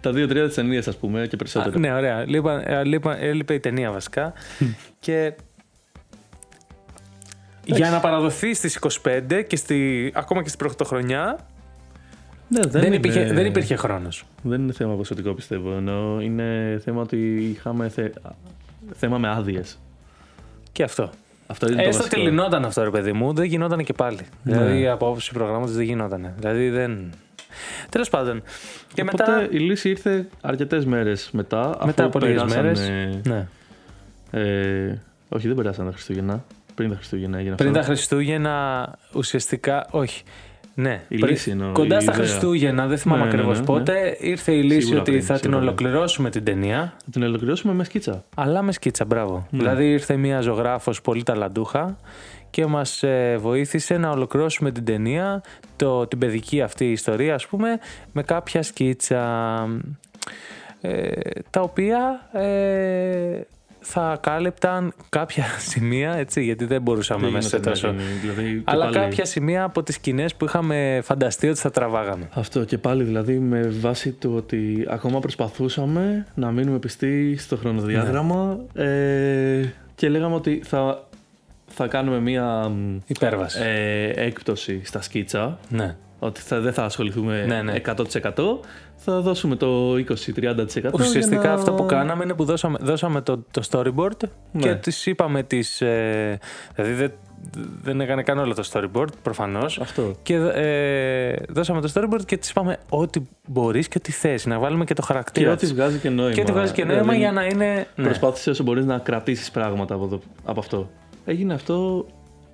[0.00, 1.74] Τα δύο τρία της ταινίας, ας πούμε, και περισσότερο.
[1.76, 2.24] Α, ναι, ωραία.
[2.26, 4.32] Λείπα, ε, λείπα- έλειπε η ταινία βασικά.
[5.00, 5.32] και
[7.64, 11.38] για να παραδοθεί στις 25 και στη, ακόμα και στην πρωτοχρονιά
[12.48, 14.24] Ναι, δεν, είναι- υπήρχε, δεν υπήρχε χρόνος.
[14.42, 15.72] Δεν είναι θέμα ποσοτικό πιστεύω.
[15.76, 18.08] Ενώ είναι θέμα ότι είχαμε θε...
[18.94, 19.78] θέμα με άδειες.
[20.72, 21.10] Και αυτό.
[21.46, 22.30] Αυτό είναι το Έστω ότι βασικό.
[22.30, 24.18] λυνόταν αυτό, ρε παιδί μου, δεν γινόταν και πάλι.
[24.42, 24.52] Ναι.
[24.56, 26.32] Δηλαδή από άποψη προγράμματος δεν γινόταν.
[26.38, 27.10] Δηλαδή δεν.
[27.88, 28.42] Τέλος πάντων.
[28.94, 29.48] Και Οπότε μετά.
[29.50, 31.78] η λύση ήρθε αρκετές μέρες μετά.
[31.84, 33.20] Μετά αφού από λίγες περάσανε- μέρες.
[33.26, 33.46] Ναι.
[34.30, 34.98] Ε,
[35.28, 36.44] όχι, δεν περάσαν τα Χριστούγεννα.
[36.74, 37.80] Πριν τα Χριστούγεννα έγινε Πριν αυτό.
[37.80, 39.86] τα Χριστούγεννα, ουσιαστικά.
[39.90, 40.22] Όχι.
[40.74, 42.24] Ναι, Η πριν- λύση εννοώ, κοντά η στα ιδέα.
[42.26, 43.66] Χριστούγεννα, δεν θυμάμαι Ναι, ναι, ακριβώς ναι, ναι.
[43.66, 45.68] πότε, ήρθε η λύση Σίγουρα ότι πριν, θα την σίγουρα πριν.
[45.68, 46.92] ολοκληρώσουμε την ταινία.
[47.04, 48.24] Θα την ολοκληρώσουμε με σκίτσα.
[48.34, 49.46] Αλλά με σκίτσα, μπράβο.
[49.50, 49.58] Ναι.
[49.58, 51.96] Δηλαδή ήρθε μια ζωγράφος πολύ ταλαντούχα
[52.58, 55.42] και μας ε, βοήθησε να ολοκληρώσουμε την ταινία,
[55.76, 57.78] το, την παιδική αυτή ιστορία ας πούμε,
[58.12, 59.22] με κάποια σκίτσα
[60.80, 61.10] ε,
[61.50, 63.40] τα οποία ε,
[63.80, 67.86] θα κάλυπταν κάποια σημεία, έτσι, γιατί δεν μπορούσαμε Δεν μέσα σε γινόταν τόσο...
[67.92, 71.58] να γίνει, δηλαδή, και Αλλά πάλι- κάποια σημεία από τις σκηνές που είχαμε φανταστεί ότι
[71.58, 72.28] θα τραβάγαμε.
[72.34, 78.58] Αυτό και πάλι δηλαδή με βάση του ότι ακόμα προσπαθούσαμε να μείνουμε πιστοί στο χρονοδιάγραμμα
[78.72, 78.84] Ναι.
[78.84, 81.07] ε, και λέγαμε ότι θα,
[81.78, 83.60] θα κάνουμε μία μ, Υπέρβαση.
[83.62, 85.96] ε, έκπτωση στα σκίτσα ναι.
[86.18, 87.74] ότι θα, δεν θα ασχοληθούμε Ναι, ναι.
[87.86, 88.32] 100%
[88.96, 89.96] θα δώσουμε το 20-30%
[90.92, 94.62] Ουσιαστικά για να- αυτό που κάναμε είναι που δώσαμε, δώσαμε το, το storyboard Ναι.
[94.62, 95.80] και τις είπαμε τις...
[95.80, 96.38] Ε,
[96.74, 97.12] δηλαδή δεν,
[97.82, 99.78] δεν έκανε καν όλο το storyboard προφανώς.
[99.80, 100.14] Αυτό.
[100.22, 104.46] Και ε, δώσαμε το storyboard και τις είπαμε ό,τι μπορείς και ό,τι θες.
[104.46, 105.74] Να βάλουμε και το Και χαρακτήρα ό,τι της.
[105.74, 106.32] βγάζει και νόημα.
[106.32, 107.86] Και ό,τι βγάζει και νόημα Δηλαδή, για να είναι...
[107.96, 108.04] Ναι.
[108.04, 110.90] Προσπάθησε όσο μπορείς να κρατήσεις πράγματα από, το, από αυτό.
[111.28, 112.06] Έγινε αυτό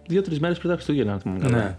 [0.06, 1.56] δύο-τρεις μέρες πριν τα Χριστούγεννα, αν θυμάμαι καλά.
[1.56, 1.74] Ναι.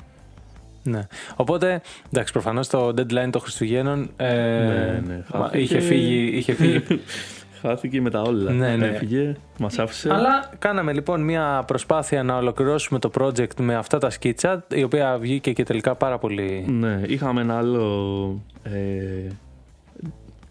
[0.98, 1.08] ναι.
[1.36, 1.82] Οπότε,
[2.14, 5.58] εντάξει, προφανώς το deadline των Χριστουγέννων ε, Ναι, ναι, μα- χάθηκε.
[5.64, 6.38] είχε φύγει.
[6.38, 6.84] Είχε φύγει
[7.62, 8.52] Χάθηκε με τα όλα.
[8.52, 8.86] Ναι, ναι.
[8.88, 10.14] Έφυγε, μας άφησε.
[10.14, 15.18] Αλλά κάναμε λοιπόν μια προσπάθεια να ολοκληρώσουμε το project με αυτά τα σκίτσα, η οποία
[15.18, 16.66] βγήκε και τελικά πάρα πολύ.
[16.68, 18.41] Ναι, είχαμε ένα άλλο.
[18.64, 19.30] Ε,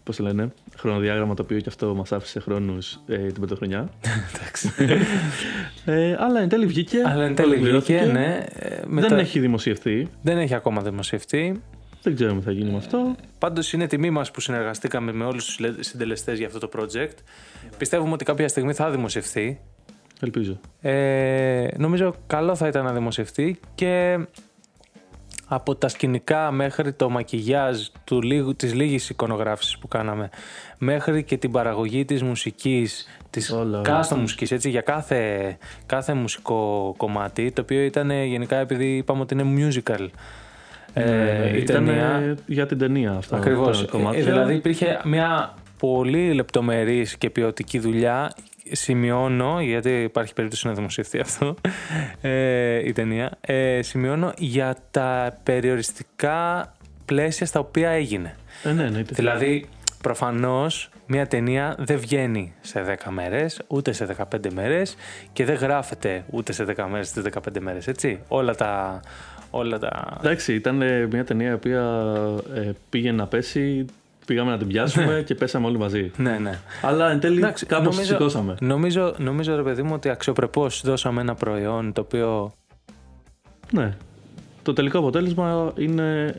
[0.05, 3.89] Πώς το λένε, χρονοδιάγραμμα το οποίο και αυτό μας άφησε χρόνους ε, την πρωτοχρονιά.
[4.35, 4.71] Εντάξει.
[5.87, 7.01] Ε, αλλά εν τέλει βγήκε.
[7.05, 7.97] Αλλά εν τέλει ολοκληρώθηκε.
[7.97, 8.45] βγήκε, ναι.
[8.53, 10.07] ε, Δεν μετά- έχει δημοσιευτεί.
[10.21, 11.61] δεν έχει ακόμα δημοσιευτεί.
[12.01, 13.15] Δεν ξέρουμε τι θα γίνει με αυτό.
[13.39, 17.17] Πάντως είναι τιμή μας που συνεργαστήκαμε με όλους τους συντελεστές για αυτό το project.
[17.77, 19.59] Πιστεύουμε ότι κάποια στιγμή θα δημοσιευθεί.
[20.21, 20.59] Ελπίζω.
[20.81, 24.19] Ε, νομίζω καλό θα ήταν να δημοσιευτεί και
[25.47, 30.29] από τα σκηνικά μέχρι το μακιγιάζ του λίγου, της λίγης εικονογράφησης που κάναμε
[30.77, 33.81] μέχρι και την παραγωγή της μουσικής της Όλα, όλα.
[33.81, 39.21] κάθε μουσικής έτσι για κάθε, κάθε μουσικό κομμάτι το οποίο ήταν ε, γενικά επειδή είπαμε
[39.21, 40.07] ότι είναι musical
[40.93, 43.35] ε, η ήταν ταινία για την ταινία αυτό.
[43.35, 43.85] Ακριβώς.
[43.85, 44.19] τα κομμάτια.
[44.19, 48.33] Ε, δηλαδή υπήρχε μια πολύ λεπτομερής και ποιοτική δουλειά.
[48.71, 51.55] Σημειώνω, γιατί υπάρχει περίπτωση να δημοσιευτεί αυτό
[52.21, 53.31] ε, η ταινία.
[53.41, 56.71] Ε, σημειώνω για τα περιοριστικά
[57.05, 58.35] πλαίσια στα οποία έγινε.
[58.63, 59.65] Ε, ναι, ναι, Δηλαδή,
[60.01, 64.95] προφανώς μια ταινία δεν βγαίνει σε 10 μέρες, ούτε σε 15 μέρες
[65.33, 68.19] και δεν γράφεται ούτε σε 10 μέρες, στις 15 μέρες, έτσι.
[68.27, 68.99] Όλα τα...
[69.49, 70.17] Όλα τα...
[70.19, 72.03] Εντάξει, ήταν ε, μια ταινία η οποία
[72.53, 73.85] ε, πήγε να πέσει,
[74.25, 76.11] πήγαμε να την πιάσουμε και πέσαμε όλοι μαζί.
[76.17, 76.59] Ναι, ναι.
[76.81, 78.55] Αλλά εν τέλει Εντάξει, κάπως νομίζω- σηκώσαμε.
[78.59, 82.53] Νομίζω, νομίζω ρε παιδί μου ότι αξιοπρεπώς δώσαμε ένα προϊόν το οποίο
[83.71, 83.93] Ναι.
[84.63, 86.35] Το τελικό αποτέλεσμα είναι.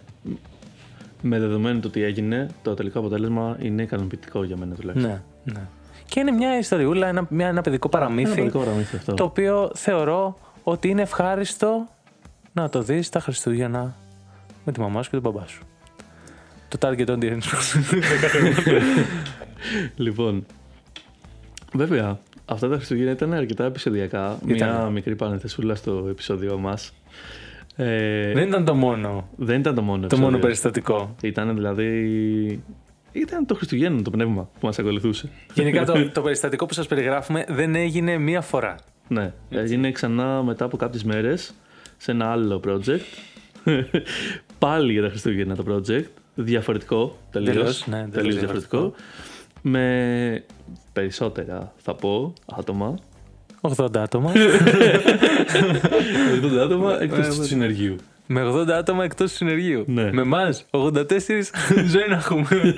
[1.23, 5.11] Με δεδομένο το τι έγινε, το τελικό αποτέλεσμα είναι ικανοποιητικό για μένα τουλάχιστον.
[5.11, 5.61] ναι, ναι.
[6.09, 9.15] Και είναι μια ιστοριούλα, ένα, μια, ένα παιδικό Ένα παραμύθι παιδικό παραμύθι αυτό.
[9.15, 11.87] το οποίο θεωρώ ότι είναι ευχάριστο
[12.53, 13.95] να το δεις τα Χριστούγεννα
[14.65, 15.63] με τη μαμά σου και τον μπαμπά σου.
[16.79, 17.43] Το target audience.
[19.97, 20.47] Λοιπόν,
[21.75, 24.39] βέβαια, αυτά τα Χριστούγεννα ήταν αρκετά επεισοδιακά.
[24.45, 24.91] Μια Ήτανε.
[24.91, 26.93] μικρή παρενθεσούλα στο επεισόδιο μας.
[27.77, 30.31] Ε, Δεν ήταν το μόνο, δεν ήταν το μόνο το επεισόδιο.
[30.31, 31.15] μόνο περιστατικό.
[31.23, 32.63] Ήταν δηλαδή.
[33.13, 35.29] Ήταν το Χριστουγέννο το πνεύμα που μας ακολουθούσε.
[35.55, 38.75] Γενικά το, το περιστατικό που σας περιγράφουμε δεν έγινε μία φορά.
[39.09, 41.55] Ναι, έγινε ξανά μετά από κάποιες μέρες
[41.97, 43.01] σε ένα άλλο project.
[44.59, 46.05] Πάλι για τα Χριστούγεννα το project.
[46.39, 47.55] Διαφορετικό, τελείως.
[47.55, 48.79] Τελείως, ναι, τελείως τελείως διαφορετικό.
[48.79, 49.05] διαφορετικό.
[49.63, 50.45] Με
[50.93, 52.99] περισσότερα, θα πω, άτομα.
[53.61, 54.33] 80 άτομα.
[56.55, 57.97] 80 άτομα εκτός Ε, του συνεργείου.
[58.27, 59.85] με 80 άτομα εκτός του συνεργείου.
[59.87, 60.13] Ναι.
[60.13, 61.05] Με εμάς 84
[61.93, 62.47] ζωή να έχουμε.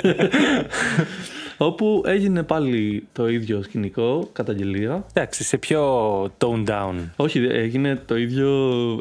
[1.60, 5.04] Όπου έγινε πάλι το ίδιο σκηνικό, καταγγελία.
[5.14, 5.82] Εντάξει, σε πιο
[6.24, 6.94] tone down.
[7.16, 8.50] Όχι, έγινε το ίδιο,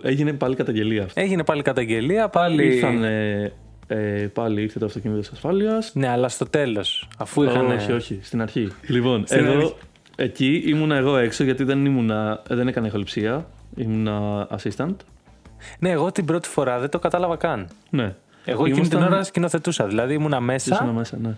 [0.03, 1.21] έγινε πάλι καταγγελία αυτό.
[1.21, 2.65] Έγινε πάλι καταγγελία, πάλι.
[2.65, 3.03] Ήρθαν,
[3.87, 5.91] ε, ε, πάλι ήρθε το αυτοκίνητο της ασφάλειας.
[5.95, 7.07] Ναι, αλλά στο τέλος.
[7.17, 7.65] Αφού είχαν.
[7.71, 8.71] Όχι, όχι, στην αρχή.
[8.87, 9.73] Λοιπόν, Στην εγώ αρχή.
[10.15, 13.45] εκεί ήμουνα εγώ έξω γιατί δεν, ήμουνα, δεν έκανα ηχοληψία.
[13.75, 14.95] Ήμουνα assistant.
[15.79, 17.67] Ναι, εγώ την πρώτη φορά δεν το κατάλαβα καν.
[17.89, 18.13] Ναι.
[18.45, 19.87] Εγώ εκείνη την Ήμασταν- ώρα σκηνοθετούσα.
[19.87, 21.35] Δηλαδή ήμουνα μέσα Ήσουνα μέσα, ναι.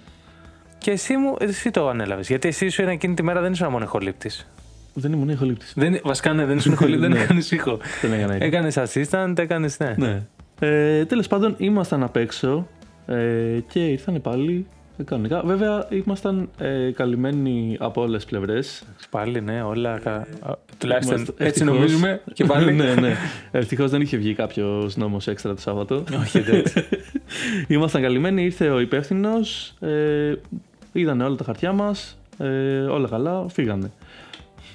[0.77, 2.27] και εσύ, μου, εσύ το ανέλαβες.
[2.27, 4.49] Γιατί εσύ ήσουν εκείνη τη μέρα δεν ήσουν μόνο ηχολήπτης.
[4.93, 5.73] Δεν ήμουν ηχολήπτης.
[5.75, 7.19] Δεν, βασικά ναι, δεν ήσουν χολή, δεν Ναι.
[7.21, 7.79] έκανες ήχο.
[8.01, 8.45] Δεν έκανα ήχο.
[8.45, 9.93] Έκανες assistant, έκανε ναι.
[9.97, 10.21] Ναι.
[10.59, 12.67] Ε, Τέλος πάντων, ήμασταν απ' έξω
[13.05, 14.65] ε, και ήρθαν πάλι
[14.97, 15.41] ε, κανονικά.
[15.45, 18.83] Βέβαια, ήμασταν ε, καλυμμένοι από όλες τις πλευρές.
[19.09, 19.99] Πάλι ναι, όλα.
[19.99, 21.77] κα- α, Τουλάχιστον Είμαστε- έτσι ευτυχώς.
[21.79, 22.21] νομίζουμε.
[22.33, 22.73] Και πάλι.
[22.81, 23.15] ναι, ναι.
[23.51, 26.03] Ευτυχώς δεν είχε βγει κάποιος νόμος έξτρα το Σάββατο.
[26.21, 26.83] Όχι, εντάξει.
[27.67, 30.33] Ήμασταν καλυμμένοι, ήρθε ο υπεύθυνος, ε,
[30.93, 32.47] είδανε όλα τα χαρτιά μας, ε,
[32.79, 33.91] όλα καλά, φύγανε.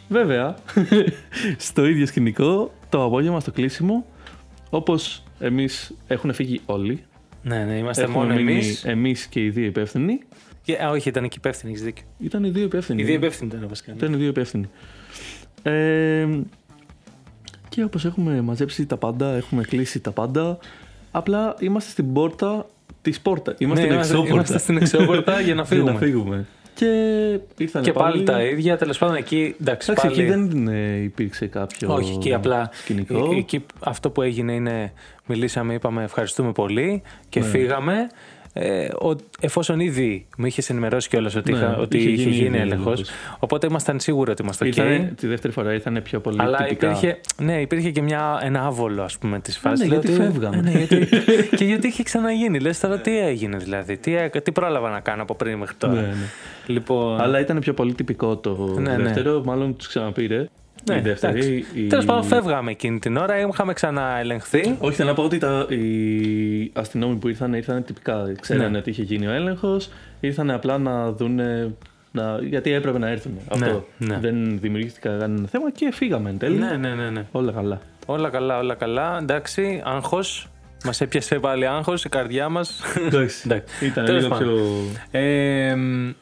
[0.09, 0.55] Βέβαια,
[1.56, 4.06] στο ίδιο σκηνικό, το απόγευμα στο κλείσιμο,
[4.70, 7.02] όπως εμείς έχουν φύγει όλοι,
[7.43, 8.85] ναι, ναι, είμαστε έχουμε μόνο μείνει εμείς.
[8.85, 10.19] εμείς και οι δύο υπεύθυνοι,
[10.93, 12.05] όχι, ήταν και υπεύθυνοι, έχεις δίκιο.
[12.19, 13.02] ήταν οι δύο υπεύθυνοι.
[13.02, 13.90] Οι δύο υπεύθυνοι ήταν βασικά.
[13.93, 13.97] ναι.
[13.97, 14.69] Ήταν οι δύο υπεύθυνοι.
[15.62, 16.27] Ε,
[17.69, 20.59] και όπως έχουμε μαζέψει τα πάντα, έχουμε κλείσει τα πάντα,
[21.11, 22.66] απλά είμαστε στην πόρτα
[23.02, 23.55] της πόρτα.
[23.59, 24.35] Είμαστε Ναι, στην είμαστε, εξώπορτα.
[24.35, 26.47] είμαστε στην εξώπορτα για να Για να φύγουμε.
[26.78, 27.40] Φύγουμε.
[27.56, 29.55] Και ήρθαν Και πάλι τα ίδια, τέλος πάντων εκεί.
[29.60, 30.20] Εντάξει, Εντάξει, πάλι.
[30.20, 32.70] εκεί δεν ε, υπήρξε κάποιο Όχι, εκεί απλά.
[32.72, 33.30] σκηνικό.
[33.32, 34.92] ε- Εκεί αυτό που έγινε είναι.
[35.26, 37.46] Μιλήσαμε, είπαμε ευχαριστούμε πολύ και Ναι.
[37.46, 37.94] φύγαμε.
[38.56, 42.31] Ε, ο, εφόσον ήδη μου είχες ενημερώσει κιόλας ότι, Ναι, είχα, ότι είχε είχε, γίνει
[42.35, 42.93] γίνει ήδη έλεγχος.
[42.93, 43.10] έλεγχος.
[43.39, 44.81] Οπότε ήμασταν σίγουροι ότι είμαστε εκεί.
[44.81, 46.86] Ήρθανε, τη δεύτερη φορά ήρθαν πιο πολύ Αλλά τυπικά.
[46.86, 49.86] υπήρχε, ναι, υπήρχε και μια, ένα άβολο ας πούμε της ναι, φάσης.
[49.89, 50.56] γιατί Λέω ότι- φεύγαμε.
[50.56, 51.09] Ε, ναι, γιατί,
[51.56, 52.59] και γιατί είχε ξαναγίνει.
[52.60, 53.97] Λες τώρα τι έγινε δηλαδή.
[53.97, 55.93] Τι, έ- τι πρόλαβα να κάνω από πριν μέχρι τώρα.
[55.94, 56.14] Ναι, ναι.
[56.66, 59.02] Λοιπόν, Αλλά ήταν πιο πολύ τυπικό το Ναι, ναι.
[59.02, 60.48] δεύτερο, μάλλον τους ξαναπήρε.
[60.90, 61.65] Ναι, η δεύτερη.
[61.74, 63.39] η- Τέλος πάντων φεύγαμε εκείνη την ώρα.
[63.48, 64.77] Είχαμε ξαναελεγχθεί.
[64.78, 68.32] Όχι, θέλω να πω ότι τα, οι αστυνόμοι που ήρθαν ήρθαν τυπικά.
[68.40, 68.78] Ξέρανε Ναι.
[68.78, 69.89] ότι είχε γίνει ο έλεγχος.
[70.20, 71.74] Ήρθαν απλά να δούνε.
[72.12, 73.39] Να, γιατί έπρεπε να έρθουν.
[73.51, 73.86] Αυτό.
[73.98, 74.19] ναι.
[74.20, 76.56] Δεν δημιουργήθηκε κανένα θέμα και φύγαμε εν τέλει.
[76.59, 77.27] Ναι, ναι, ναι, ναι.
[77.32, 77.81] Όλα καλά.
[78.06, 79.19] Όλα καλά, όλα καλά.
[79.23, 80.48] Εντάξει, άγχος.
[80.85, 82.81] Μας έπιασε πάλι άγχος η καρδιά μας.
[83.06, 83.43] Εντάξει.
[83.44, 83.86] Εντάξει.
[83.86, 84.55] Ήταν Τέλος λίγο πάντων.
[85.11, 86.15] πιο.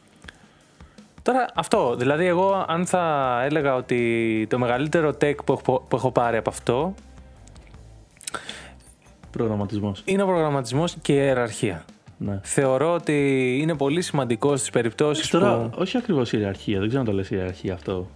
[1.23, 5.85] Ε, μ, τώρα αυτό, δηλαδή εγώ αν θα έλεγα ότι το μεγαλύτερο take που έχω,
[5.87, 6.93] που έχω πάρει από αυτό
[9.31, 10.01] Προγραμματισμός.
[10.05, 11.85] είναι ο προγραμματισμός και η ιεραρχία.
[12.17, 12.39] Ναι.
[12.43, 15.69] Θεωρώ ότι είναι πολύ σημαντικό στις περιπτώσεις Τώρα, που...
[15.77, 16.79] όχι ακριβώς η ιεραρχία.
[16.79, 18.07] Δεν ξέρω αν το λες ιεραρχία αυτό.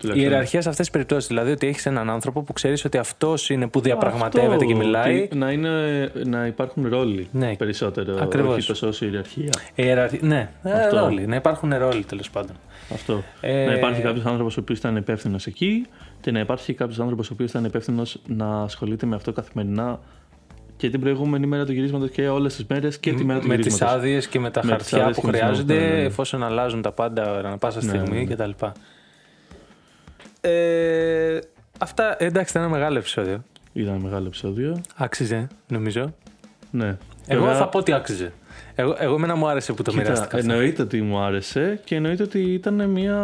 [0.00, 0.32] Η Τουλάχιστον.
[0.32, 3.66] ιεραρχίας σε αυτές τις περιπτώσεις, δηλαδή ότι έχεις έναν άνθρωπο που ξέρεις ότι αυτός είναι
[3.68, 5.22] που διαπραγματεύεται Αυτό, και μιλάει.
[5.22, 5.70] ότι Να, είναι,
[6.26, 7.56] να υπάρχουν ρόλοι Ναι.
[7.56, 8.16] περισσότερο.
[8.20, 8.56] Ακριβώς.
[8.56, 9.50] Όχι τόσο όσο η ιεραρχία.
[9.74, 10.98] Η ιεραρχία, ναι, ε, Αυτό.
[10.98, 12.56] ρόλοι, να υπάρχουν ρόλοι τέλος πάντων.
[12.92, 13.22] Αυτό.
[13.40, 15.86] Ε, Να υπάρχει κάποιος άνθρωπος ο οποίος ήταν υπεύθυνος εκεί
[16.20, 20.00] και να υπάρχει κάποιος άνθρωπος ο οποίος ήταν υπεύθυνος να ασχολείται με αυτό καθημερινά
[20.76, 23.56] και την προηγούμενη μέρα του γυρίσματος και όλες τις μέρες και τη μέρα του με
[23.56, 23.94] τις γυρίσματος.
[23.94, 25.96] άδειες και με τα Με τις χαρτιά άδειες που και με τις χρειάζονται άδειες, ναι,
[25.96, 26.02] ναι.
[26.04, 28.34] εφόσον αλλάζουν τα πάντα ανά πάσα Ναι, στιγμή ναι, ναι.
[28.34, 28.50] κτλ.
[30.40, 31.38] Ε,
[31.78, 33.44] αυτά εντάξει ήταν ένα μεγάλο επεισόδιο.
[33.72, 34.80] Ήταν ένα μεγάλο επεισόδιο.
[34.96, 36.14] Άξιζε νομίζω.
[36.70, 36.96] Ναι.
[37.26, 38.32] Εγώ Βέβαια, θα πω ότι άξιζε.
[38.74, 40.36] Εγώ, εγώ εμένα μου άρεσε που το κοίτα, μοιράστηκα.
[40.36, 40.50] αυτό.
[40.52, 43.16] εννοείται ότι μου άρεσε και εννοείται ότι ήταν μια.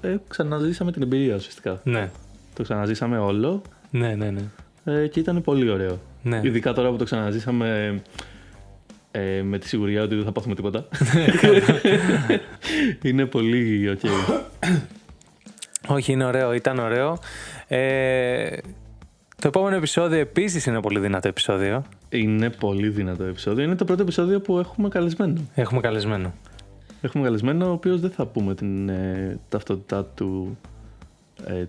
[0.00, 1.80] Ε, ξαναζήσαμε την εμπειρία ουσιαστικά.
[1.84, 2.10] Ναι,
[2.54, 4.30] Το ξαναζήσαμε όλο ναι, ναι.
[4.30, 5.02] ναι.
[5.02, 5.98] ε, και ήταν πολύ ωραίο.
[6.22, 6.40] ναι.
[6.42, 8.00] Ειδικά τώρα που το ξαναζήσαμε
[9.10, 10.88] ε, με τη σιγουριά ότι δεν θα πάθουμε τίποτα.
[13.02, 14.00] είναι πολύ οκ.
[15.88, 17.18] Όχι, είναι ωραίο, ήταν ωραίο.
[17.68, 18.56] Ε,
[19.40, 21.84] το επόμενο επεισόδιο επίσης είναι πολύ δυνατό επεισόδιο.
[22.08, 23.64] Είναι πολύ δυνατό επεισόδιο.
[23.64, 25.40] Είναι το πρώτο επεισόδιο που έχουμε καλεσμένο.
[25.54, 26.32] Έχουμε καλεσμένο.
[27.00, 30.58] Έχουμε καλεσμένο, ο οποίος δεν θα πούμε την ε, ταυτότητά του
[31.46, 31.64] ε,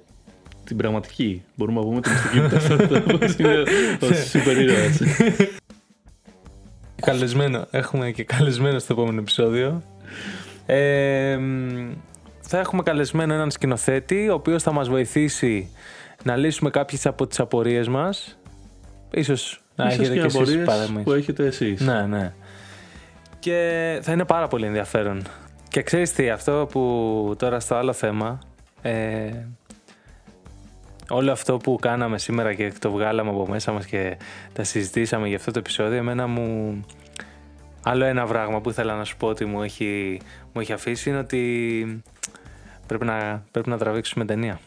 [0.63, 1.43] την πραγματική.
[1.55, 3.01] Μπορούμε να πούμε την μυστική του ταυτότητα.
[3.17, 3.63] Πώς είναι
[4.01, 4.99] ο σούπερ ήρωας.
[7.01, 7.67] Καλεσμένο.
[7.71, 9.83] Έχουμε και καλεσμένο στο επόμενο επεισόδιο.
[10.65, 11.91] Ε, μ,
[12.47, 15.69] θα έχουμε καλεσμένο έναν σκηνοθέτη, ο οποίος θα μας βοηθήσει
[16.23, 18.37] να λύσουμε κάποιες από τις απορίες μας.
[19.11, 21.03] Ίσως να Ίσως έχετε και και εσείς απορίες παραμύθια.
[21.03, 21.81] που έχετε εσείς.
[21.81, 22.33] Ναι, ναι.
[23.39, 25.21] Και θα είναι πάρα πολύ ενδιαφέρον.
[25.67, 28.39] Και ξέρεις τι, αυτό που τώρα στο άλλο θέμα,
[28.81, 29.29] ε,
[31.09, 34.17] όλο αυτό που κάναμε σήμερα και το βγάλαμε από μέσα μας και
[34.53, 36.79] τα συζητήσαμε για αυτό το επεισόδιο, εμένα μου...
[37.87, 40.19] Άλλο ένα πράγμα που ήθελα να σου πω ότι μου έχει,
[40.53, 42.03] μου έχει αφήσει είναι ότι
[42.87, 44.59] πρέπει να, πρέπει να τραβήξουμε ταινία.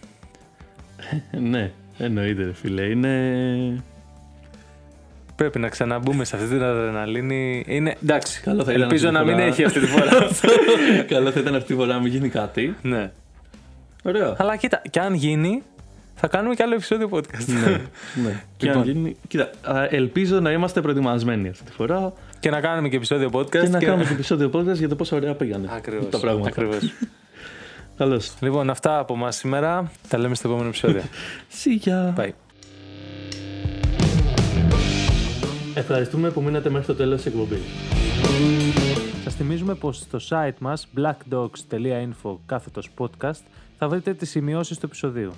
[1.50, 2.82] ναι, εννοείται ρε φίλε.
[2.82, 3.82] Είναι...
[5.36, 7.64] Πρέπει να ξαναμπούμε σε αυτή την αδρεναλίνη.
[7.66, 9.46] Είναι, εντάξει, Καλό θα ήταν ελπίζω αυτή να τη μην φορά.
[9.52, 10.10] έχει αυτή τη φορά.
[11.14, 12.76] Καλό θα ήταν αυτή τη φορά να μην γίνει κάτι.
[12.82, 13.10] ναι.
[14.02, 14.34] Ωραία.
[14.38, 15.62] Αλλά κοίτα, και αν γίνει,
[16.14, 17.44] θα κάνουμε και άλλο επεισόδιο podcast.
[17.46, 17.80] ναι,
[18.22, 18.42] ναι.
[18.56, 18.82] Και αν Λοιπόν.
[18.82, 19.16] γίνει...
[19.28, 23.48] Κοίτα, α, ελπίζω να είμαστε προετοιμασμένοι αυτή τη φορά και να κάνουμε και επεισόδιο podcast.
[23.50, 26.48] και να κάνουμε και επεισόδιο podcast για το πόσο ωραία πήγανε Ακριβώς, τα πράγματα.
[26.48, 26.78] ακριβώς.
[27.96, 28.32] Καλώς.
[28.40, 29.90] λοιπόν, αυτά από εμά σήμερα.
[30.08, 31.02] Τα λέμε στο επόμενο επεισόδιο.
[31.62, 32.14] See ya.
[32.20, 32.30] Bye.
[35.74, 37.58] Ευχαριστούμε που μείνατε μέχρι το τέλος της εκπομπής.
[39.24, 43.40] Σας θυμίζουμε πως στο site μας blackdogs.info κάθετος podcast
[43.78, 45.32] θα βρείτε τις σημειώσεις του επεισοδίου.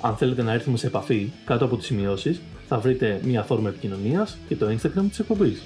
[0.00, 4.38] Αν θέλετε να έρθουμε σε επαφή κάτω από τις σημειώσεις, θα βρείτε μια φόρμα επικοινωνίας
[4.48, 5.62] και το Instagram της εκπομπής.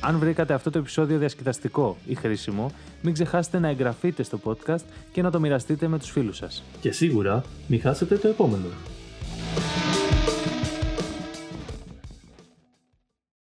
[0.00, 2.72] Αν βρήκατε αυτό το επεισόδιο διασκεδαστικό ή χρήσιμο,
[3.02, 6.62] μην ξεχάσετε να εγγραφείτε στο podcast και να το μοιραστείτε με τους φίλους σας.
[6.80, 8.66] Και σίγουρα μην χάσετε το επόμενο.